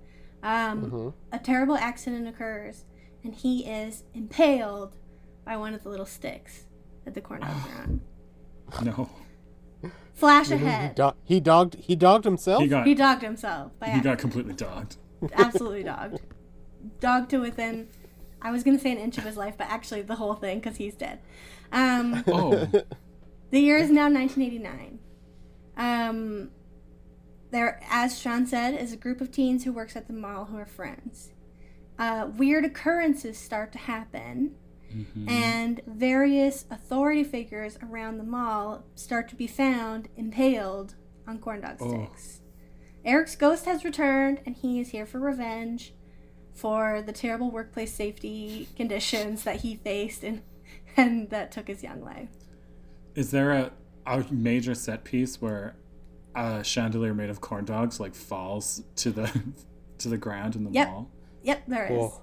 Um, 0.42 0.90
Mhm. 0.90 1.14
A 1.32 1.38
terrible 1.38 1.76
accident 1.76 2.26
occurs, 2.28 2.84
and 3.22 3.34
he 3.34 3.64
is 3.66 4.04
impaled 4.14 4.96
by 5.44 5.56
one 5.56 5.74
of 5.74 5.82
the 5.84 5.88
little 5.90 6.06
sticks 6.06 6.64
that 7.04 7.14
the 7.14 7.20
corn 7.20 7.40
dogs 7.40 7.68
are 7.76 7.82
on. 7.82 8.00
No, 8.84 9.08
Flash 10.14 10.48
You 10.50 10.56
mean 10.56 10.64
He, 10.66 10.70
ahead. 10.72 10.94
do- 10.94 11.12
he 11.24 11.40
dogged. 11.40 11.74
He 11.74 11.94
dogged 11.96 12.24
himself. 12.24 12.62
he 12.62 12.68
got 12.68 12.86
He 12.86 12.94
dogged 12.94 13.22
himself 13.22 13.78
by 13.78 13.90
he 13.90 14.00
got 14.00 14.18
completely 14.18 14.54
dogged. 14.54 14.96
absolutely 15.34 15.82
dogged. 15.82 16.20
Dogged 17.00 17.30
to 17.30 17.38
within, 17.38 17.88
I 18.44 18.50
was 18.52 18.62
gonna 18.62 18.78
say 18.78 18.92
an 18.92 18.98
inch 18.98 19.18
of 19.18 19.24
his 19.24 19.36
life, 19.36 19.54
but 19.58 19.66
actually 19.68 20.02
the 20.02 20.14
whole 20.16 20.34
thing 20.34 20.60
because 20.60 20.76
he's 20.76 20.94
dead. 20.94 21.18
Um, 21.72 22.22
Oh, 22.28 22.68
the 23.50 23.58
year 23.60 23.78
is 23.78 23.90
now 23.90 24.08
1989. 24.10 24.98
Um, 25.76 26.50
there, 27.50 27.80
as 27.90 28.18
Sean 28.18 28.46
said, 28.46 28.74
is 28.74 28.92
a 28.92 28.96
group 28.96 29.20
of 29.20 29.30
teens 29.30 29.64
who 29.64 29.72
works 29.72 29.96
at 29.96 30.06
the 30.06 30.12
mall 30.12 30.44
who 30.46 30.56
are 30.58 30.66
friends. 30.66 31.30
Uh, 31.98 32.28
weird 32.36 32.64
occurrences 32.64 33.38
start 33.38 33.72
to 33.72 33.78
happen, 33.78 34.56
Mhm. 34.92 35.28
and 35.30 35.80
various 35.86 36.66
authority 36.70 37.24
figures 37.24 37.78
around 37.82 38.18
the 38.18 38.24
mall 38.24 38.84
start 38.94 39.28
to 39.28 39.36
be 39.36 39.46
found 39.46 40.08
impaled 40.16 40.94
on 41.26 41.38
corn 41.38 41.60
dog 41.62 41.76
Oh. 41.80 41.88
sticks. 41.88 42.40
Eric's 43.04 43.36
ghost 43.36 43.64
has 43.66 43.84
returned, 43.84 44.40
and 44.46 44.56
he 44.56 44.80
is 44.80 44.88
here 44.90 45.06
for 45.06 45.18
revenge 45.20 45.94
for 46.54 47.02
the 47.02 47.12
terrible 47.12 47.50
workplace 47.50 47.92
safety 47.92 48.68
conditions 48.76 49.44
that 49.44 49.56
he 49.62 49.76
faced 49.76 50.22
and 50.22 50.42
and 50.96 51.28
that 51.30 51.50
took 51.50 51.66
his 51.68 51.82
young 51.82 52.00
life. 52.02 52.28
is 53.14 53.30
there 53.30 53.50
a 53.52 53.72
a 54.06 54.24
major 54.30 54.74
set 54.74 55.02
piece 55.04 55.40
where 55.40 55.74
a 56.36 56.62
chandelier 56.62 57.14
made 57.14 57.30
of 57.30 57.40
corn 57.40 57.64
dogs 57.64 57.98
like 58.00 58.14
falls 58.14 58.82
to 58.96 59.10
the 59.10 59.30
to 59.98 60.08
the 60.08 60.16
ground 60.18 60.56
in 60.56 60.64
the 60.64 60.70
Yep. 60.70 60.88
mall? 60.88 61.10
Yep, 61.42 61.62
there 61.68 61.84
is. 61.86 61.88
Cool. 61.90 62.22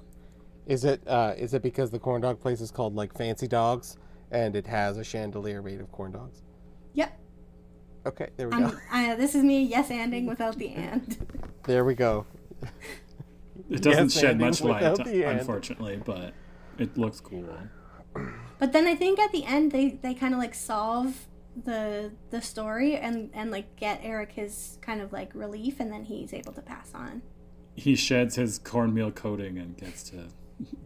Is 0.67 0.85
it? 0.85 1.01
Uh, 1.07 1.33
is 1.37 1.53
it 1.53 1.61
because 1.63 1.89
the 1.91 1.99
corn 1.99 2.21
dog 2.21 2.39
place 2.39 2.61
is 2.61 2.71
called 2.71 2.95
like 2.95 3.15
Fancy 3.17 3.47
Dogs, 3.47 3.97
and 4.31 4.55
it 4.55 4.67
has 4.67 4.97
a 4.97 5.03
chandelier 5.03 5.61
made 5.61 5.79
of 5.81 5.91
corn 5.91 6.11
dogs? 6.11 6.41
Yep. 6.93 7.19
Okay, 8.05 8.29
there 8.37 8.47
we 8.49 8.53
I'm, 8.55 8.69
go. 8.69 8.77
I, 8.91 9.15
this 9.15 9.35
is 9.35 9.43
me 9.43 9.63
yes 9.63 9.89
anding 9.89 10.27
without 10.27 10.57
the 10.57 10.69
and. 10.69 11.17
There 11.63 11.83
we 11.85 11.93
go. 11.95 12.25
It 13.71 13.81
doesn't 13.81 14.13
Yes, 14.13 14.19
shed 14.19 14.39
much 14.39 14.61
light, 14.61 14.81
without 14.91 15.07
end. 15.07 15.39
unfortunately, 15.39 16.01
but 16.03 16.33
it 16.77 16.97
looks 16.97 17.21
cool. 17.21 17.57
But 18.59 18.73
then 18.73 18.85
I 18.85 18.95
think 18.95 19.17
at 19.17 19.31
the 19.31 19.45
end 19.45 19.71
they, 19.71 19.91
they 20.01 20.13
kind 20.13 20.33
of 20.33 20.39
like 20.39 20.53
solve 20.53 21.27
the 21.65 22.11
the 22.29 22.41
story 22.41 22.95
and 22.95 23.29
and 23.33 23.51
like 23.51 23.75
get 23.75 23.99
Eric 24.03 24.31
his 24.33 24.77
kind 24.81 25.01
of 25.01 25.11
like 25.11 25.33
relief 25.35 25.79
and 25.81 25.91
then 25.91 26.05
he's 26.05 26.33
able 26.33 26.53
to 26.53 26.61
pass 26.61 26.91
on 26.93 27.21
He 27.75 27.95
sheds 27.95 28.35
his 28.35 28.57
cornmeal 28.59 29.11
coating 29.11 29.57
and 29.57 29.75
gets 29.77 30.03
to 30.11 30.27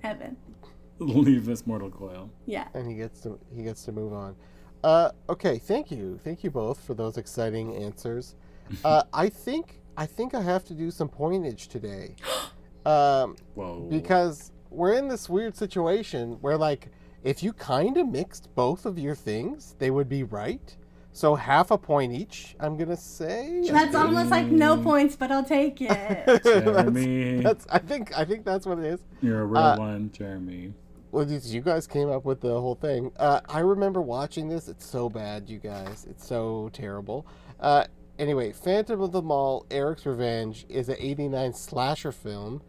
heaven. 0.01 0.37
leave 0.99 1.45
this 1.45 1.67
mortal 1.67 1.89
coil. 1.91 2.31
Yeah. 2.45 2.67
and 2.73 2.87
he 2.89 2.95
gets 2.95 3.19
to 3.21 3.39
he 3.55 3.63
gets 3.63 3.83
to 3.85 3.91
move 3.91 4.13
on. 4.13 4.35
Uh, 4.83 5.11
okay, 5.29 5.57
thank 5.57 5.89
you, 5.91 6.19
thank 6.23 6.43
you 6.43 6.51
both 6.51 6.79
for 6.85 6.93
those 6.93 7.17
exciting 7.17 7.75
answers. 7.75 8.35
Uh, 8.83 9.03
I 9.13 9.29
think 9.29 9.79
I 9.95 10.07
think 10.07 10.33
I 10.33 10.41
have 10.41 10.63
to 10.65 10.73
do 10.73 10.89
some 10.89 11.07
pointage 11.09 11.67
today, 11.67 12.15
um, 12.85 13.35
Whoa. 13.55 13.87
because 13.89 14.51
we're 14.69 14.93
in 14.93 15.07
this 15.07 15.29
weird 15.29 15.55
situation 15.55 16.37
where 16.41 16.57
like 16.57 16.89
if 17.23 17.41
you 17.41 17.53
kind 17.53 17.97
of 17.97 18.07
mixed 18.07 18.53
both 18.53 18.85
of 18.85 18.99
your 18.99 19.15
things, 19.15 19.75
they 19.79 19.89
would 19.89 20.07
be 20.07 20.23
right. 20.23 20.75
So 21.11 21.33
half 21.33 21.71
a 21.71 21.77
point 21.77 22.11
each, 22.11 22.55
I'm 22.59 22.77
gonna 22.77 22.97
say. 22.97 23.67
That's 23.69 23.95
almost 23.95 24.29
like 24.29 24.47
no 24.47 24.77
points, 24.77 25.15
but 25.15 25.31
I'll 25.31 25.45
take 25.45 25.81
it. 25.81 25.87
that's, 26.25 26.43
Jeremy. 26.43 27.41
that's 27.41 27.65
I 27.69 27.79
think 27.79 28.15
I 28.17 28.25
think 28.25 28.43
that's 28.43 28.65
what 28.65 28.79
it 28.79 28.85
is. 28.85 28.99
You're 29.21 29.41
a 29.41 29.45
real 29.45 29.61
uh, 29.61 29.77
one, 29.77 30.11
Jeremy. 30.11 30.73
Well, 31.11 31.25
you 31.25 31.39
you 31.41 31.61
guys 31.61 31.87
came 31.87 32.09
up 32.09 32.25
with 32.25 32.41
the 32.41 32.59
whole 32.59 32.75
thing. 32.75 33.13
Uh, 33.17 33.39
I 33.47 33.59
remember 33.59 34.01
watching 34.01 34.49
this. 34.49 34.67
It's 34.67 34.85
so 34.85 35.09
bad, 35.09 35.49
you 35.49 35.57
guys. 35.57 36.05
It's 36.09 36.27
so 36.27 36.69
terrible. 36.73 37.25
Uh, 37.61 37.85
anyway, 38.19 38.51
Phantom 38.51 38.99
of 38.99 39.13
the 39.13 39.21
Mall: 39.21 39.65
Eric's 39.71 40.05
Revenge 40.05 40.65
is 40.67 40.89
an 40.89 40.97
'89 40.99 41.53
slasher 41.53 42.11
film. 42.11 42.61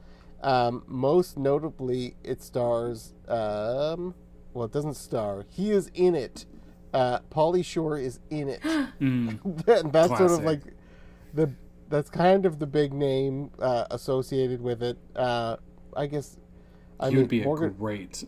Um, 0.43 0.85
most 0.87 1.39
notably, 1.39 2.15
it 2.23 2.43
stars. 2.43 3.15
Um, 3.29 4.15
well, 4.55 4.65
it 4.67 4.73
doesn't 4.73 4.95
star. 4.95 5.45
He 5.51 5.71
is 5.71 5.91
in 5.95 6.15
it. 6.15 6.47
Uh, 6.93 7.19
Pauly 7.31 7.65
Shore 7.65 7.99
is 7.99 8.21
in 8.31 8.49
it. 8.49 8.61
Mm. 9.01 9.69
and 9.69 9.93
that's 9.93 10.09
sort 10.17 10.31
of 10.31 10.43
like 10.43 10.63
the 11.35 11.53
that's 11.91 12.09
kind 12.09 12.47
of 12.47 12.59
the 12.59 12.67
big 12.67 12.93
name 12.95 13.51
uh, 13.61 13.85
associated 13.91 14.61
with 14.63 14.83
it. 14.83 14.97
Uh, 15.15 15.57
I 15.97 16.07
guess. 16.07 16.39
I 16.99 17.09
he 17.09 17.15
mean, 17.15 17.23
would 17.25 17.29
be 17.31 17.45
Morgan. 17.45 17.67
a 17.69 17.71
great 17.71 18.25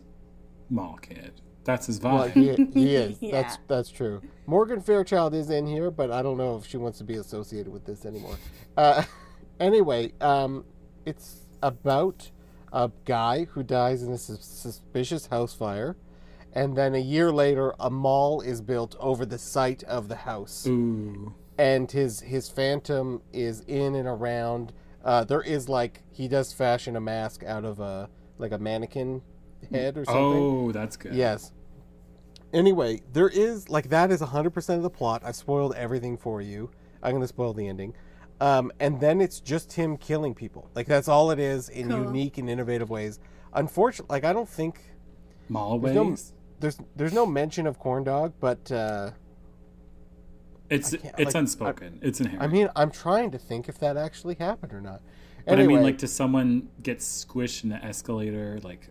mall 0.69 0.97
kid. 1.01 1.41
That's 1.63 1.87
his 1.87 1.99
Well, 1.99 2.29
vibe. 2.29 2.33
he, 2.73 2.79
he 2.79 2.95
is. 2.95 3.17
Yeah. 3.21 3.31
That's 3.41 3.57
that's 3.67 3.89
true. 3.89 4.21
Morgan 4.45 4.79
Fairchild 4.81 5.33
is 5.33 5.49
in 5.49 5.65
here, 5.67 5.89
but 5.91 6.11
I 6.11 6.21
don't 6.21 6.37
know 6.37 6.55
if 6.57 6.65
she 6.67 6.77
wants 6.77 6.99
to 6.99 7.03
be 7.03 7.15
associated 7.15 7.71
with 7.71 7.85
this 7.85 8.05
anymore. 8.05 8.37
Uh, 8.77 9.03
anyway, 9.59 10.13
um, 10.21 10.65
it's 11.05 11.37
about 11.61 12.31
a 12.71 12.91
guy 13.05 13.45
who 13.45 13.63
dies 13.63 14.03
in 14.03 14.11
a 14.11 14.17
sus- 14.17 14.45
suspicious 14.45 15.27
house 15.27 15.53
fire, 15.53 15.95
and 16.53 16.75
then 16.75 16.95
a 16.95 16.99
year 16.99 17.31
later, 17.31 17.73
a 17.79 17.89
mall 17.89 18.41
is 18.41 18.61
built 18.61 18.95
over 18.99 19.25
the 19.25 19.37
site 19.37 19.83
of 19.83 20.07
the 20.07 20.15
house, 20.15 20.65
Ooh. 20.67 21.33
and 21.57 21.91
his 21.91 22.21
his 22.21 22.49
phantom 22.49 23.21
is 23.33 23.61
in 23.61 23.95
and 23.95 24.07
around. 24.07 24.73
Uh, 25.03 25.23
there 25.23 25.41
is 25.41 25.69
like 25.69 26.03
he 26.11 26.27
does 26.27 26.51
fashion 26.53 26.95
a 26.95 27.01
mask 27.01 27.43
out 27.43 27.65
of 27.65 27.79
a 27.79 28.09
like 28.37 28.51
a 28.51 28.57
mannequin 28.57 29.21
head 29.71 29.97
or 29.97 30.05
something. 30.05 30.21
Oh, 30.23 30.71
that's 30.71 30.97
good. 30.97 31.13
Yes. 31.13 31.51
Anyway, 32.51 33.01
there 33.13 33.29
is 33.29 33.69
like 33.69 33.89
that 33.89 34.11
is 34.11 34.21
100% 34.21 34.75
of 34.75 34.81
the 34.81 34.89
plot. 34.89 35.21
I've 35.23 35.35
spoiled 35.35 35.75
everything 35.75 36.17
for 36.17 36.41
you. 36.41 36.71
I'm 37.03 37.11
going 37.11 37.21
to 37.21 37.27
spoil 37.27 37.53
the 37.53 37.67
ending. 37.67 37.93
Um, 38.41 38.71
and 38.79 38.99
then 39.01 39.19
it's 39.21 39.39
just 39.39 39.73
him 39.73 39.97
killing 39.97 40.33
people. 40.33 40.69
Like 40.75 40.87
that's 40.87 41.07
all 41.07 41.31
it 41.31 41.39
is 41.39 41.67
in 41.69 41.89
Cool. 41.89 42.03
unique 42.05 42.37
and 42.37 42.49
innovative 42.49 42.89
ways. 42.89 43.19
Unfortunately, 43.53 44.13
like 44.15 44.23
I 44.23 44.31
don't 44.33 44.47
think 44.49 44.79
Mall 45.49 45.79
There's 45.79 45.95
no- 45.95 46.03
ways. 46.09 46.33
there's 46.59 46.77
there's 46.95 47.13
no 47.13 47.25
mention 47.25 47.67
of 47.67 47.79
corn 47.79 48.03
dog, 48.03 48.33
but 48.39 48.71
uh, 48.71 49.11
It's 50.69 50.93
it's 50.93 51.17
like, 51.17 51.35
unspoken. 51.35 51.99
it's 52.01 52.19
inherent. 52.21 52.43
I 52.43 52.47
mean, 52.47 52.69
I'm 52.75 52.91
trying 52.91 53.31
to 53.31 53.37
think 53.39 53.67
if 53.67 53.79
that 53.79 53.97
actually 53.97 54.35
happened 54.35 54.73
or 54.73 54.81
not. 54.81 55.01
but 55.45 55.53
Anyway, 55.53 55.73
I 55.73 55.75
mean, 55.77 55.83
like, 55.83 55.97
does 55.97 56.13
someone 56.13 56.69
get 56.83 56.99
squished 56.99 57.63
in 57.63 57.69
the 57.69 57.83
escalator? 57.83 58.59
Like 58.63 58.87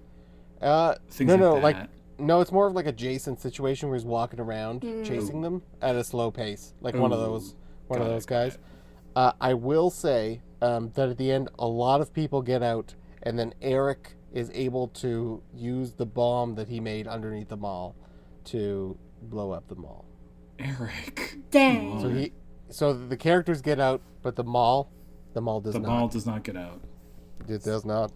uh, 0.60 0.96
things 1.10 1.28
no, 1.28 1.34
like 1.34 1.40
no, 1.40 1.54
that. 1.54 1.62
like 1.62 1.76
no, 2.18 2.40
it's 2.40 2.50
more 2.50 2.66
of 2.66 2.72
like 2.74 2.86
a 2.86 2.92
Jason 2.92 3.36
situation 3.38 3.88
where 3.88 3.96
he's 3.96 4.04
walking 4.04 4.40
around 4.40 4.80
Mm. 4.82 5.04
chasing 5.06 5.40
them 5.40 5.62
at 5.80 5.94
a 5.94 6.02
slow 6.02 6.30
pace, 6.32 6.74
like 6.80 6.96
one 6.96 7.12
of 7.12 7.18
those 7.20 7.54
one 7.86 8.00
of 8.00 8.06
Got 8.06 8.10
it, 8.10 8.14
those 8.14 8.26
guys. 8.26 8.54
it. 8.56 8.60
Uh, 9.18 9.32
I 9.40 9.54
will 9.54 9.90
say 9.90 10.42
um, 10.62 10.92
that 10.94 11.08
at 11.08 11.18
the 11.18 11.32
end, 11.32 11.48
a 11.58 11.66
lot 11.66 12.00
of 12.00 12.12
people 12.14 12.40
get 12.40 12.62
out, 12.62 12.94
and 13.24 13.36
then 13.36 13.52
Eric 13.60 14.14
is 14.32 14.48
able 14.54 14.86
to 14.86 15.42
use 15.52 15.94
the 15.94 16.06
bomb 16.06 16.54
that 16.54 16.68
he 16.68 16.78
made 16.78 17.08
underneath 17.08 17.48
the 17.48 17.56
mall 17.56 17.96
to 18.44 18.96
blow 19.22 19.50
up 19.50 19.66
the 19.66 19.74
mall. 19.74 20.04
Eric. 20.60 21.38
Dang. 21.50 22.00
So 22.00 22.08
he, 22.10 22.32
so 22.70 22.92
the 22.92 23.16
characters 23.16 23.60
get 23.60 23.80
out, 23.80 24.02
but 24.22 24.36
the 24.36 24.44
mall, 24.44 24.88
the 25.34 25.40
mall 25.40 25.60
does 25.62 25.72
The 25.72 25.80
not. 25.80 25.88
mall 25.88 26.06
does 26.06 26.24
not 26.24 26.44
get 26.44 26.56
out. 26.56 26.80
It 27.48 27.64
does 27.64 27.84
not. 27.84 28.12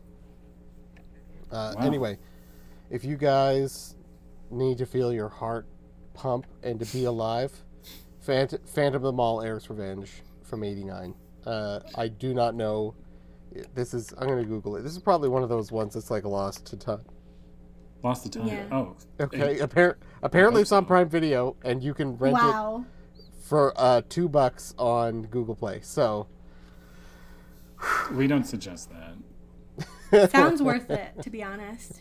Uh, 1.51 1.75
Wow. 1.77 1.85
Anyway, 1.85 2.19
if 2.91 3.05
you 3.05 3.17
guys 3.17 3.97
need 4.53 4.79
to 4.79 4.87
feel 4.87 5.13
your 5.13 5.31
heart 5.31 5.67
pump 6.15 6.47
and 6.63 6.79
to 6.79 6.87
be 6.97 7.07
alive, 7.07 7.51
Phant- 8.21 8.61
Phantom 8.69 8.97
of 8.97 9.03
the 9.03 9.13
Mall 9.13 9.43
Eric's 9.43 9.69
Revenge 9.69 10.23
from 10.53 10.65
'89. 10.65 11.15
Uh, 11.47 11.81
I 11.97 12.09
do 12.09 12.35
not 12.35 12.55
know. 12.55 12.95
This 13.75 13.95
is. 13.95 14.13
I'm 14.19 14.29
gonna 14.29 14.45
Google 14.45 14.77
it. 14.77 14.83
This 14.83 14.93
is 14.93 14.99
probably 14.99 15.31
one 15.31 15.43
of 15.43 15.49
those 15.49 15.73
ones 15.73 15.95
that's 15.95 16.11
like 16.11 16.25
lost 16.25 16.67
to 16.67 16.77
time. 16.77 17.01
Lost 18.03 18.25
to 18.25 18.31
time. 18.31 18.47
Yeah. 18.47 18.67
Oh. 18.71 18.97
Okay. 19.19 19.57
Appar- 19.61 19.97
apparently, 20.23 20.59
hope 20.59 20.63
it's 20.63 20.73
on. 20.73 20.85
Prime 20.85 21.09
Video, 21.09 21.57
and 21.65 21.83
you 21.83 21.95
can 21.95 22.19
rent 22.19 22.37
it 22.39 22.85
for 23.41 23.73
uh, 23.77 24.03
two 24.11 24.29
bucks 24.29 24.75
on 24.79 25.23
Google 25.23 25.55
Play. 25.55 25.81
So 25.83 26.27
We 28.13 28.27
don't 28.27 28.45
suggest 28.45 28.91
that. 28.91 30.31
Sounds 30.31 30.63
worth 30.63 30.91
it, 30.91 31.23
to 31.23 31.31
be 31.31 31.43
honest. 31.43 31.99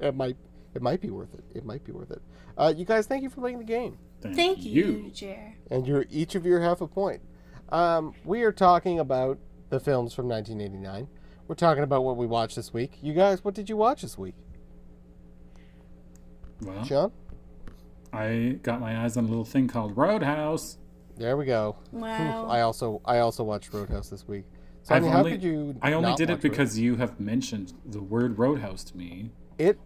it 0.00 0.16
might. 0.16 0.36
It 0.74 0.82
might 0.82 1.00
be 1.00 1.10
worth 1.10 1.34
it. 1.34 1.44
It 1.54 1.64
might 1.64 1.84
be 1.84 1.92
worth 1.92 2.10
it. 2.10 2.22
Uh, 2.58 2.72
you 2.76 2.84
guys, 2.84 3.06
thank 3.06 3.22
you 3.22 3.30
for 3.30 3.40
playing 3.40 3.58
the 3.58 3.64
game. 3.64 3.96
Thank 4.22 4.64
you, 4.64 5.10
Jer. 5.14 5.54
and 5.70 5.86
you're 5.86 6.04
each 6.10 6.34
of 6.34 6.44
you 6.44 6.54
are 6.56 6.60
half 6.60 6.80
a 6.80 6.86
point. 6.88 7.22
Um, 7.72 8.14
we 8.24 8.42
are 8.42 8.52
talking 8.52 8.98
about 8.98 9.38
the 9.68 9.78
films 9.80 10.12
from 10.14 10.28
1989. 10.28 11.08
We're 11.46 11.54
talking 11.54 11.82
about 11.82 12.04
what 12.04 12.16
we 12.16 12.26
watched 12.26 12.56
this 12.56 12.72
week. 12.72 12.98
You 13.02 13.12
guys, 13.12 13.44
what 13.44 13.54
did 13.54 13.68
you 13.68 13.76
watch 13.76 14.02
this 14.02 14.16
week, 14.18 14.34
Well, 16.62 16.84
Sean? 16.84 17.12
I 18.12 18.58
got 18.62 18.80
my 18.80 19.04
eyes 19.04 19.16
on 19.16 19.24
a 19.24 19.28
little 19.28 19.44
thing 19.44 19.68
called 19.68 19.96
Roadhouse. 19.96 20.78
There 21.16 21.36
we 21.36 21.44
go. 21.44 21.76
Wow. 21.92 22.46
I 22.48 22.62
also 22.62 23.00
I 23.04 23.18
also 23.18 23.44
watched 23.44 23.72
Roadhouse 23.72 24.08
this 24.08 24.26
week. 24.26 24.44
I've 24.88 25.02
Sonia, 25.02 25.10
how 25.10 25.18
only- 25.18 25.32
could 25.32 25.42
you? 25.42 25.76
I 25.82 25.92
only 25.92 26.08
not 26.10 26.18
did 26.18 26.30
it 26.30 26.34
watch 26.34 26.44
Road- 26.44 26.50
because 26.50 26.78
you 26.78 26.96
have 26.96 27.20
mentioned 27.20 27.74
the 27.84 28.00
word 28.02 28.38
Roadhouse 28.38 28.82
to 28.84 28.96
me. 28.96 29.30
it 29.58 29.78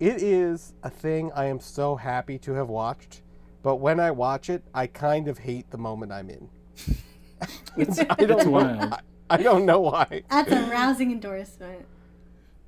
it 0.00 0.22
is 0.22 0.72
a 0.82 0.88
thing 0.90 1.30
I 1.34 1.44
am 1.46 1.60
so 1.60 1.96
happy 1.96 2.38
to 2.38 2.52
have 2.54 2.68
watched. 2.68 3.22
But 3.62 3.76
when 3.76 4.00
I 4.00 4.10
watch 4.10 4.48
it, 4.48 4.64
I 4.74 4.86
kind 4.86 5.28
of 5.28 5.38
hate 5.38 5.70
the 5.70 5.76
moment 5.78 6.10
I'm 6.12 6.30
in. 6.30 6.48
It's, 7.76 7.98
I 8.00 8.04
don't 8.04 8.30
it's 8.32 8.44
know. 8.44 8.50
wild. 8.50 8.92
I, 8.94 9.00
I 9.30 9.36
don't 9.42 9.64
know 9.64 9.80
why. 9.80 10.22
That's 10.30 10.50
a 10.52 10.62
rousing 10.70 11.12
endorsement. 11.12 11.86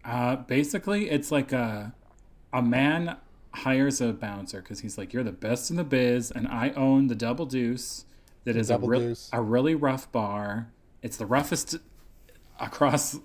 Uh, 0.05 0.37
basically, 0.37 1.11
it's 1.11 1.31
like 1.31 1.53
a 1.53 1.95
a 2.53 2.63
man 2.63 3.17
hires 3.55 4.01
a 4.01 4.13
bouncer 4.13 4.61
because 4.63 4.81
he's 4.81 4.97
like, 4.99 5.13
"You're 5.13 5.25
the 5.25 5.33
best 5.33 5.71
in 5.71 5.77
the 5.77 5.85
biz, 5.85 6.31
and 6.31 6.47
I 6.49 6.71
own 6.71 7.07
the 7.09 7.15
Double 7.15 7.47
Deuce. 7.47 8.05
That 8.45 8.57
is 8.57 8.71
a, 8.71 8.75
Double 8.75 8.89
real 8.89 9.01
Deuce. 9.01 9.31
a 9.33 9.41
really 9.41 9.75
rough 9.75 10.11
bar. 10.11 10.73
It's 11.03 11.17
the 11.17 11.27
roughest 11.27 11.77
across 12.59 13.19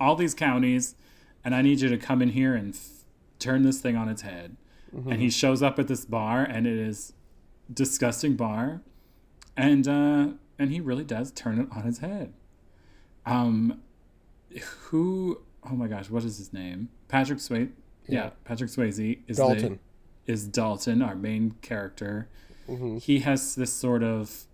all 0.00 0.16
these 0.16 0.34
counties, 0.34 0.94
and 1.44 1.54
I 1.54 1.62
need 1.62 1.80
you 1.80 1.88
to 1.88 1.98
come 1.98 2.22
in 2.22 2.30
here 2.30 2.54
and 2.54 2.74
f- 2.74 3.04
turn 3.38 3.62
this 3.62 3.80
thing 3.80 3.96
on 3.96 4.08
its 4.08 4.22
head." 4.22 4.56
And 4.94 5.22
he 5.22 5.30
shows 5.30 5.62
up 5.62 5.78
at 5.78 5.88
this 5.88 6.04
bar, 6.04 6.42
and 6.42 6.66
it 6.66 6.76
is 6.78 7.14
disgusting 7.72 8.36
bar, 8.36 8.82
and 9.56 9.88
uh, 9.88 10.28
and 10.62 10.70
he 10.70 10.80
really 10.80 11.02
does 11.02 11.32
turn 11.32 11.58
it 11.58 11.66
on 11.72 11.82
his 11.82 11.98
head. 11.98 12.32
Um, 13.26 13.80
who? 14.84 15.40
Oh 15.64 15.74
my 15.74 15.88
gosh, 15.88 16.08
what 16.08 16.22
is 16.22 16.38
his 16.38 16.52
name? 16.52 16.88
Patrick 17.08 17.40
Swayze. 17.40 17.70
Yeah, 18.06 18.24
Yeah. 18.24 18.30
Patrick 18.44 18.70
Swayze 18.70 19.18
is 19.26 19.36
Dalton. 19.38 19.80
The, 20.24 20.32
is 20.32 20.46
Dalton, 20.46 21.02
our 21.02 21.16
main 21.16 21.56
character. 21.62 22.28
Mm-hmm. 22.68 22.98
He 22.98 23.18
has 23.20 23.56
this 23.56 23.72
sort 23.72 24.04
of 24.04 24.44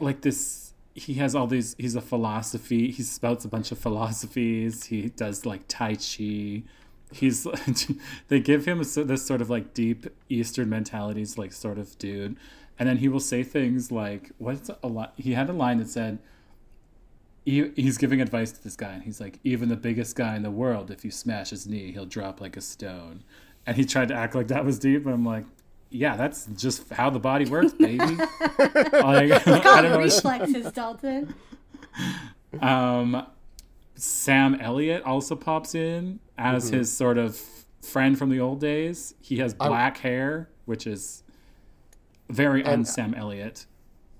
like 0.00 0.20
this. 0.20 0.74
He 0.94 1.14
has 1.14 1.34
all 1.34 1.46
these. 1.46 1.74
He's 1.78 1.94
a 1.94 2.02
philosophy. 2.02 2.90
He 2.90 3.02
spouts 3.02 3.46
a 3.46 3.48
bunch 3.48 3.72
of 3.72 3.78
philosophies. 3.78 4.84
He 4.84 5.08
does 5.08 5.46
like 5.46 5.62
Tai 5.68 5.94
Chi. 5.94 6.64
He's. 7.12 7.46
they 8.28 8.40
give 8.40 8.66
him 8.66 8.80
a, 8.82 8.84
this 8.84 9.24
sort 9.24 9.40
of 9.40 9.48
like 9.48 9.72
deep 9.72 10.06
Eastern 10.28 10.68
mentalities, 10.68 11.38
like 11.38 11.54
sort 11.54 11.78
of 11.78 11.96
dude, 11.98 12.36
and 12.78 12.88
then 12.88 12.98
he 12.98 13.08
will 13.08 13.20
say 13.20 13.42
things 13.42 13.90
like, 13.90 14.32
"What's 14.38 14.70
a 14.82 14.86
lot?" 14.86 15.14
He 15.16 15.34
had 15.34 15.48
a 15.48 15.52
line 15.52 15.78
that 15.78 15.88
said, 15.88 16.18
he, 17.46 17.70
he's 17.76 17.96
giving 17.96 18.20
advice 18.20 18.50
to 18.52 18.62
this 18.62 18.74
guy 18.74 18.90
and 18.92 19.04
he's 19.04 19.20
like 19.20 19.38
even 19.44 19.68
the 19.68 19.76
biggest 19.76 20.16
guy 20.16 20.34
in 20.34 20.42
the 20.42 20.50
world 20.50 20.90
if 20.90 21.04
you 21.04 21.12
smash 21.12 21.50
his 21.50 21.66
knee 21.66 21.92
he'll 21.92 22.04
drop 22.04 22.40
like 22.40 22.56
a 22.56 22.60
stone 22.60 23.22
and 23.64 23.76
he 23.76 23.84
tried 23.84 24.08
to 24.08 24.14
act 24.14 24.34
like 24.34 24.48
that 24.48 24.64
was 24.64 24.80
deep 24.80 25.04
but 25.04 25.12
i'm 25.14 25.24
like 25.24 25.44
yeah 25.88 26.16
that's 26.16 26.46
just 26.56 26.92
how 26.92 27.08
the 27.08 27.20
body 27.20 27.44
works 27.44 27.72
baby 27.72 27.98
like, 28.16 28.18
I 28.92 29.60
Call 29.62 29.82
don't 29.82 30.02
reflexes, 30.02 30.72
Dalton. 30.72 31.34
um, 32.60 33.24
sam 33.94 34.56
elliott 34.56 35.04
also 35.04 35.36
pops 35.36 35.76
in 35.76 36.18
as 36.36 36.68
his 36.68 36.94
sort 36.94 37.16
of 37.16 37.40
friend 37.80 38.18
from 38.18 38.28
the 38.28 38.40
old 38.40 38.60
days 38.60 39.14
he 39.20 39.36
has 39.36 39.54
black 39.54 39.98
hair 39.98 40.50
which 40.64 40.84
is 40.84 41.22
very 42.28 42.64
un 42.64 42.84
sam 42.84 43.14
elliott 43.14 43.66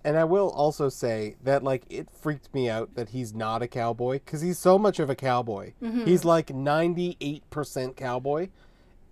And 0.05 0.17
I 0.17 0.23
will 0.25 0.51
also 0.51 0.89
say 0.89 1.35
that 1.43 1.63
like 1.65 1.83
it 1.91 2.09
freaked 2.11 2.55
me 2.55 2.71
out 2.71 2.95
that 2.95 3.09
he's 3.09 3.35
not 3.35 3.61
a 3.63 3.67
cowboy 3.67 4.21
because 4.25 4.41
he's 4.41 4.59
so 4.59 4.79
much 4.79 5.01
of 5.01 5.11
a 5.11 5.17
cowboy. 5.17 5.73
Mm-hmm. 5.83 6.05
He's 6.05 6.25
like 6.25 6.51
ninety 6.55 7.17
eight 7.21 7.43
percent 7.51 7.97
cowboy, 7.97 8.51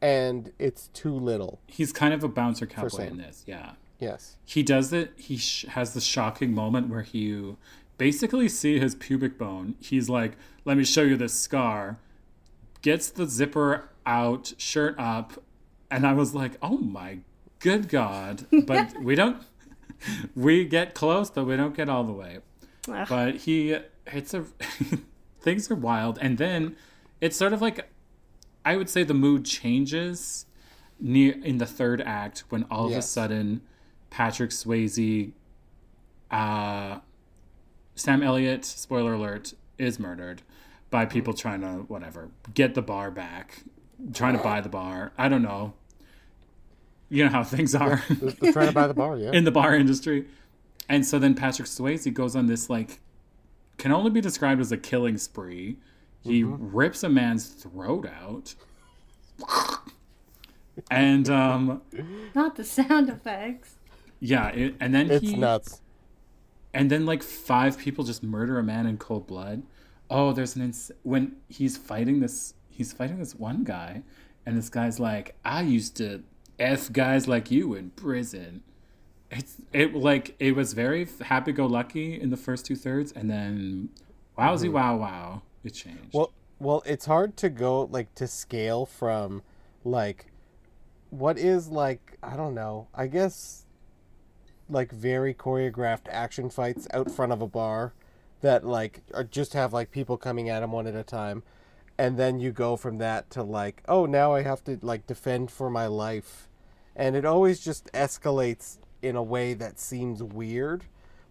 and 0.01 0.53
it's 0.59 0.89
too 0.95 1.13
little. 1.15 1.59
he's 1.67 1.93
kind 1.93 2.15
of 2.15 2.23
a 2.23 2.29
bouncer 2.29 2.67
cowboy 2.67 3.09
in 3.09 3.17
this 3.17 3.43
yeah 3.47 3.73
Yes. 3.99 4.37
he 4.45 4.63
does 4.63 4.93
it 4.93 5.13
he 5.17 5.37
sh- 5.37 5.65
has 5.71 5.95
the 5.95 6.01
shocking 6.01 6.53
moment 6.55 6.89
where 6.89 7.07
you 7.13 7.57
basically 7.99 8.49
see 8.49 8.79
his 8.79 8.95
pubic 8.95 9.39
bone 9.39 9.75
he's 9.81 10.09
like 10.09 10.33
let 10.65 10.77
me 10.77 10.85
show 10.85 11.03
you 11.03 11.17
this 11.17 11.33
scar 11.35 11.99
gets 12.83 13.09
the 13.09 13.27
zipper 13.27 13.89
out 14.05 14.53
shirt 14.59 14.95
up 14.99 15.43
and 15.91 16.07
i 16.07 16.13
was 16.13 16.35
like 16.35 16.53
oh 16.61 16.77
my 16.79 17.19
good 17.65 17.89
god 17.89 18.45
but 18.67 18.95
we 19.03 19.15
don't 19.15 19.39
we 20.37 20.67
get 20.67 20.95
close 20.95 21.31
but 21.31 21.47
we 21.47 21.57
don't 21.57 21.75
get 21.75 21.89
all 21.89 22.05
the 22.05 22.13
way. 22.13 22.39
Ugh. 22.93 23.07
but 23.09 23.37
he 23.37 23.79
it's 24.07 24.35
a 24.35 24.45
things 25.41 25.71
are 25.71 25.75
wild. 25.75 26.19
And 26.21 26.37
then 26.37 26.77
it's 27.23 27.37
sort 27.37 27.55
of 27.55 27.63
like 27.63 27.89
i 28.67 28.77
would 28.77 28.91
say 28.91 29.03
the 29.03 29.15
mood 29.15 29.47
changes 29.47 30.45
near 31.01 31.35
in 31.43 31.57
the 31.57 31.67
third 31.67 32.03
act 32.03 32.45
when 32.51 32.65
all 32.71 32.87
of 32.87 32.93
a 32.93 33.03
sudden 33.03 33.63
patrick 34.11 34.51
swayze 34.51 35.33
uh 36.31 36.99
sam 37.95 38.23
elliott 38.23 38.65
spoiler 38.65 39.15
alert 39.15 39.55
is 39.79 39.99
murdered 39.99 40.43
by 40.91 41.05
people 41.05 41.33
trying 41.33 41.61
to 41.61 41.85
whatever 41.89 42.29
get 42.53 42.75
the 42.75 42.83
bar 42.83 43.11
back 43.11 43.65
trying 44.13 44.37
to 44.37 44.43
buy 44.43 44.61
the 44.61 44.69
bar. 44.69 45.13
I 45.17 45.29
don't 45.29 45.43
know 45.43 45.75
you 47.11 47.25
know 47.25 47.31
how 47.31 47.45
things 47.45 47.75
are 47.75 48.03
They're, 48.09 48.31
they're 48.33 48.53
trying 48.53 48.67
to 48.69 48.73
buy 48.73 48.87
the 48.87 48.95
bar. 48.95 49.17
Yeah. 49.19 49.33
in 49.33 49.45
the 49.45 49.51
bar 49.51 49.75
industry. 49.77 50.27
And 50.89 51.05
so 51.07 51.19
then 51.19 51.35
Patrick 51.35 51.69
Swayze 51.69 52.13
goes 52.13 52.35
on 52.37 52.47
this 52.47 52.69
like 52.71 53.01
can 53.79 53.91
only 53.93 54.11
be 54.11 54.21
described 54.21 54.61
as 54.61 54.71
a 54.73 54.77
killing 54.77 55.17
spree. 55.19 55.77
He 56.23 56.43
Mm-hmm. 56.43 56.75
rips 56.77 57.03
a 57.03 57.09
man's 57.09 57.47
throat 57.49 58.07
out. 58.07 58.55
and 60.91 61.29
um 61.29 61.83
Not 62.35 62.57
the 62.57 62.65
sound 62.65 63.09
effects. 63.09 63.77
yeah, 64.21 64.49
it, 64.49 64.75
and 64.81 64.95
then 64.95 65.11
it's 65.11 65.25
he 65.29 65.37
nuts. 65.37 65.81
and 66.73 66.91
then 66.91 67.07
like 67.07 67.23
five 67.23 67.79
people 67.79 68.05
just 68.05 68.23
murder 68.23 68.59
a 68.59 68.63
man 68.63 68.87
in 68.87 68.97
cold 68.99 69.27
blood. 69.27 69.63
Oh, 70.11 70.33
there's 70.33 70.57
an 70.57 70.63
ins- 70.63 70.93
when 71.03 71.37
he's 71.49 71.77
fighting 71.77 72.21
this 72.21 72.55
he's 72.69 72.93
fighting 72.93 73.19
this 73.19 73.35
one 73.35 73.65
guy 73.65 74.03
and 74.47 74.57
this 74.57 74.69
guy's 74.69 75.01
like, 75.01 75.37
"I 75.45 75.63
used 75.63 75.97
to 75.99 76.23
f 76.59 76.93
guys 76.93 77.27
like 77.29 77.51
you 77.51 77.75
in 77.75 77.91
prison." 77.91 78.63
It's 79.31 79.57
it 79.73 79.95
like 79.95 80.37
it 80.39 80.55
was 80.55 80.73
very 80.73 81.09
happy 81.23 81.53
go 81.53 81.67
lucky 81.67 82.21
in 82.21 82.31
the 82.31 82.37
first 82.37 82.67
two 82.67 82.77
thirds 82.77 83.11
and 83.11 83.29
then 83.29 83.89
wowsy 84.39 84.67
mm-hmm. 84.67 84.75
wow 84.75 84.97
wow 84.97 85.43
it 85.65 85.71
changed. 85.71 86.13
Well, 86.13 86.33
well, 86.59 86.83
it's 86.87 87.07
hard 87.07 87.37
to 87.39 87.49
go 87.49 87.83
like 87.91 88.15
to 88.17 88.27
scale 88.27 88.87
from 88.87 89.43
like 89.83 90.27
what 91.11 91.39
is 91.39 91.69
like 91.69 92.19
I 92.23 92.37
don't 92.37 92.55
know. 92.55 92.89
I 92.95 93.07
guess 93.07 93.67
like 94.69 94.93
very 94.93 95.35
choreographed 95.35 96.07
action 96.09 96.51
fights 96.51 96.87
out 96.93 97.11
front 97.11 97.33
of 97.33 97.43
a 97.43 97.47
bar 97.47 97.95
that 98.41 98.65
like 98.65 99.03
are 99.13 99.25
just 99.25 99.55
have 99.55 99.73
like 99.73 99.91
people 99.91 100.17
coming 100.17 100.49
at 100.49 100.63
him 100.63 100.73
one 100.73 100.87
at 100.87 100.95
a 100.95 101.03
time 101.03 101.43
and 101.97 102.19
then 102.19 102.41
you 102.41 102.51
go 102.51 102.77
from 102.77 102.99
that 102.99 103.31
to 103.31 103.43
like 103.43 103.83
oh 103.89 104.07
now 104.07 104.33
I 104.33 104.43
have 104.43 104.65
to 104.65 104.79
like 104.83 105.07
defend 105.07 105.51
for 105.51 105.71
my 105.71 105.87
life 105.87 106.49
and 106.97 107.17
it 107.17 107.25
always 107.25 107.61
just 107.61 107.93
escalates 107.93 108.79
in 109.03 109.17
a 109.17 109.23
way 109.23 109.55
that 109.55 109.79
seems 109.79 110.23
weird 110.23 110.85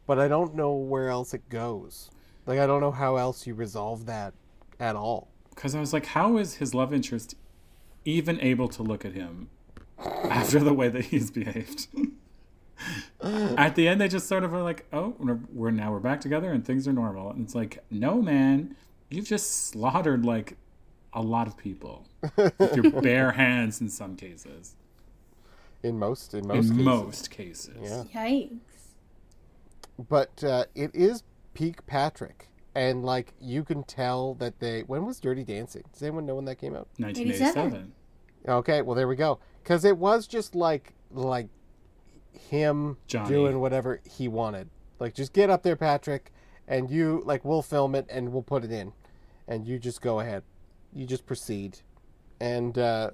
but 0.06 0.20
I 0.20 0.28
don't 0.28 0.56
know 0.56 0.74
where 0.74 1.10
else 1.10 1.34
it 1.34 1.50
goes. 1.50 2.10
Like 2.46 2.60
I 2.60 2.68
don't 2.68 2.82
know 2.82 2.92
how 2.92 3.16
else 3.16 3.48
you 3.48 3.54
resolve 3.54 4.06
that 4.06 4.34
at 4.80 4.96
all. 4.96 5.30
Because 5.50 5.76
I 5.76 5.80
was 5.80 5.94
like, 5.94 6.08
how 6.08 6.38
is 6.38 6.56
his 6.56 6.74
love 6.74 6.94
interest 6.94 7.36
even 8.06 8.40
able 8.42 8.68
to 8.70 8.84
look 8.84 9.06
at 9.06 9.14
him 9.14 9.50
after 10.00 10.60
the 10.60 10.74
way 10.74 10.90
that 10.90 11.06
he's 11.06 11.32
behaved? 11.32 11.88
at 13.22 13.76
the 13.76 13.88
end, 13.88 14.02
they 14.02 14.08
just 14.08 14.28
sort 14.28 14.44
of 14.44 14.54
are 14.54 14.64
like, 14.64 14.86
oh, 14.92 15.16
we're, 15.20 15.72
now 15.72 15.92
we're 15.92 16.00
back 16.00 16.20
together 16.20 16.52
and 16.52 16.66
things 16.66 16.88
are 16.88 16.94
normal. 16.94 17.30
And 17.30 17.46
it's 17.46 17.56
like, 17.56 17.84
no, 17.90 18.22
man, 18.22 18.76
you've 19.16 19.28
just 19.28 19.68
slaughtered 19.68 20.26
like 20.26 20.58
a 21.14 21.22
lot 21.22 21.48
of 21.48 21.58
people 21.58 22.06
with 22.38 22.76
your 22.76 22.92
bare 23.02 23.32
hands 23.32 23.82
in 23.82 23.90
some 23.90 24.16
cases. 24.16 24.76
In 25.84 26.00
most, 26.00 26.34
in 26.34 26.40
In 26.40 26.48
most, 26.48 26.70
cases. 26.70 26.86
most 26.86 27.30
cases. 27.32 27.78
Yeah. 27.82 28.04
Yikes. 28.24 28.60
But 30.10 30.44
uh, 30.44 30.66
it 30.76 30.92
is 30.96 31.24
peak 31.54 31.86
Patrick, 31.86 32.48
and 32.74 33.04
like 33.04 33.34
you 33.40 33.64
can 33.64 33.84
tell 33.84 34.34
that 34.36 34.60
they. 34.60 34.82
When 34.82 35.06
was 35.06 35.20
Dirty 35.20 35.44
Dancing? 35.44 35.84
Does 35.94 36.02
anyone 36.02 36.26
know 36.26 36.36
when 36.36 36.46
that 36.46 36.56
came 36.56 36.74
out? 36.76 36.88
1987. 36.98 37.92
Okay, 38.48 38.82
well 38.82 38.96
there 38.96 39.08
we 39.08 39.16
go. 39.16 39.40
Because 39.62 39.86
it 39.86 39.98
was 39.98 40.26
just 40.26 40.56
like 40.56 40.94
like 41.12 41.48
him 42.50 42.98
Johnny. 43.08 43.30
doing 43.30 43.60
whatever 43.60 44.02
he 44.10 44.28
wanted. 44.28 44.70
Like 45.00 45.14
just 45.14 45.34
get 45.34 45.50
up 45.50 45.64
there, 45.64 45.76
Patrick, 45.76 46.32
and 46.68 46.90
you 46.90 47.22
like 47.26 47.46
we'll 47.46 47.62
film 47.62 47.94
it 47.94 48.08
and 48.10 48.32
we'll 48.34 48.42
put 48.42 48.64
it 48.64 48.72
in, 48.72 48.94
and 49.48 49.68
you 49.68 49.80
just 49.80 50.02
go 50.02 50.20
ahead, 50.20 50.44
you 50.94 51.06
just 51.06 51.26
proceed, 51.26 51.80
and 52.40 52.78
uh, 52.78 53.12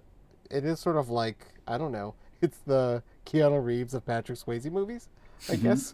it 0.51 0.65
is 0.65 0.79
sort 0.79 0.97
of 0.97 1.09
like 1.09 1.45
I 1.67 1.77
don't 1.77 1.91
know. 1.91 2.15
It's 2.41 2.59
the 2.59 3.03
Keanu 3.25 3.61
Reeves 3.63 3.93
of 3.93 4.05
Patrick 4.05 4.39
Swayze 4.39 4.71
movies, 4.71 5.09
I 5.49 5.53
Mm-hmm. 5.53 5.63
guess. 5.67 5.93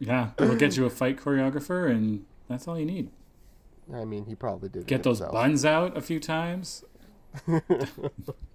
Yeah, 0.00 0.30
we'll 0.38 0.56
get 0.56 0.76
you 0.76 0.86
a 0.86 0.90
fight 0.90 1.18
choreographer, 1.18 1.90
and 1.90 2.24
that's 2.48 2.68
all 2.68 2.78
you 2.78 2.84
need. 2.86 3.10
I 3.92 4.04
mean, 4.04 4.26
he 4.26 4.34
probably 4.34 4.68
did. 4.68 4.86
Get 4.86 5.02
those 5.02 5.20
buns 5.20 5.64
out 5.64 5.96
a 5.96 6.00
few 6.00 6.20
times. 6.20 6.84
the 7.46 7.62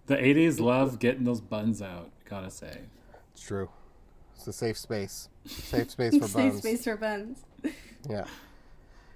80s 0.10 0.60
love 0.60 1.00
getting 1.00 1.24
those 1.26 1.42
buns 1.42 1.82
out, 1.82 2.12
gotta 2.26 2.50
say. 2.52 2.82
It's 3.34 3.42
true. 3.42 3.70
It's 4.36 4.48
a 4.48 4.54
safe 4.54 4.78
space. 4.78 5.30
Safe 5.46 5.90
space 5.92 6.18
for 6.18 6.28
Safe 6.28 6.34
buns. 6.52 6.58
space 6.60 6.84
for 6.84 6.98
buns. 6.98 7.46
Yeah. 8.10 8.26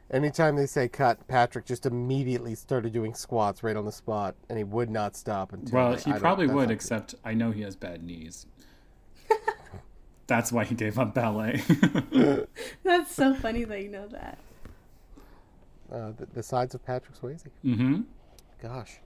Anytime 0.10 0.56
they 0.56 0.66
say 0.68 0.88
cut, 0.88 1.28
Patrick 1.28 1.66
just 1.66 1.86
immediately 1.86 2.56
started 2.56 2.94
doing 2.94 3.14
squats 3.14 3.62
right 3.62 3.76
on 3.76 3.84
the 3.86 3.92
spot, 3.92 4.36
and 4.50 4.58
he 4.58 4.64
would 4.64 4.90
not 4.90 5.16
stop 5.18 5.52
until. 5.52 5.76
Well, 5.78 5.96
he 5.98 6.12
don't- 6.12 6.20
probably 6.22 6.48
would, 6.48 6.70
not- 6.70 6.72
except 6.72 7.16
I 7.26 7.34
know 7.34 7.52
he 7.52 7.62
has 7.64 7.76
bad 7.76 8.04
knees. 8.04 8.46
That's 10.28 10.52
why 10.52 10.64
he 10.66 10.76
gave 10.76 10.98
up 11.00 11.14
ballet. 11.14 11.62
That's 12.84 13.14
so 13.14 13.34
funny 13.44 13.64
that 13.66 13.82
you 13.82 13.90
know 13.90 14.08
that. 14.08 14.38
uh, 15.92 16.12
the, 16.18 16.26
the 16.34 16.44
sides 16.44 16.74
of 16.76 16.86
Patrick 16.86 17.18
Swayze. 17.20 17.44
mm-hmm. 17.66 18.02
Gosh, 18.62 18.98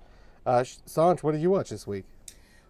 uh, 0.46 0.60
Sanj, 0.62 1.22
what 1.24 1.34
did 1.34 1.42
you 1.42 1.50
watch 1.50 1.70
this 1.72 1.86
week? 1.86 2.06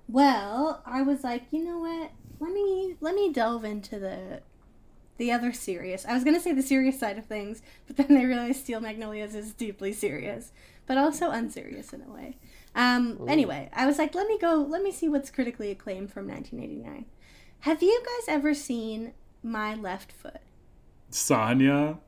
Well, 0.10 0.82
I 0.86 1.02
was 1.04 1.24
like, 1.24 1.44
you 1.52 1.64
know 1.64 1.78
what? 1.80 2.12
Let 2.40 2.52
me 2.54 2.96
let 3.02 3.14
me 3.16 3.32
delve 3.32 3.64
into 3.66 4.00
the 4.00 4.42
the 5.22 5.32
other 5.32 5.54
serious. 5.54 6.04
I 6.04 6.16
was 6.16 6.24
gonna 6.24 6.40
say 6.40 6.52
the 6.52 6.64
serious 6.64 7.00
side 7.00 7.20
of 7.20 7.26
things, 7.26 7.62
but 7.86 7.96
then 7.96 8.18
I 8.18 8.24
realized 8.24 8.62
Steel 8.62 8.80
Magnolias 8.82 9.36
is 9.36 9.54
deeply 9.54 9.94
serious, 9.94 10.52
but 10.88 10.98
also 10.98 11.30
unserious 11.30 11.94
in 11.94 12.02
a 12.02 12.12
way. 12.12 12.38
Um, 12.74 13.20
anyway, 13.28 13.70
I 13.72 13.86
was 13.86 14.00
like, 14.00 14.16
let 14.16 14.28
me 14.28 14.40
go. 14.40 14.56
Let 14.56 14.82
me 14.82 14.92
see 14.92 15.08
what's 15.08 15.30
critically 15.30 15.70
acclaimed 15.70 16.12
from 16.12 16.28
1989. 16.28 17.06
Have 17.60 17.84
you 17.84 18.02
guys 18.04 18.34
ever 18.34 18.56
seen 18.56 19.14
My 19.44 19.76
Left 19.76 20.12
Foot? 20.12 20.42
Sonya, 21.12 22.00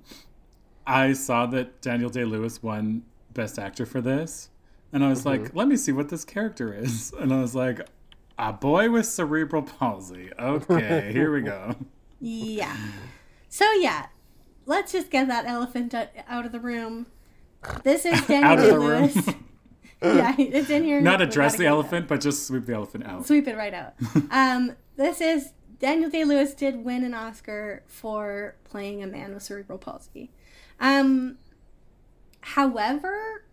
I 0.87 1.13
saw 1.13 1.45
that 1.45 1.81
Daniel 1.81 2.09
Day 2.09 2.25
Lewis 2.25 2.63
won 2.63 3.03
Best 3.31 3.59
Actor 3.59 3.85
for 3.85 4.01
this, 4.01 4.49
and 4.91 5.05
I 5.05 5.09
was 5.09 5.23
like, 5.23 5.53
let 5.53 5.67
me 5.67 5.77
see 5.77 5.91
what 5.91 6.09
this 6.09 6.25
character 6.25 6.73
is. 6.73 7.13
And 7.19 7.31
I 7.31 7.41
was 7.41 7.53
like, 7.53 7.87
a 8.39 8.51
boy 8.51 8.89
with 8.89 9.05
cerebral 9.05 9.61
palsy. 9.61 10.31
Okay, 10.39 11.11
here 11.13 11.31
we 11.31 11.41
go. 11.41 11.75
Yeah. 12.23 12.77
So 13.49 13.69
yeah, 13.73 14.07
let's 14.65 14.93
just 14.93 15.11
get 15.11 15.27
that 15.27 15.45
elephant 15.45 15.93
out 15.93 16.45
of 16.45 16.53
the 16.53 16.59
room. 16.59 17.07
This 17.83 18.05
is 18.05 18.21
Daniel 18.27 18.51
Out 18.51 18.57
Day. 18.59 18.71
Lewis. 18.71 19.15
yeah, 20.01 20.33
it's 20.37 20.69
in 20.69 20.85
here. 20.85 21.01
Not 21.01 21.21
address 21.21 21.57
the 21.57 21.65
elephant, 21.65 22.07
but 22.07 22.21
just 22.21 22.47
sweep 22.47 22.65
the 22.65 22.73
elephant 22.73 23.05
out. 23.05 23.27
Sweep 23.27 23.47
it 23.47 23.57
right 23.57 23.73
out. 23.73 23.95
um, 24.31 24.77
this 24.95 25.19
is 25.19 25.51
Daniel 25.79 26.09
Day 26.09 26.23
Lewis 26.23 26.53
did 26.53 26.85
win 26.85 27.03
an 27.03 27.13
Oscar 27.13 27.83
for 27.87 28.55
playing 28.63 29.03
a 29.03 29.07
man 29.07 29.33
with 29.33 29.43
cerebral 29.43 29.77
palsy. 29.77 30.31
Um, 30.79 31.37
however, 32.39 33.43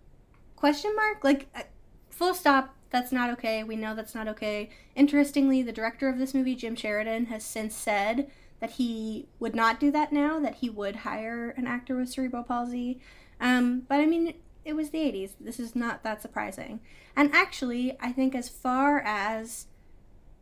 question 0.55 0.95
mark 0.95 1.25
like 1.25 1.49
uh, 1.57 1.62
full 2.09 2.35
stop. 2.35 2.77
That's 2.91 3.11
not 3.11 3.31
okay. 3.31 3.64
We 3.64 3.75
know 3.75 3.97
that's 3.97 4.14
not 4.14 4.29
okay. 4.29 4.71
Interestingly, 4.95 5.62
the 5.62 5.73
director 5.73 6.09
of 6.09 6.18
this 6.18 6.35
movie, 6.35 6.55
Jim 6.55 6.77
Sheridan, 6.77 7.27
has 7.27 7.45
since 7.45 7.75
said 7.75 8.31
that 8.61 8.73
he 8.73 9.27
would 9.39 9.55
not 9.55 9.81
do 9.81 9.91
that 9.91 10.13
now. 10.13 10.39
That 10.39 10.57
he 10.57 10.71
would 10.71 10.97
hire 10.97 11.51
an 11.57 11.67
actor 11.67 11.97
with 11.97 12.11
cerebral 12.11 12.43
palsy. 12.43 13.01
Um, 13.41 13.83
but 13.89 14.01
I 14.01 14.07
mean, 14.07 14.35
it 14.65 14.75
was 14.75 14.91
the 14.91 14.99
80s. 14.99 15.33
This 15.41 15.59
is 15.59 15.75
not 15.75 16.03
that 16.03 16.23
surprising. 16.23 16.81
And 17.17 17.33
actually, 17.33 17.97
I 18.01 18.13
think 18.13 18.35
as 18.35 18.49
far 18.49 19.01
as 19.01 19.67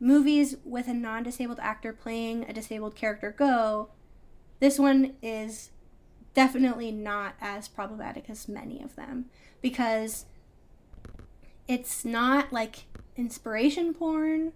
movies 0.00 0.56
with 0.64 0.88
a 0.88 0.94
non 0.94 1.22
disabled 1.22 1.58
actor 1.60 1.92
playing 1.92 2.44
a 2.44 2.52
disabled 2.52 2.94
character 2.94 3.34
go, 3.36 3.90
this 4.60 4.78
one 4.78 5.14
is 5.22 5.70
definitely 6.34 6.92
not 6.92 7.34
as 7.40 7.68
problematic 7.68 8.28
as 8.28 8.48
many 8.48 8.82
of 8.82 8.96
them 8.96 9.26
because 9.60 10.26
it's 11.66 12.04
not 12.04 12.52
like 12.52 12.84
inspiration 13.16 13.94
porn. 13.94 14.52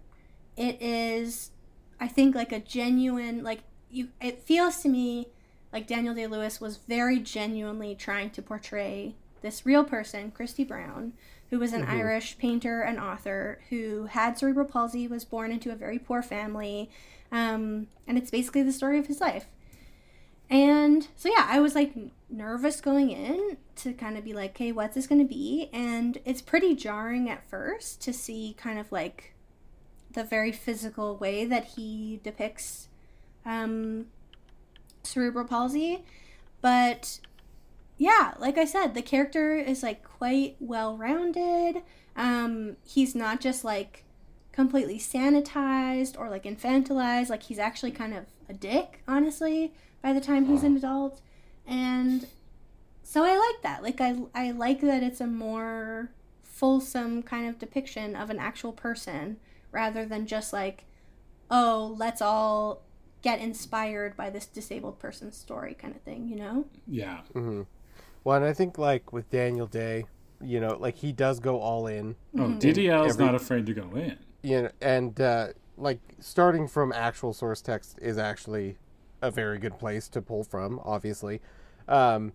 It 0.55 0.81
is, 0.81 1.51
I 1.99 2.07
think, 2.07 2.35
like 2.35 2.51
a 2.51 2.59
genuine, 2.59 3.43
like, 3.43 3.61
you, 3.89 4.09
it 4.21 4.43
feels 4.43 4.81
to 4.81 4.89
me 4.89 5.27
like 5.71 5.87
Daniel 5.87 6.13
Day 6.13 6.27
Lewis 6.27 6.61
was 6.61 6.77
very 6.77 7.19
genuinely 7.19 7.95
trying 7.95 8.29
to 8.31 8.41
portray 8.41 9.15
this 9.41 9.65
real 9.65 9.83
person, 9.83 10.31
Christy 10.31 10.63
Brown, 10.63 11.13
who 11.49 11.59
was 11.59 11.73
an 11.73 11.83
Irish 11.83 12.37
painter 12.37 12.81
and 12.81 12.99
author 12.99 13.59
who 13.69 14.05
had 14.05 14.37
cerebral 14.37 14.65
palsy, 14.65 15.07
was 15.07 15.25
born 15.25 15.51
into 15.51 15.71
a 15.71 15.75
very 15.75 15.99
poor 15.99 16.21
family, 16.21 16.89
um, 17.31 17.87
and 18.07 18.17
it's 18.17 18.31
basically 18.31 18.63
the 18.63 18.71
story 18.71 18.97
of 18.99 19.07
his 19.07 19.19
life. 19.19 19.47
And 20.49 21.07
so, 21.15 21.29
yeah, 21.29 21.47
I 21.49 21.59
was 21.59 21.75
like 21.75 21.93
nervous 22.29 22.79
going 22.79 23.09
in 23.09 23.57
to 23.77 23.93
kind 23.93 24.17
of 24.17 24.23
be 24.23 24.33
like, 24.33 24.51
okay, 24.51 24.71
what's 24.71 24.95
this 24.95 25.07
going 25.07 25.21
to 25.21 25.27
be? 25.27 25.69
And 25.73 26.17
it's 26.25 26.41
pretty 26.41 26.75
jarring 26.75 27.29
at 27.29 27.47
first 27.49 28.01
to 28.01 28.13
see 28.13 28.55
kind 28.57 28.79
of 28.79 28.91
like 28.91 29.32
the 30.13 30.23
very 30.23 30.51
physical 30.51 31.17
way 31.17 31.45
that 31.45 31.65
he 31.75 32.19
depicts 32.23 32.87
um, 33.45 34.07
cerebral 35.03 35.45
palsy. 35.45 36.03
But 36.61 37.19
yeah, 37.97 38.33
like 38.39 38.57
I 38.57 38.65
said, 38.65 38.93
the 38.93 39.01
character 39.01 39.55
is 39.55 39.83
like 39.83 40.03
quite 40.03 40.55
well 40.59 40.97
rounded. 40.97 41.83
Um, 42.15 42.77
he's 42.85 43.15
not 43.15 43.41
just 43.41 43.63
like 43.63 44.03
completely 44.51 44.99
sanitized 44.99 46.17
or 46.17 46.29
like 46.29 46.43
infantilized. 46.43 47.29
Like 47.29 47.43
he's 47.43 47.59
actually 47.59 47.91
kind 47.91 48.13
of 48.13 48.25
a 48.49 48.53
dick, 48.53 49.01
honestly, 49.07 49.73
by 50.01 50.13
the 50.13 50.21
time 50.21 50.45
he's 50.45 50.63
an 50.63 50.77
adult. 50.77 51.21
And 51.65 52.27
so 53.03 53.23
I 53.23 53.37
like 53.37 53.61
that. 53.63 53.83
Like 53.83 54.01
I 54.01 54.15
I 54.33 54.51
like 54.51 54.81
that 54.81 55.03
it's 55.03 55.21
a 55.21 55.27
more 55.27 56.11
fulsome 56.43 57.23
kind 57.23 57.47
of 57.47 57.59
depiction 57.59 58.15
of 58.15 58.29
an 58.29 58.39
actual 58.39 58.71
person 58.71 59.37
rather 59.73 60.05
than 60.05 60.25
just 60.25 60.53
like, 60.53 60.85
oh, 61.51 61.93
let's 61.97 62.21
all 62.21 62.83
get 63.21 63.39
inspired 63.39 64.15
by 64.15 64.29
this 64.29 64.45
disabled 64.45 64.99
person's 64.99 65.35
story 65.35 65.73
kind 65.73 65.93
of 65.95 66.01
thing, 66.03 66.27
you 66.27 66.35
know? 66.37 66.65
Yeah. 66.87 67.21
Well, 68.23 68.37
and 68.37 68.45
I 68.45 68.53
think 68.53 68.77
like 68.77 69.11
with 69.11 69.29
Daniel 69.29 69.67
Day, 69.67 70.05
you 70.41 70.59
know, 70.61 70.77
like 70.79 70.95
he 70.97 71.11
does 71.11 71.39
go 71.39 71.59
all 71.59 71.87
in, 71.87 72.15
Oh, 72.37 72.49
DDL 72.59 73.05
is 73.07 73.13
Every- 73.15 73.25
not 73.25 73.35
afraid 73.35 73.65
to 73.65 73.73
go 73.73 73.89
in. 73.95 74.17
you 74.41 74.63
know, 74.63 74.69
and 74.81 75.19
uh, 75.19 75.47
like 75.77 75.99
starting 76.19 76.67
from 76.67 76.91
actual 76.93 77.33
source 77.33 77.61
text 77.61 77.97
is 78.01 78.17
actually 78.17 78.77
a 79.21 79.31
very 79.31 79.57
good 79.57 79.79
place 79.79 80.07
to 80.09 80.21
pull 80.21 80.43
from. 80.43 80.79
Obviously, 80.83 81.41
um, 81.87 82.33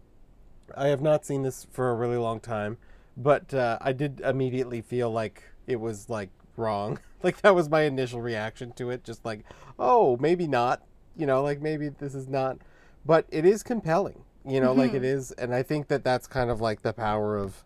I 0.76 0.89
have 0.89 1.03
not 1.03 1.24
seen 1.26 1.43
this 1.43 1.66
for 1.70 1.91
a 1.91 1.95
really 1.95 2.16
long 2.16 2.41
time, 2.41 2.78
but 3.16 3.53
uh, 3.53 3.76
I 3.80 3.93
did 3.93 4.20
immediately 4.20 4.80
feel 4.80 5.11
like 5.11 5.43
it 5.66 5.76
was 5.80 6.09
like 6.09 6.30
wrong. 6.57 6.99
like 7.22 7.40
that 7.42 7.54
was 7.54 7.68
my 7.68 7.82
initial 7.82 8.20
reaction 8.20 8.72
to 8.72 8.90
it. 8.90 9.04
Just 9.04 9.24
like, 9.24 9.44
oh, 9.78 10.16
maybe 10.20 10.46
not. 10.46 10.82
You 11.16 11.26
know, 11.26 11.42
like 11.42 11.60
maybe 11.60 11.88
this 11.88 12.14
is 12.14 12.28
not, 12.28 12.58
but 13.04 13.26
it 13.30 13.44
is 13.44 13.62
compelling. 13.62 14.22
You 14.46 14.60
know, 14.60 14.72
like 14.72 14.94
it 14.94 15.04
is, 15.04 15.32
and 15.32 15.54
I 15.54 15.62
think 15.62 15.88
that 15.88 16.04
that's 16.04 16.26
kind 16.26 16.48
of 16.48 16.60
like 16.60 16.82
the 16.82 16.92
power 16.92 17.36
of, 17.36 17.64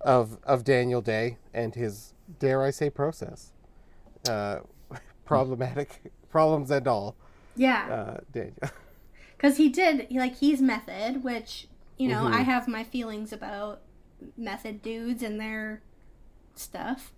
of 0.00 0.38
of 0.44 0.64
Daniel 0.64 1.00
Day 1.00 1.38
and 1.54 1.74
his 1.74 2.12
dare 2.38 2.62
I 2.62 2.70
say 2.70 2.90
process, 2.90 3.52
uh, 4.28 4.58
problematic 5.24 6.12
problems 6.28 6.70
and 6.70 6.86
all. 6.86 7.16
Yeah. 7.56 7.86
Uh, 7.88 8.20
Daniel. 8.32 8.56
because 9.38 9.56
he 9.56 9.68
did 9.68 10.08
like 10.10 10.36
he's 10.36 10.60
method 10.60 11.22
which 11.22 11.68
you 11.96 12.08
know 12.08 12.26
i 12.26 12.40
have 12.40 12.66
my 12.68 12.84
feelings 12.84 13.32
about 13.32 13.80
method 14.36 14.82
dudes 14.82 15.22
and 15.22 15.40
their 15.40 15.80
stuff 16.54 17.12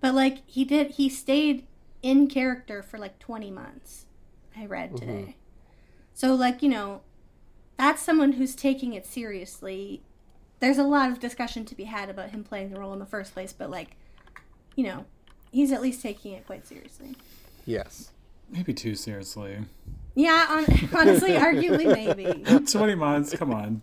but 0.00 0.14
like 0.14 0.42
he 0.46 0.64
did 0.64 0.92
he 0.92 1.08
stayed 1.08 1.66
in 2.02 2.26
character 2.28 2.82
for 2.82 2.98
like 2.98 3.18
20 3.18 3.50
months 3.50 4.06
i 4.56 4.64
read 4.64 4.92
mm-hmm. 4.92 5.06
today 5.06 5.36
so 6.14 6.34
like 6.34 6.62
you 6.62 6.68
know 6.68 7.00
that's 7.76 8.02
someone 8.02 8.32
who's 8.32 8.54
taking 8.54 8.94
it 8.94 9.06
seriously 9.06 10.02
there's 10.60 10.78
a 10.78 10.84
lot 10.84 11.10
of 11.10 11.20
discussion 11.20 11.64
to 11.66 11.74
be 11.74 11.84
had 11.84 12.10
about 12.10 12.30
him 12.30 12.42
playing 12.42 12.70
the 12.70 12.80
role 12.80 12.92
in 12.92 12.98
the 12.98 13.06
first 13.06 13.32
place, 13.32 13.52
but 13.52 13.70
like, 13.70 13.96
you 14.74 14.84
know, 14.84 15.04
he's 15.50 15.72
at 15.72 15.80
least 15.80 16.02
taking 16.02 16.32
it 16.32 16.46
quite 16.46 16.66
seriously. 16.66 17.16
Yes. 17.64 18.10
Maybe 18.50 18.72
too 18.72 18.94
seriously. 18.94 19.58
Yeah, 20.14 20.46
on, 20.48 20.64
honestly, 20.96 21.32
arguably 21.32 21.86
maybe. 21.86 22.66
20 22.66 22.94
months, 22.94 23.36
come 23.36 23.52
on. 23.52 23.82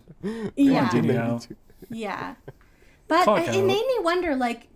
Yeah, 0.56 0.90
Danielle. 0.90 1.42
yeah. 1.90 2.34
But 3.08 3.24
Clock 3.24 3.42
it 3.42 3.48
out. 3.50 3.64
made 3.64 3.86
me 3.86 3.98
wonder, 4.00 4.34
like, 4.34 4.68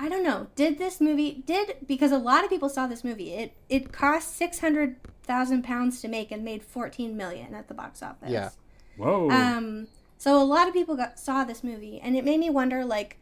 I 0.00 0.08
don't 0.08 0.22
know, 0.22 0.46
did 0.54 0.78
this 0.78 1.00
movie 1.00 1.42
did 1.44 1.76
because 1.86 2.12
a 2.12 2.18
lot 2.18 2.44
of 2.44 2.50
people 2.50 2.68
saw 2.68 2.86
this 2.86 3.02
movie. 3.02 3.32
It 3.32 3.52
it 3.68 3.92
cost 3.92 4.36
six 4.36 4.60
hundred 4.60 4.96
thousand 5.24 5.62
pounds 5.62 6.00
to 6.02 6.08
make 6.08 6.30
and 6.30 6.44
made 6.44 6.62
fourteen 6.62 7.16
million 7.16 7.54
at 7.54 7.68
the 7.68 7.74
box 7.74 8.02
office. 8.02 8.30
Yeah. 8.30 8.50
Whoa. 8.96 9.30
Um, 9.30 9.88
so 10.16 10.40
a 10.40 10.44
lot 10.44 10.68
of 10.68 10.74
people 10.74 10.96
got 10.96 11.18
saw 11.18 11.44
this 11.44 11.64
movie, 11.64 12.00
and 12.00 12.16
it 12.16 12.24
made 12.24 12.40
me 12.40 12.50
wonder, 12.50 12.84
like, 12.84 13.18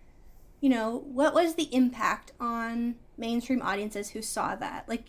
you 0.61 0.69
know, 0.69 1.05
what 1.07 1.35
was 1.35 1.55
the 1.55 1.75
impact 1.75 2.33
on 2.41 2.97
mainstream 3.17 3.63
audiences 3.63 4.11
who 4.11 4.23
saw 4.23 4.57
that? 4.57 4.89
Like, 4.89 5.05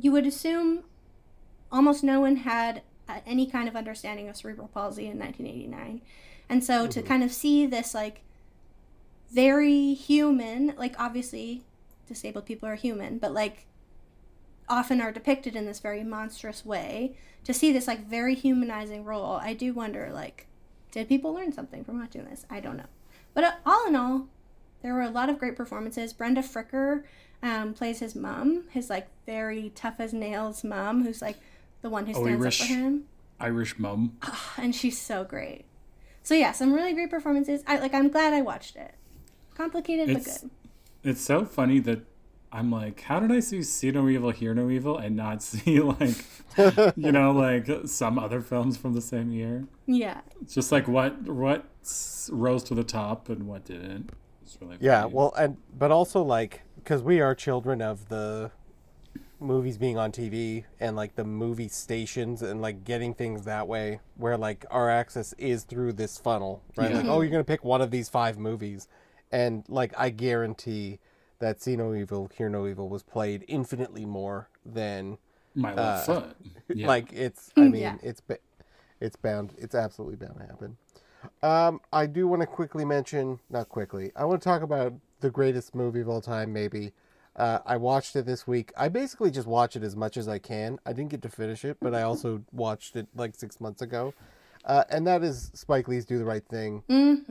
you 0.00 0.12
would 0.12 0.26
assume 0.26 0.84
almost 1.70 2.02
no 2.02 2.20
one 2.20 2.36
had 2.36 2.82
uh, 3.08 3.20
any 3.26 3.46
kind 3.46 3.68
of 3.68 3.76
understanding 3.76 4.28
of 4.28 4.36
cerebral 4.36 4.68
palsy 4.68 5.06
in 5.06 5.18
1989, 5.18 6.00
and 6.48 6.64
so 6.64 6.86
to 6.86 7.02
kind 7.02 7.24
of 7.24 7.32
see 7.32 7.66
this 7.66 7.94
like 7.94 8.22
very 9.30 9.94
human, 9.94 10.74
like 10.76 10.94
obviously 10.98 11.62
disabled 12.06 12.46
people 12.46 12.68
are 12.68 12.74
human, 12.74 13.18
but 13.18 13.32
like 13.32 13.66
often 14.68 15.00
are 15.00 15.12
depicted 15.12 15.56
in 15.56 15.66
this 15.66 15.80
very 15.80 16.04
monstrous 16.04 16.64
way 16.64 17.16
to 17.44 17.54
see 17.54 17.72
this 17.72 17.86
like 17.86 18.06
very 18.06 18.34
humanizing 18.34 19.04
role. 19.04 19.32
I 19.42 19.54
do 19.54 19.72
wonder 19.72 20.10
like 20.12 20.46
did 20.90 21.08
people 21.08 21.34
learn 21.34 21.52
something 21.52 21.84
from 21.84 22.00
watching 22.00 22.24
this? 22.24 22.46
I 22.48 22.60
don't 22.60 22.76
know. 22.78 22.86
But 23.34 23.44
uh, 23.44 23.52
all 23.66 23.86
in 23.86 23.96
all 23.96 24.26
there 24.82 24.94
were 24.94 25.02
a 25.02 25.10
lot 25.10 25.28
of 25.28 25.38
great 25.38 25.56
performances. 25.56 26.12
Brenda 26.12 26.42
fricker 26.42 27.04
um, 27.42 27.74
plays 27.74 28.00
his 28.00 28.14
mom 28.14 28.64
his 28.70 28.88
like 28.90 29.08
very 29.26 29.70
tough 29.74 29.96
as 30.00 30.12
nails 30.12 30.64
mom 30.64 31.04
who's 31.04 31.20
like 31.22 31.36
the 31.82 31.90
one 31.90 32.06
who 32.06 32.12
Oh, 32.16 32.22
stands 32.24 32.42
Irish. 32.42 32.60
up 32.62 32.66
for 32.68 32.72
him. 32.74 33.04
Irish 33.40 33.78
mum. 33.78 34.16
and 34.56 34.74
she's 34.74 34.98
so 35.00 35.24
great. 35.24 35.64
So 36.22 36.34
yeah 36.34 36.52
some 36.52 36.72
really 36.72 36.92
great 36.94 37.10
performances. 37.10 37.62
I 37.66 37.78
like 37.78 37.94
i'm 37.94 38.08
glad 38.08 38.32
i 38.32 38.40
watched 38.42 38.76
it 38.76 38.94
complicated 39.62 40.08
It's- 40.08 40.38
but 40.42 40.50
good 41.02 41.10
It's 41.10 41.20
so 41.20 41.44
funny 41.44 41.78
that 41.80 42.00
I'm 42.50 42.70
like, 42.72 43.02
how 43.02 43.20
did 43.20 43.30
I 43.30 43.40
see 43.40 43.62
See 43.62 43.90
No 43.90 44.08
Evil, 44.08 44.30
Hear 44.30 44.54
No 44.54 44.70
Evil 44.70 44.96
and 44.96 45.14
not 45.16 45.42
see, 45.48 45.80
like, 45.80 46.24
you 46.96 47.12
know, 47.12 47.30
like 47.32 47.68
some 47.86 48.18
other 48.18 48.40
films 48.40 48.76
from 48.78 48.94
the 48.94 49.02
same 49.02 49.30
year? 49.32 49.66
yeah 49.86 50.20
It's 50.42 50.54
just 50.54 50.72
like 50.72 50.86
what 50.88 51.22
what 51.28 51.64
rose 52.30 52.62
to 52.64 52.74
the 52.74 52.84
top 52.84 53.28
and 53.28 53.46
what 53.46 53.64
didn't. 53.66 54.10
It's 54.42 54.56
really 54.60 54.78
Yeah, 54.80 55.02
funny. 55.02 55.14
well, 55.14 55.34
and 55.38 55.56
but 55.76 55.90
also 55.90 56.22
like 56.22 56.62
because 56.76 57.02
we 57.02 57.20
are 57.20 57.34
children 57.34 57.82
of 57.82 58.08
the 58.08 58.50
movies 59.40 59.78
being 59.78 59.96
on 59.98 60.10
TV 60.10 60.64
and 60.80 60.96
like 60.96 61.14
the 61.14 61.24
movie 61.24 61.68
stations 61.68 62.42
and 62.42 62.60
like 62.60 62.82
getting 62.84 63.12
things 63.14 63.44
that 63.44 63.68
way, 63.68 64.00
where 64.16 64.36
like 64.38 64.64
our 64.70 64.90
access 64.90 65.32
is 65.34 65.64
through 65.64 65.92
this 65.92 66.18
funnel, 66.18 66.62
right? 66.76 66.90
Yeah. 66.90 66.96
Like, 66.98 67.06
oh, 67.06 67.20
you're 67.20 67.30
gonna 67.30 67.44
pick 67.44 67.62
one 67.62 67.80
of 67.82 67.90
these 67.90 68.08
five 68.08 68.38
movies, 68.38 68.88
and 69.32 69.64
like 69.68 69.92
I 69.98 70.10
guarantee 70.10 70.98
that 71.40 71.60
See 71.62 71.76
No 71.76 71.94
Evil, 71.94 72.30
Hear 72.36 72.48
No 72.48 72.66
Evil 72.66 72.88
was 72.88 73.02
played 73.02 73.44
infinitely 73.48 74.04
more 74.04 74.48
than 74.66 75.18
My 75.54 75.72
left 75.74 76.06
foot. 76.06 76.36
Yeah. 76.74 76.86
like 76.86 77.12
it's 77.12 77.50
i 77.56 77.60
mean 77.62 77.80
Yeah. 77.80 77.96
it's 78.02 78.20
it's 79.00 79.16
bound 79.16 79.54
it's 79.56 79.74
absolutely 79.74 80.16
bound 80.16 80.38
to 80.40 80.46
happen. 80.46 80.76
Um 81.42 81.80
i 81.92 82.06
do 82.06 82.28
want 82.28 82.42
to 82.42 82.46
quickly 82.46 82.84
mention 82.84 83.38
not 83.50 83.68
quickly 83.68 84.12
i 84.16 84.24
want 84.24 84.40
to 84.40 84.44
talk 84.44 84.62
about 84.62 84.92
the 85.20 85.30
greatest 85.30 85.74
movie 85.74 86.00
of 86.00 86.08
all 86.08 86.20
time 86.20 86.52
maybe. 86.52 86.92
Uh, 87.36 87.60
i 87.66 87.76
watched 87.76 88.16
it 88.16 88.26
this 88.26 88.46
week. 88.48 88.72
I 88.76 88.88
basically 88.88 89.30
just 89.30 89.46
watch 89.46 89.76
it 89.76 89.82
as 89.84 89.94
much 89.96 90.16
as 90.16 90.26
i 90.28 90.38
can. 90.38 90.78
I 90.84 90.92
didn't 90.92 91.10
get 91.10 91.22
to 91.22 91.28
finish 91.28 91.64
it 91.64 91.76
but 91.80 91.94
i 91.94 92.02
also 92.10 92.42
watched 92.52 92.96
it 92.96 93.06
like 93.14 93.34
six 93.36 93.60
months 93.60 93.80
ago. 93.82 94.12
Uh, 94.64 94.84
and 94.90 95.06
that 95.06 95.22
is 95.22 95.50
spike 95.54 95.86
lee's 95.88 96.04
do 96.04 96.18
the 96.18 96.24
right 96.24 96.44
thing. 96.50 96.82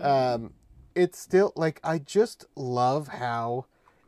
Um, 0.01 0.53
it's 0.97 1.19
still 1.19 1.53
like 1.55 1.79
I 1.83 1.99
just 1.99 2.45
love 2.55 3.07
how 3.07 3.67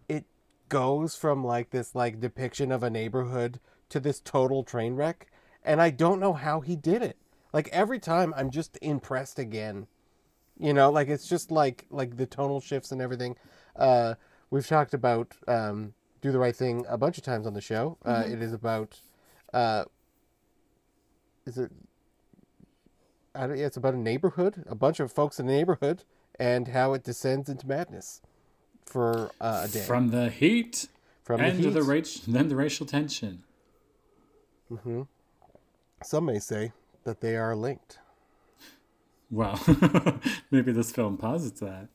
it 0.10 0.26
goes 0.70 1.16
from 1.16 1.46
like 1.46 1.70
this 1.70 1.94
like 1.94 2.20
depiction 2.20 2.72
of 2.72 2.82
a 2.82 2.90
neighborhood 2.90 3.60
to 3.90 4.00
this 4.00 4.20
total 4.20 4.64
train 4.64 4.96
wreck, 4.96 5.28
and 5.64 5.80
I 5.82 5.92
don't 5.92 6.20
know 6.20 6.34
how 6.34 6.62
he 6.62 6.76
did 6.76 7.04
it. 7.04 7.18
Like 7.54 7.70
every 7.72 8.00
time, 8.00 8.34
I'm 8.36 8.50
just 8.50 8.78
impressed 8.82 9.38
again. 9.38 9.86
You 10.58 10.74
know, 10.74 10.90
like 10.90 11.10
it's 11.10 11.28
just 11.28 11.52
like 11.52 11.86
like 11.92 12.18
the 12.18 12.26
tonal 12.26 12.60
shifts 12.60 12.92
and 12.92 13.02
everything. 13.02 13.36
Uh, 13.76 14.16
we've 14.50 14.68
talked 14.68 14.96
about 14.96 15.36
um, 15.48 15.94
do 16.22 16.32
the 16.32 16.40
right 16.40 16.56
thing 16.56 16.86
a 16.90 16.98
bunch 16.98 17.20
of 17.20 17.24
times 17.24 17.46
on 17.46 17.54
the 17.54 17.62
show. 17.62 17.98
Uh, 18.04 18.24
it 18.26 18.42
is 18.42 18.52
about 18.52 19.00
uh, 19.54 19.86
is 21.46 21.60
it 21.60 21.72
I 23.36 23.48
don't, 23.48 23.58
yeah, 23.58 23.68
it's 23.68 23.78
about 23.78 23.94
a 23.94 24.00
neighborhood, 24.00 24.64
a 24.68 24.76
bunch 24.76 25.00
of 25.00 25.12
folks 25.12 25.40
in 25.40 25.48
a 25.48 25.52
neighborhood, 25.52 26.04
and 26.40 26.70
how 26.70 26.94
it 26.94 27.04
descends 27.04 27.50
into 27.50 27.68
madness 27.68 28.22
for 28.86 29.32
uh, 29.42 29.66
a 29.66 29.72
day. 29.72 29.82
From 29.82 30.10
the 30.10 30.30
heat 30.30 30.88
From 31.24 31.42
and 31.42 31.58
the 31.58 31.70
heat, 31.70 31.74
the 31.74 32.32
then 32.32 32.48
the 32.48 32.56
racial 32.56 32.86
tension. 32.86 33.44
some 36.04 36.26
may 36.26 36.40
say 36.40 36.72
that 37.04 37.22
they 37.22 37.36
are 37.36 37.56
linked. 37.56 38.00
Well, 39.32 39.60
maybe 40.52 40.72
this 40.72 40.92
film 40.92 41.18
posits 41.18 41.60
that. 41.60 41.90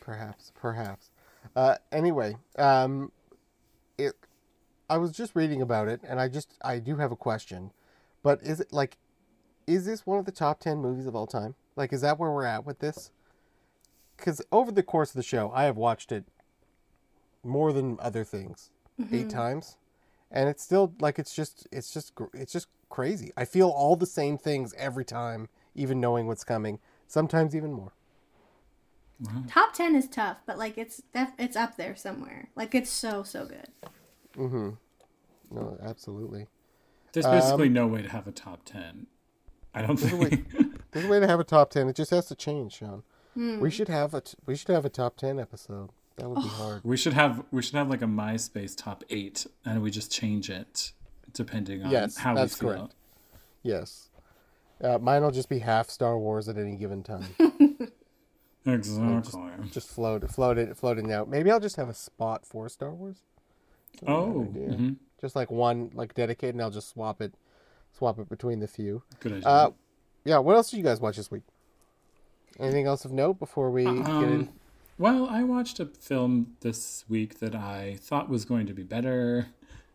Perhaps, 0.00 0.52
perhaps. 0.54 1.10
Uh, 1.54 1.76
anyway, 1.92 2.36
um, 2.56 3.12
it. 3.98 4.14
I 4.88 4.98
was 4.98 5.12
just 5.12 5.34
reading 5.34 5.60
about 5.60 5.88
it, 5.88 6.00
and 6.06 6.20
I 6.20 6.28
just 6.28 6.54
I 6.62 6.78
do 6.78 6.96
have 6.96 7.12
a 7.12 7.16
question, 7.16 7.72
but 8.22 8.42
is 8.42 8.60
it 8.60 8.72
like, 8.72 8.96
is 9.66 9.84
this 9.84 10.06
one 10.06 10.18
of 10.18 10.24
the 10.24 10.32
top 10.32 10.60
ten 10.60 10.78
movies 10.78 11.06
of 11.06 11.14
all 11.14 11.26
time? 11.26 11.54
Like, 11.76 11.92
is 11.92 12.00
that 12.00 12.18
where 12.18 12.30
we're 12.30 12.46
at 12.46 12.64
with 12.64 12.78
this? 12.78 13.10
Because 14.16 14.40
over 14.52 14.70
the 14.72 14.82
course 14.82 15.10
of 15.10 15.16
the 15.16 15.22
show, 15.22 15.50
I 15.54 15.64
have 15.64 15.76
watched 15.76 16.12
it 16.12 16.24
more 17.42 17.72
than 17.72 17.98
other 18.00 18.24
things, 18.24 18.70
eight 19.12 19.28
times, 19.28 19.76
and 20.30 20.48
it's 20.48 20.62
still 20.62 20.94
like 21.00 21.18
it's 21.18 21.34
just 21.34 21.66
it's 21.72 21.92
just 21.92 22.12
it's 22.32 22.52
just 22.52 22.68
crazy. 22.88 23.32
I 23.36 23.44
feel 23.44 23.68
all 23.68 23.96
the 23.96 24.06
same 24.06 24.38
things 24.38 24.72
every 24.78 25.04
time, 25.04 25.48
even 25.74 26.00
knowing 26.00 26.26
what's 26.26 26.44
coming. 26.44 26.78
Sometimes 27.06 27.54
even 27.54 27.72
more. 27.72 27.92
top 29.48 29.72
10 29.72 29.94
is 29.94 30.08
tough 30.08 30.38
but 30.44 30.58
like 30.58 30.76
it's 30.76 31.00
def- 31.14 31.32
it's 31.38 31.56
up 31.56 31.76
there 31.76 31.94
somewhere 31.94 32.48
like 32.56 32.74
it's 32.74 32.90
so 32.90 33.22
so 33.22 33.46
good 33.46 33.68
Mm-hmm. 34.36 34.70
No, 35.54 35.78
absolutely. 35.80 36.48
There's 37.12 37.24
Um, 37.24 37.32
basically 37.32 37.68
no 37.68 37.86
way 37.86 38.02
to 38.02 38.08
have 38.08 38.26
a 38.26 38.32
top 38.32 38.64
ten. 38.64 39.06
I 39.72 39.82
don't 39.82 39.96
think. 39.96 40.50
There's 40.90 41.04
a 41.04 41.08
way 41.08 41.20
to 41.20 41.28
have 41.28 41.38
a 41.38 41.44
top 41.44 41.70
ten. 41.70 41.88
It 41.88 41.94
just 41.94 42.10
has 42.10 42.26
to 42.26 42.34
change, 42.34 42.72
Sean. 42.72 43.04
We 43.36 43.70
should 43.70 43.88
have 43.88 44.14
a 44.14 44.20
t- 44.20 44.36
we 44.46 44.54
should 44.56 44.68
have 44.70 44.84
a 44.84 44.88
top 44.90 45.16
ten 45.16 45.38
episode. 45.40 45.90
That 46.16 46.28
would 46.28 46.42
be 46.42 46.48
hard. 46.48 46.82
we 46.84 46.96
should 46.96 47.12
have 47.14 47.44
we 47.50 47.60
should 47.62 47.74
have 47.74 47.88
like 47.90 48.02
a 48.02 48.06
MySpace 48.06 48.76
top 48.76 49.02
eight, 49.10 49.46
and 49.64 49.82
we 49.82 49.90
just 49.90 50.12
change 50.12 50.48
it 50.50 50.92
depending 51.32 51.82
on 51.82 51.90
Yes, 51.90 52.16
how 52.18 52.34
that's 52.34 52.60
we 52.60 52.68
feel. 52.68 52.76
correct. 52.78 52.94
Yes. 53.62 54.08
Uh, 54.82 54.98
mine 54.98 55.22
will 55.22 55.30
just 55.30 55.48
be 55.48 55.58
half 55.60 55.88
Star 55.90 56.18
Wars 56.18 56.48
at 56.48 56.56
any 56.58 56.76
given 56.76 57.02
time. 57.02 57.24
Exactly. 58.66 59.42
just 59.70 59.88
float, 59.90 60.30
float 60.30 60.56
it, 60.56 60.74
floating 60.76 61.12
out. 61.12 61.28
Maybe 61.28 61.50
I'll 61.50 61.60
just 61.60 61.76
have 61.76 61.90
a 61.90 61.94
spot 61.94 62.46
for 62.46 62.66
Star 62.70 62.92
Wars. 62.94 63.18
oh, 64.06 64.42
idea. 64.44 64.68
mhm. 64.70 64.96
Just 65.20 65.36
like 65.36 65.50
one, 65.50 65.90
like 65.94 66.14
dedicated, 66.14 66.54
and 66.54 66.62
I'll 66.62 66.70
just 66.70 66.88
swap 66.88 67.20
it, 67.20 67.34
swap 67.92 68.18
it 68.18 68.28
between 68.30 68.60
the 68.60 68.66
few. 68.68 69.02
good 69.20 69.32
idea. 69.32 69.46
Uh, 69.48 69.70
yeah. 70.24 70.38
What 70.38 70.56
else 70.56 70.70
did 70.70 70.78
you 70.78 70.82
guys 70.82 70.98
watch 71.00 71.16
this 71.16 71.30
week? 71.30 71.42
Anything 72.58 72.86
else 72.86 73.04
of 73.04 73.12
note 73.12 73.38
before 73.38 73.70
we 73.70 73.84
get 73.84 73.94
in? 73.94 74.04
Um, 74.06 74.48
well, 74.98 75.26
I 75.28 75.42
watched 75.42 75.80
a 75.80 75.86
film 75.86 76.56
this 76.60 77.04
week 77.08 77.40
that 77.40 77.54
I 77.54 77.98
thought 78.00 78.28
was 78.28 78.44
going 78.44 78.66
to 78.66 78.72
be 78.72 78.84
better, 78.84 79.48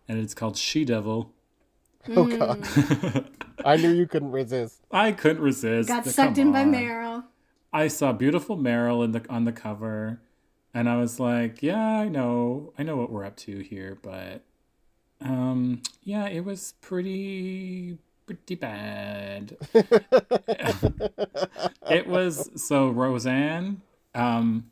and 0.08 0.20
it's 0.20 0.34
called 0.34 0.58
She 0.58 0.86
Devil. 0.86 1.32
Oh 2.16 2.26
God! 2.26 2.66
I 3.66 3.76
knew 3.76 3.92
you 3.92 4.08
couldn't 4.08 4.32
resist. 4.32 4.80
I 4.90 5.12
couldn't 5.12 5.42
resist. 5.44 5.90
got 5.90 6.06
Come 6.06 6.14
sucked 6.14 6.38
in 6.38 6.54
by 6.54 6.62
on. 6.62 6.72
meryl 6.72 7.24
I 7.72 7.88
saw 7.88 8.14
beautiful 8.14 8.58
Meryl 8.58 9.04
in 9.04 9.12
the 9.12 9.24
on 9.30 9.44
the 9.46 9.52
cover, 9.52 10.22
and 10.74 10.90
I 10.90 10.98
was 10.98 11.20
like, 11.20 11.62
"Yeah, 11.62 11.78
I 12.00 12.08
know, 12.08 12.74
I 12.80 12.84
know 12.84 12.96
what 12.96 13.12
we're 13.12 13.26
up 13.26 13.36
to 13.38 13.60
here," 13.60 13.98
but 14.02 14.44
um, 15.22 15.82
yeah, 16.04 16.28
it 16.28 16.46
was 16.46 16.74
pretty 16.82 17.98
pretty 18.30 18.54
bad. 18.54 19.58
it 21.90 22.06
was 22.06 22.52
so 22.62 22.90
Roseanne. 22.90 23.82
Um, 24.14 24.70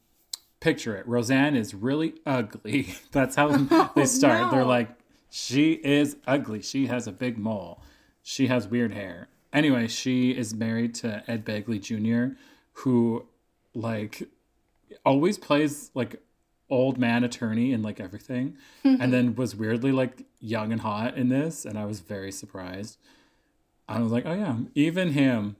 picture 0.60 0.96
it. 0.96 1.08
Roseanne 1.08 1.56
is 1.56 1.74
really 1.74 2.14
ugly. 2.24 2.96
That's 3.12 3.36
how 3.36 3.48
they 3.96 4.06
start. 4.06 4.52
They're 4.52 4.64
like, 4.64 4.90
she 5.32 5.72
is 5.74 6.18
ugly. 6.28 6.62
She 6.62 6.86
has 6.86 7.08
a 7.08 7.12
big 7.12 7.40
mole. 7.40 7.82
She 8.22 8.46
has 8.46 8.68
weird 8.68 8.92
hair. 8.94 9.28
Anyway, 9.52 9.88
she 9.88 10.38
is 10.38 10.54
married 10.54 10.94
to 10.96 11.24
Ed 11.28 11.44
Begley 11.44 11.82
Jr., 11.82 12.36
who 12.74 13.26
like 13.74 14.30
always 15.04 15.40
plays 15.40 15.90
like 15.96 16.22
old 16.70 17.00
man 17.00 17.24
attorney 17.24 17.74
in 17.74 17.82
like 17.82 18.00
everything 18.00 18.58
and 18.84 19.14
then 19.14 19.34
was 19.36 19.56
weirdly 19.56 19.92
like 19.92 20.26
young 20.42 20.74
and 20.74 20.82
hot 20.82 21.16
in 21.16 21.30
this 21.30 21.64
and 21.64 21.80
i 21.80 21.86
was 21.86 22.02
very 22.02 22.30
surprised 22.30 22.98
i 23.88 24.00
was 24.00 24.12
like 24.12 24.26
oh 24.26 24.34
yeah 24.34 24.58
even 24.76 25.14
him. 25.14 25.56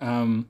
Um 0.00 0.48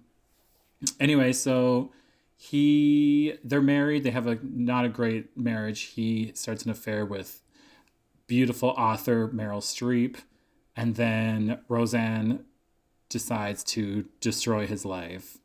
anyway 0.99 1.33
so 1.33 1.93
he 2.37 3.35
they're 3.45 3.61
married. 3.61 4.03
They 4.03 4.13
have 4.13 4.27
a 4.27 4.39
not 4.43 4.87
a 4.87 4.89
great 4.89 5.37
marriage. 5.37 5.81
He 5.83 6.33
starts 6.35 6.65
an 6.65 6.71
affair 6.71 7.05
with 7.05 7.43
beautiful 8.27 8.71
author 8.71 9.29
meryl 9.29 9.61
streep 9.61 10.19
and 10.75 10.95
then 10.95 11.59
roseanne 11.69 12.47
decides 13.11 13.63
to 13.65 14.07
destroy 14.21 14.67
his 14.67 14.87
life. 14.87 15.37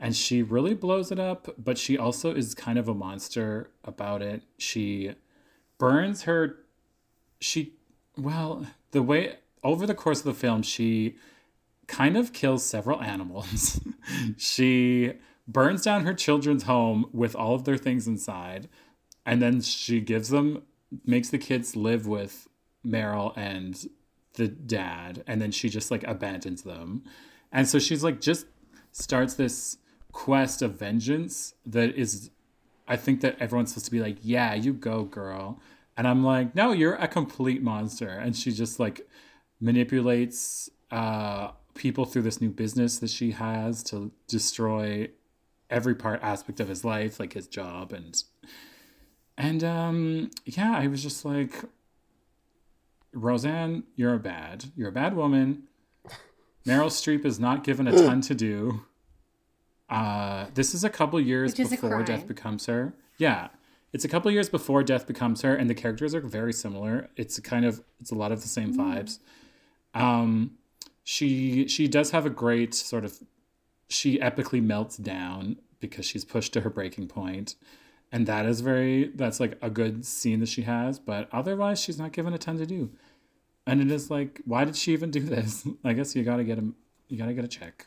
And 0.00 0.16
she 0.16 0.42
really 0.42 0.74
blows 0.74 1.12
it 1.12 1.20
up 1.20 1.54
but 1.56 1.78
she 1.78 1.96
also 1.96 2.34
is 2.34 2.56
kind 2.56 2.76
of 2.76 2.88
a 2.88 2.94
monster 2.94 3.70
about 3.84 4.20
it. 4.20 4.42
She 4.58 5.14
burns 5.78 6.22
her 6.22 6.56
she 7.38 7.74
well 8.16 8.66
the 8.90 9.02
way 9.02 9.36
over 9.62 9.86
the 9.86 9.94
course 9.94 10.18
of 10.20 10.24
the 10.24 10.34
film 10.34 10.62
she 10.62 11.16
kind 11.86 12.16
of 12.16 12.32
kills 12.32 12.64
several 12.64 13.00
animals. 13.02 13.80
She 14.36 15.12
burns 15.46 15.82
down 15.82 16.04
her 16.04 16.12
children's 16.12 16.64
home 16.64 17.06
with 17.12 17.36
all 17.36 17.54
of 17.54 17.62
their 17.64 17.76
things 17.76 18.08
inside 18.08 18.68
and 19.24 19.40
then 19.40 19.60
she 19.60 20.00
gives 20.00 20.28
them 20.30 20.62
makes 21.04 21.30
the 21.30 21.38
kids 21.38 21.76
live 21.76 22.06
with 22.06 22.48
meryl 22.84 23.32
and 23.36 23.88
the 24.34 24.48
dad 24.48 25.22
and 25.26 25.40
then 25.40 25.52
she 25.52 25.68
just 25.68 25.90
like 25.90 26.02
abandons 26.04 26.62
them. 26.62 27.04
And 27.52 27.68
so 27.68 27.78
she's 27.78 28.02
like 28.02 28.20
just 28.20 28.46
starts 28.90 29.34
this 29.34 29.78
quest 30.10 30.62
of 30.62 30.78
vengeance 30.78 31.54
that 31.64 31.94
is 31.94 32.30
i 32.86 32.96
think 32.96 33.22
that 33.22 33.34
everyone's 33.40 33.70
supposed 33.70 33.86
to 33.86 33.90
be 33.90 34.00
like 34.00 34.18
yeah 34.20 34.52
you 34.54 34.72
go 34.72 35.04
girl. 35.04 35.60
And 35.96 36.08
i'm 36.08 36.24
like 36.24 36.54
no 36.54 36.72
you're 36.72 36.94
a 36.94 37.08
complete 37.08 37.62
monster. 37.62 38.08
And 38.08 38.34
she 38.34 38.50
just 38.50 38.80
like 38.80 39.08
manipulates 39.62 40.68
uh 40.90 41.52
people 41.74 42.04
through 42.04 42.22
this 42.22 42.40
new 42.40 42.50
business 42.50 42.98
that 42.98 43.08
she 43.08 43.30
has 43.30 43.82
to 43.82 44.10
destroy 44.28 45.08
every 45.70 45.94
part 45.94 46.20
aspect 46.22 46.60
of 46.60 46.68
his 46.68 46.84
life 46.84 47.18
like 47.18 47.32
his 47.32 47.46
job 47.46 47.92
and 47.92 48.24
and 49.38 49.64
um 49.64 50.30
yeah 50.44 50.76
i 50.76 50.86
was 50.86 51.02
just 51.02 51.24
like 51.24 51.64
roseanne 53.12 53.84
you're 53.96 54.14
a 54.14 54.18
bad 54.18 54.64
you're 54.76 54.88
a 54.88 54.92
bad 54.92 55.14
woman. 55.16 55.64
Meryl 56.66 56.86
streep 56.86 57.24
is 57.24 57.40
not 57.40 57.64
given 57.64 57.88
a 57.88 57.92
ton 57.92 58.20
to 58.20 58.34
do. 58.34 58.84
Uh 59.90 60.46
this 60.54 60.74
is 60.74 60.84
a 60.84 60.90
couple 60.90 61.20
years 61.20 61.54
before 61.54 62.02
death 62.04 62.26
becomes 62.26 62.66
her. 62.66 62.94
Yeah 63.18 63.48
it's 63.92 64.04
a 64.04 64.08
couple 64.08 64.30
years 64.30 64.48
before 64.48 64.82
death 64.82 65.06
becomes 65.06 65.42
her 65.42 65.54
and 65.54 65.68
the 65.68 65.74
characters 65.74 66.14
are 66.14 66.20
very 66.20 66.52
similar. 66.52 67.10
It's 67.16 67.38
kind 67.40 67.64
of 67.64 67.82
it's 68.00 68.10
a 68.10 68.14
lot 68.14 68.32
of 68.32 68.42
the 68.42 68.48
same 68.48 68.74
vibes 68.74 69.18
um 69.94 70.52
she 71.04 71.66
she 71.68 71.88
does 71.88 72.10
have 72.10 72.26
a 72.26 72.30
great 72.30 72.74
sort 72.74 73.04
of 73.04 73.18
she 73.88 74.18
epically 74.18 74.62
melts 74.62 74.96
down 74.96 75.56
because 75.80 76.06
she's 76.06 76.24
pushed 76.24 76.52
to 76.52 76.60
her 76.60 76.70
breaking 76.70 77.08
point. 77.08 77.56
And 78.10 78.26
that 78.26 78.46
is 78.46 78.60
very 78.60 79.10
that's 79.14 79.40
like 79.40 79.58
a 79.62 79.70
good 79.70 80.04
scene 80.04 80.40
that 80.40 80.48
she 80.48 80.62
has 80.62 80.98
but 80.98 81.28
otherwise 81.32 81.80
she's 81.80 81.98
not 81.98 82.12
given 82.12 82.32
a 82.32 82.38
ton 82.38 82.58
to 82.58 82.66
do. 82.66 82.90
And 83.66 83.80
it 83.80 83.90
is 83.90 84.10
like 84.10 84.40
why 84.44 84.64
did 84.64 84.76
she 84.76 84.92
even 84.92 85.10
do 85.10 85.20
this? 85.20 85.66
I 85.84 85.92
guess 85.92 86.14
you 86.14 86.22
gotta 86.22 86.44
get 86.44 86.58
a 86.58 86.72
you 87.08 87.18
gotta 87.18 87.34
get 87.34 87.44
a 87.44 87.48
check. 87.48 87.86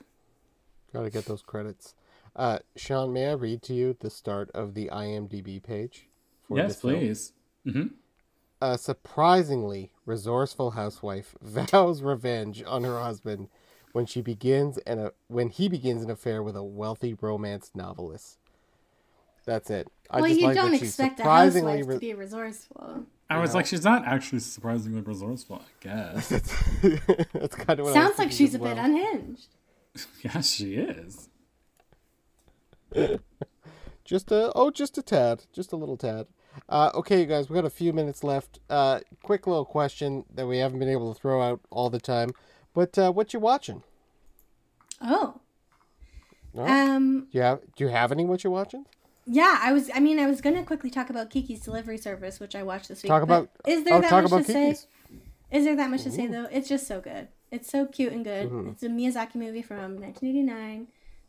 Gotta 0.94 1.10
get 1.10 1.26
those 1.26 1.42
credits. 1.42 1.96
Uh, 2.36 2.60
Sean, 2.76 3.14
may 3.14 3.28
I 3.28 3.34
read 3.34 3.62
to 3.64 3.74
you 3.74 3.96
the 4.00 4.10
start 4.10 4.52
of 4.52 4.74
the 4.74 4.90
IMDb 4.92 5.64
page? 5.64 6.10
For 6.48 6.58
yes 6.58 6.82
please. 6.82 7.34
Hmm 7.70 7.88
A 8.62 8.78
surprisingly 8.78 9.92
resourceful 10.06 10.72
housewife 10.72 11.36
vows 11.42 12.02
revenge 12.02 12.64
on 12.66 12.84
her 12.84 13.00
husband 13.00 13.50
when 13.92 14.06
she 14.06 14.22
begins 14.22 14.78
and 14.80 15.12
when 15.28 15.50
he 15.50 15.68
begins 15.70 16.04
an 16.04 16.10
affair 16.10 16.42
with 16.42 16.56
a 16.56 16.64
wealthy 16.64 17.16
romance 17.20 17.72
novelist. 17.76 18.38
That's 19.46 19.70
it. 19.70 19.88
I 20.10 20.22
well, 20.22 20.30
just 20.30 20.40
you 20.42 20.48
like 20.48 20.56
don't 20.56 20.72
that 20.72 20.80
she's 20.80 20.90
expect 20.90 21.20
a 21.20 21.24
housewife 21.24 21.86
re- 21.88 21.96
to 21.96 22.00
be 22.00 22.14
resourceful. 22.14 23.06
i 23.30 23.40
was 23.40 23.52
Yeah. 23.52 23.56
like 23.58 23.66
she's 23.66 23.84
not 23.84 24.06
actually 24.06 24.40
surprisingly 24.40 25.02
resourceful 25.02 25.58
i 25.62 25.84
guess 25.84 26.30
That's 27.34 27.56
kind 27.56 27.80
of 27.80 27.80
what 27.80 27.80
I 27.80 27.82
was 27.82 27.94
Sounds 27.94 28.20
like 28.20 28.32
she's 28.32 28.50
as 28.56 28.62
a 28.62 28.64
bit 28.64 28.78
unhinged. 28.78 29.48
yeah 30.24 30.42
she 30.42 30.76
is 30.76 31.30
Just 34.04 34.32
a 34.32 34.52
oh, 34.56 34.70
just 34.72 34.98
a 34.98 35.02
tad, 35.02 35.44
just 35.52 35.72
a 35.72 35.76
little 35.76 35.98
tad. 35.98 36.28
Uh, 36.70 36.92
okay, 36.96 37.20
you 37.20 37.26
guys, 37.26 37.50
we 37.50 37.56
got 37.56 37.66
a 37.66 37.70
few 37.70 37.94
minutes 37.94 38.24
left. 38.24 38.60
Uh, 38.70 39.00
quick 39.24 39.48
little 39.48 39.66
question 39.66 40.26
that 40.34 40.48
we 40.48 40.58
haven't 40.58 40.80
been 40.80 40.90
able 40.90 41.14
to 41.14 41.20
throw 41.20 41.42
out 41.42 41.62
all 41.70 41.90
the 41.90 42.00
time, 42.00 42.32
but 42.74 42.98
uh, 42.98 43.12
what 43.12 43.34
you 43.34 43.40
watching? 43.40 43.84
Oh. 45.02 45.40
No? 46.54 46.66
Um. 46.66 47.28
Do 47.32 47.38
you 47.38 47.42
have 47.42 47.60
Do 47.76 47.84
you 47.84 47.90
have 47.90 48.12
any 48.12 48.26
what 48.26 48.44
you 48.44 48.52
watching? 48.52 48.86
Yeah, 49.28 49.60
I 49.62 49.74
was. 49.74 49.90
I 49.94 50.00
mean, 50.00 50.20
I 50.20 50.28
was 50.28 50.40
gonna 50.40 50.64
quickly 50.64 50.90
talk 50.90 51.10
about 51.10 51.30
Kiki's 51.30 51.62
Delivery 51.62 51.98
Service, 51.98 52.40
which 52.40 52.56
I 52.56 52.64
watched 52.64 52.88
this 52.88 53.04
week. 53.04 53.10
Talk 53.10 53.24
about 53.24 53.50
Is 53.68 53.84
there 53.84 53.96
oh, 53.96 54.02
that 54.02 54.30
much 54.30 54.46
to 54.46 54.52
say? 54.52 54.76
Is 55.52 55.66
there 55.66 55.76
that 55.76 55.90
much 55.90 56.04
to 56.04 56.12
say 56.12 56.28
though? 56.28 56.48
It's 56.52 56.70
just 56.70 56.88
so 56.88 57.02
good. 57.02 57.28
It's 57.52 57.70
so 57.70 57.86
cute 57.86 58.14
and 58.14 58.24
good. 58.24 58.50
Mm-hmm. 58.50 58.70
It's 58.70 58.84
a 58.84 58.88
Miyazaki 58.88 59.36
movie 59.36 59.62
from 59.62 60.00
1989. 60.00 60.88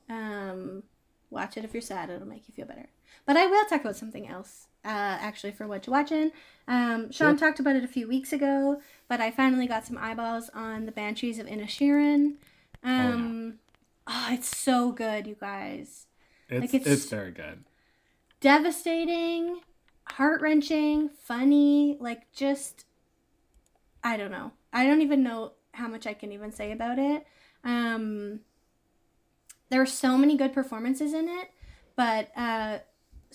Um, 0.09 0.83
watch 1.31 1.57
it 1.57 1.65
if 1.65 1.75
you're 1.75 1.81
sad; 1.81 2.11
it'll 2.11 2.27
make 2.27 2.49
you 2.49 2.55
feel 2.55 2.67
better. 2.67 2.89
But 3.25 3.37
I 3.37 3.47
will 3.47 3.65
talk 3.65 3.81
about 3.81 3.97
something 3.97 4.29
else. 4.29 4.69
Uh, 4.87 5.19
actually, 5.21 5.51
for 5.53 5.67
what 5.67 5.85
you're 5.87 5.93
watching, 5.93 6.31
um, 6.69 7.11
Sean 7.11 7.37
talked 7.37 7.59
about 7.59 7.75
it 7.75 7.83
a 7.83 7.89
few 7.89 8.07
weeks 8.07 8.33
ago, 8.33 8.81
but 9.09 9.21
I 9.21 9.33
finally 9.33 9.67
got 9.67 9.85
some 9.85 9.99
eyeballs 9.99 10.49
on 10.55 10.87
the 10.87 10.93
Banshees 10.93 11.39
of 11.41 11.47
Inisherin. 11.47 12.37
Um, 12.85 13.59
oh, 14.07 14.29
it's 14.31 14.57
so 14.57 14.93
good, 14.93 15.27
you 15.27 15.35
guys. 15.41 16.07
it's, 16.49 16.61
Like, 16.73 16.75
it's- 16.75 16.87
it's 17.03 17.11
very 17.11 17.33
good 17.33 17.65
devastating, 18.41 19.61
heart 20.05 20.41
wrenching, 20.41 21.09
funny, 21.21 21.97
like 22.01 22.31
just 22.33 22.85
I 24.05 24.17
don't 24.17 24.31
know. 24.31 24.53
I 24.73 24.87
don't 24.87 25.03
even 25.03 25.25
know 25.25 25.53
how 25.73 25.89
much 25.89 26.07
I 26.07 26.15
can 26.15 26.31
even 26.33 26.53
say 26.53 26.71
about 26.71 26.99
it. 26.99 27.27
Um 27.65 28.41
there 29.69 29.83
are 29.83 29.87
so 29.87 30.17
many 30.17 30.37
good 30.37 30.53
performances 30.53 31.13
in 31.13 31.29
it, 31.29 31.51
but 31.97 32.31
uh 32.37 32.79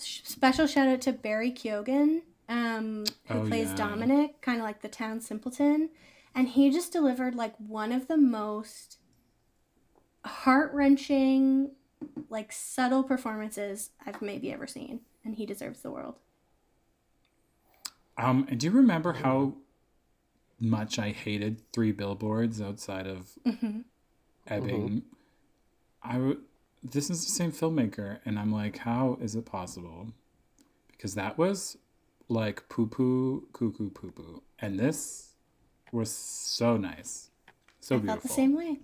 special 0.02 0.66
shout 0.66 0.88
out 0.88 1.00
to 1.02 1.12
Barry 1.12 1.50
Keoghan, 1.52 2.22
um, 2.48 3.04
who 3.28 3.40
Oh, 3.40 3.46
plays 3.48 3.68
yeah. 3.68 3.76
Dominic, 3.76 4.40
kind 4.40 4.58
of 4.58 4.64
like 4.64 4.82
the 4.82 4.88
town 4.88 5.20
simpleton, 5.20 5.90
and 6.34 6.48
he 6.48 6.70
just 6.70 6.92
delivered 6.92 7.34
like 7.34 7.54
one 7.58 7.92
of 7.92 8.08
the 8.08 8.16
most 8.16 8.98
heart 10.24 10.72
wrenching, 10.72 11.72
like 12.28 12.52
subtle 12.52 13.02
performances 13.02 13.90
I've 14.04 14.22
maybe 14.22 14.52
ever 14.52 14.66
seen, 14.66 15.00
and 15.24 15.34
he 15.36 15.46
deserves 15.46 15.80
the 15.82 15.90
world. 15.90 16.16
Um, 18.18 18.46
and 18.48 18.60
do 18.60 18.66
you 18.66 18.72
remember 18.72 19.14
how 19.14 19.54
much 20.60 20.98
I 20.98 21.10
hated 21.10 21.60
three 21.72 21.92
billboards 21.92 22.60
outside 22.60 23.06
of 23.06 23.30
Ebbing? 24.46 25.02
I 26.02 26.12
w- 26.14 26.40
this 26.82 27.10
is 27.10 27.24
the 27.24 27.30
same 27.30 27.52
filmmaker, 27.52 28.18
and 28.24 28.38
I'm 28.38 28.52
like, 28.52 28.78
how 28.78 29.18
is 29.20 29.34
it 29.36 29.46
possible? 29.46 30.08
Because 30.90 31.14
that 31.14 31.38
was 31.38 31.78
like 32.28 32.68
poo 32.68 32.86
poo, 32.86 33.46
cuckoo 33.52 33.90
poo 33.90 34.10
poo, 34.10 34.42
and 34.58 34.78
this 34.78 35.34
was 35.92 36.10
so 36.10 36.76
nice, 36.76 37.30
so 37.80 37.96
I 37.96 37.98
beautiful. 37.98 38.20
felt 38.20 38.22
the 38.22 38.28
same 38.28 38.56
way. 38.56 38.78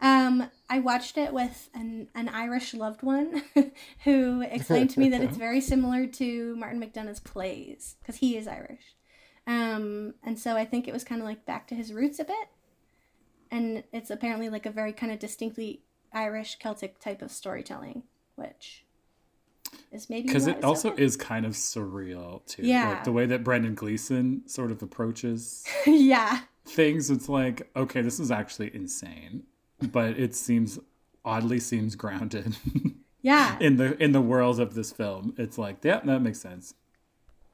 Um, 0.00 0.48
I 0.70 0.78
watched 0.78 1.18
it 1.18 1.32
with 1.32 1.70
an, 1.74 2.08
an 2.14 2.28
Irish 2.28 2.72
loved 2.72 3.02
one 3.02 3.42
who 4.04 4.42
explained 4.42 4.90
to 4.90 5.00
me 5.00 5.08
that 5.08 5.22
it's 5.22 5.36
very 5.48 5.60
similar 5.60 6.06
to 6.06 6.54
Martin 6.56 6.80
McDonagh's 6.80 7.20
plays 7.20 7.96
because 8.00 8.16
he 8.16 8.36
is 8.36 8.46
Irish. 8.46 8.94
Um, 9.46 10.14
and 10.22 10.38
so 10.38 10.56
I 10.56 10.64
think 10.64 10.86
it 10.86 10.94
was 10.94 11.04
kind 11.04 11.20
of 11.20 11.26
like 11.26 11.46
back 11.46 11.66
to 11.68 11.74
his 11.74 11.92
roots 11.92 12.20
a 12.20 12.24
bit. 12.24 12.48
And 13.50 13.82
it's 13.92 14.10
apparently 14.10 14.50
like 14.50 14.66
a 14.66 14.70
very 14.70 14.92
kind 14.92 15.10
of 15.10 15.18
distinctly 15.18 15.82
Irish 16.12 16.56
Celtic 16.58 16.98
type 16.98 17.22
of 17.22 17.30
storytelling, 17.30 18.02
which 18.36 18.84
is 19.92 20.08
maybe 20.08 20.26
Because 20.28 20.46
it 20.46 20.64
also 20.64 20.94
is 20.96 21.16
kind 21.16 21.44
of 21.44 21.52
surreal 21.52 22.44
too. 22.46 22.62
Yeah. 22.66 22.88
Like 22.90 23.04
the 23.04 23.12
way 23.12 23.26
that 23.26 23.44
Brendan 23.44 23.74
Gleeson 23.74 24.42
sort 24.46 24.70
of 24.70 24.82
approaches 24.82 25.64
yeah. 25.86 26.40
things 26.64 27.10
it's 27.10 27.28
like 27.28 27.70
okay 27.76 28.00
this 28.02 28.18
is 28.20 28.30
actually 28.30 28.74
insane 28.74 29.42
but 29.92 30.18
it 30.18 30.34
seems 30.34 30.78
oddly 31.24 31.58
seems 31.60 31.94
grounded 31.96 32.56
Yeah. 33.22 33.56
in 33.60 33.76
the 33.76 34.02
in 34.02 34.12
the 34.12 34.20
world 34.20 34.60
of 34.60 34.74
this 34.74 34.92
film 34.92 35.34
it's 35.38 35.58
like 35.58 35.78
yeah 35.82 36.00
that 36.04 36.20
makes 36.22 36.40
sense 36.40 36.74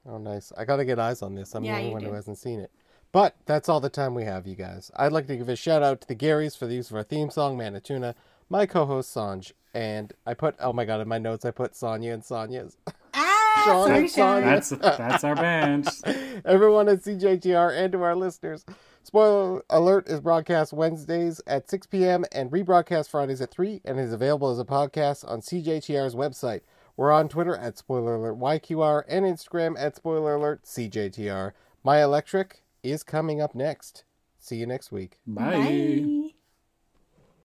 Oh, 0.07 0.18
nice. 0.18 0.52
I 0.55 0.66
got 0.66 0.76
to 0.76 0.84
get 0.84 0.98
eyes 0.98 1.22
on 1.22 1.34
this. 1.34 1.55
I'm 1.55 1.64
Yeah, 1.64 1.76
the 1.76 1.78
only 1.78 1.88
you 1.88 1.94
one 1.94 2.02
who 2.05 2.12
hasn't 2.12 2.36
seen 2.36 2.61
it. 2.61 2.70
But 3.11 3.36
that's 3.46 3.70
all 3.70 3.80
the 3.80 3.88
time 3.88 4.14
we 4.14 4.24
have, 4.24 4.46
you 4.46 4.55
guys. 4.55 4.90
I'd 4.94 5.12
like 5.12 5.26
to 5.28 5.36
give 5.38 5.48
a 5.48 5.57
shout 5.57 5.82
out 5.82 6.02
to 6.02 6.07
the 6.07 6.14
Garys 6.14 6.55
for 6.59 6.66
the 6.66 6.74
use 6.74 6.90
of 6.90 6.96
our 6.96 7.02
theme 7.02 7.30
song, 7.30 7.57
Manituna, 7.57 8.14
my 8.49 8.66
co 8.66 8.86
host, 8.86 9.14
Sanj, 9.14 9.53
And 9.74 10.12
I 10.26 10.34
put, 10.34 10.55
oh 10.61 10.72
my 10.72 10.84
god, 10.84 11.01
in 11.01 11.09
my 11.09 11.18
notes 11.18 11.45
I 11.45 11.51
put 11.51 11.74
Sonya 11.76 12.12
and 12.12 12.24
Sonya's. 12.24 12.76
Ah, 13.14 13.62
Sean 13.64 13.86
sorry, 13.86 13.99
and 14.01 14.11
Sonya. 14.11 14.45
That's 14.47 14.70
that's 14.70 15.24
our 15.24 15.34
band. 15.34 15.88
Everyone 16.45 16.88
at 16.88 17.01
CJTR 17.01 17.76
and 17.76 17.92
to 17.92 18.03
our 18.03 18.16
listeners. 18.16 18.64
Spoiler 19.03 19.62
Alert 19.68 20.09
is 20.09 20.20
broadcast 20.20 20.72
Wednesdays 20.72 21.40
at 21.47 21.68
6 21.68 21.86
p.m. 21.88 22.24
and 22.32 22.51
rebroadcast 22.51 23.11
Fridays 23.11 23.42
at 23.42 23.51
3 23.51 23.82
and 23.84 24.01
is 24.01 24.14
available 24.14 24.51
as 24.51 24.59
a 24.59 24.64
podcast 24.64 25.28
on 25.30 25.42
CJTR's 25.42 26.14
website. 26.14 26.62
We're 26.97 27.12
on 27.12 27.28
Twitter 27.28 27.57
at 27.57 27.76
Spoiler 27.76 28.14
Alert 28.14 28.38
YQR 28.38 29.03
and 29.09 29.26
Instagram 29.26 29.74
at 29.78 29.97
Spoiler 29.97 30.36
Alert 30.36 30.62
CJTR. 30.62 31.53
My 31.82 32.03
Electric 32.03 32.62
is 32.82 33.03
coming 33.03 33.42
up 33.42 33.55
next. 33.55 34.05
See 34.38 34.57
you 34.57 34.66
next 34.66 34.90
week. 34.92 35.18
Bye. 35.26 35.51
Bye. 35.51 36.30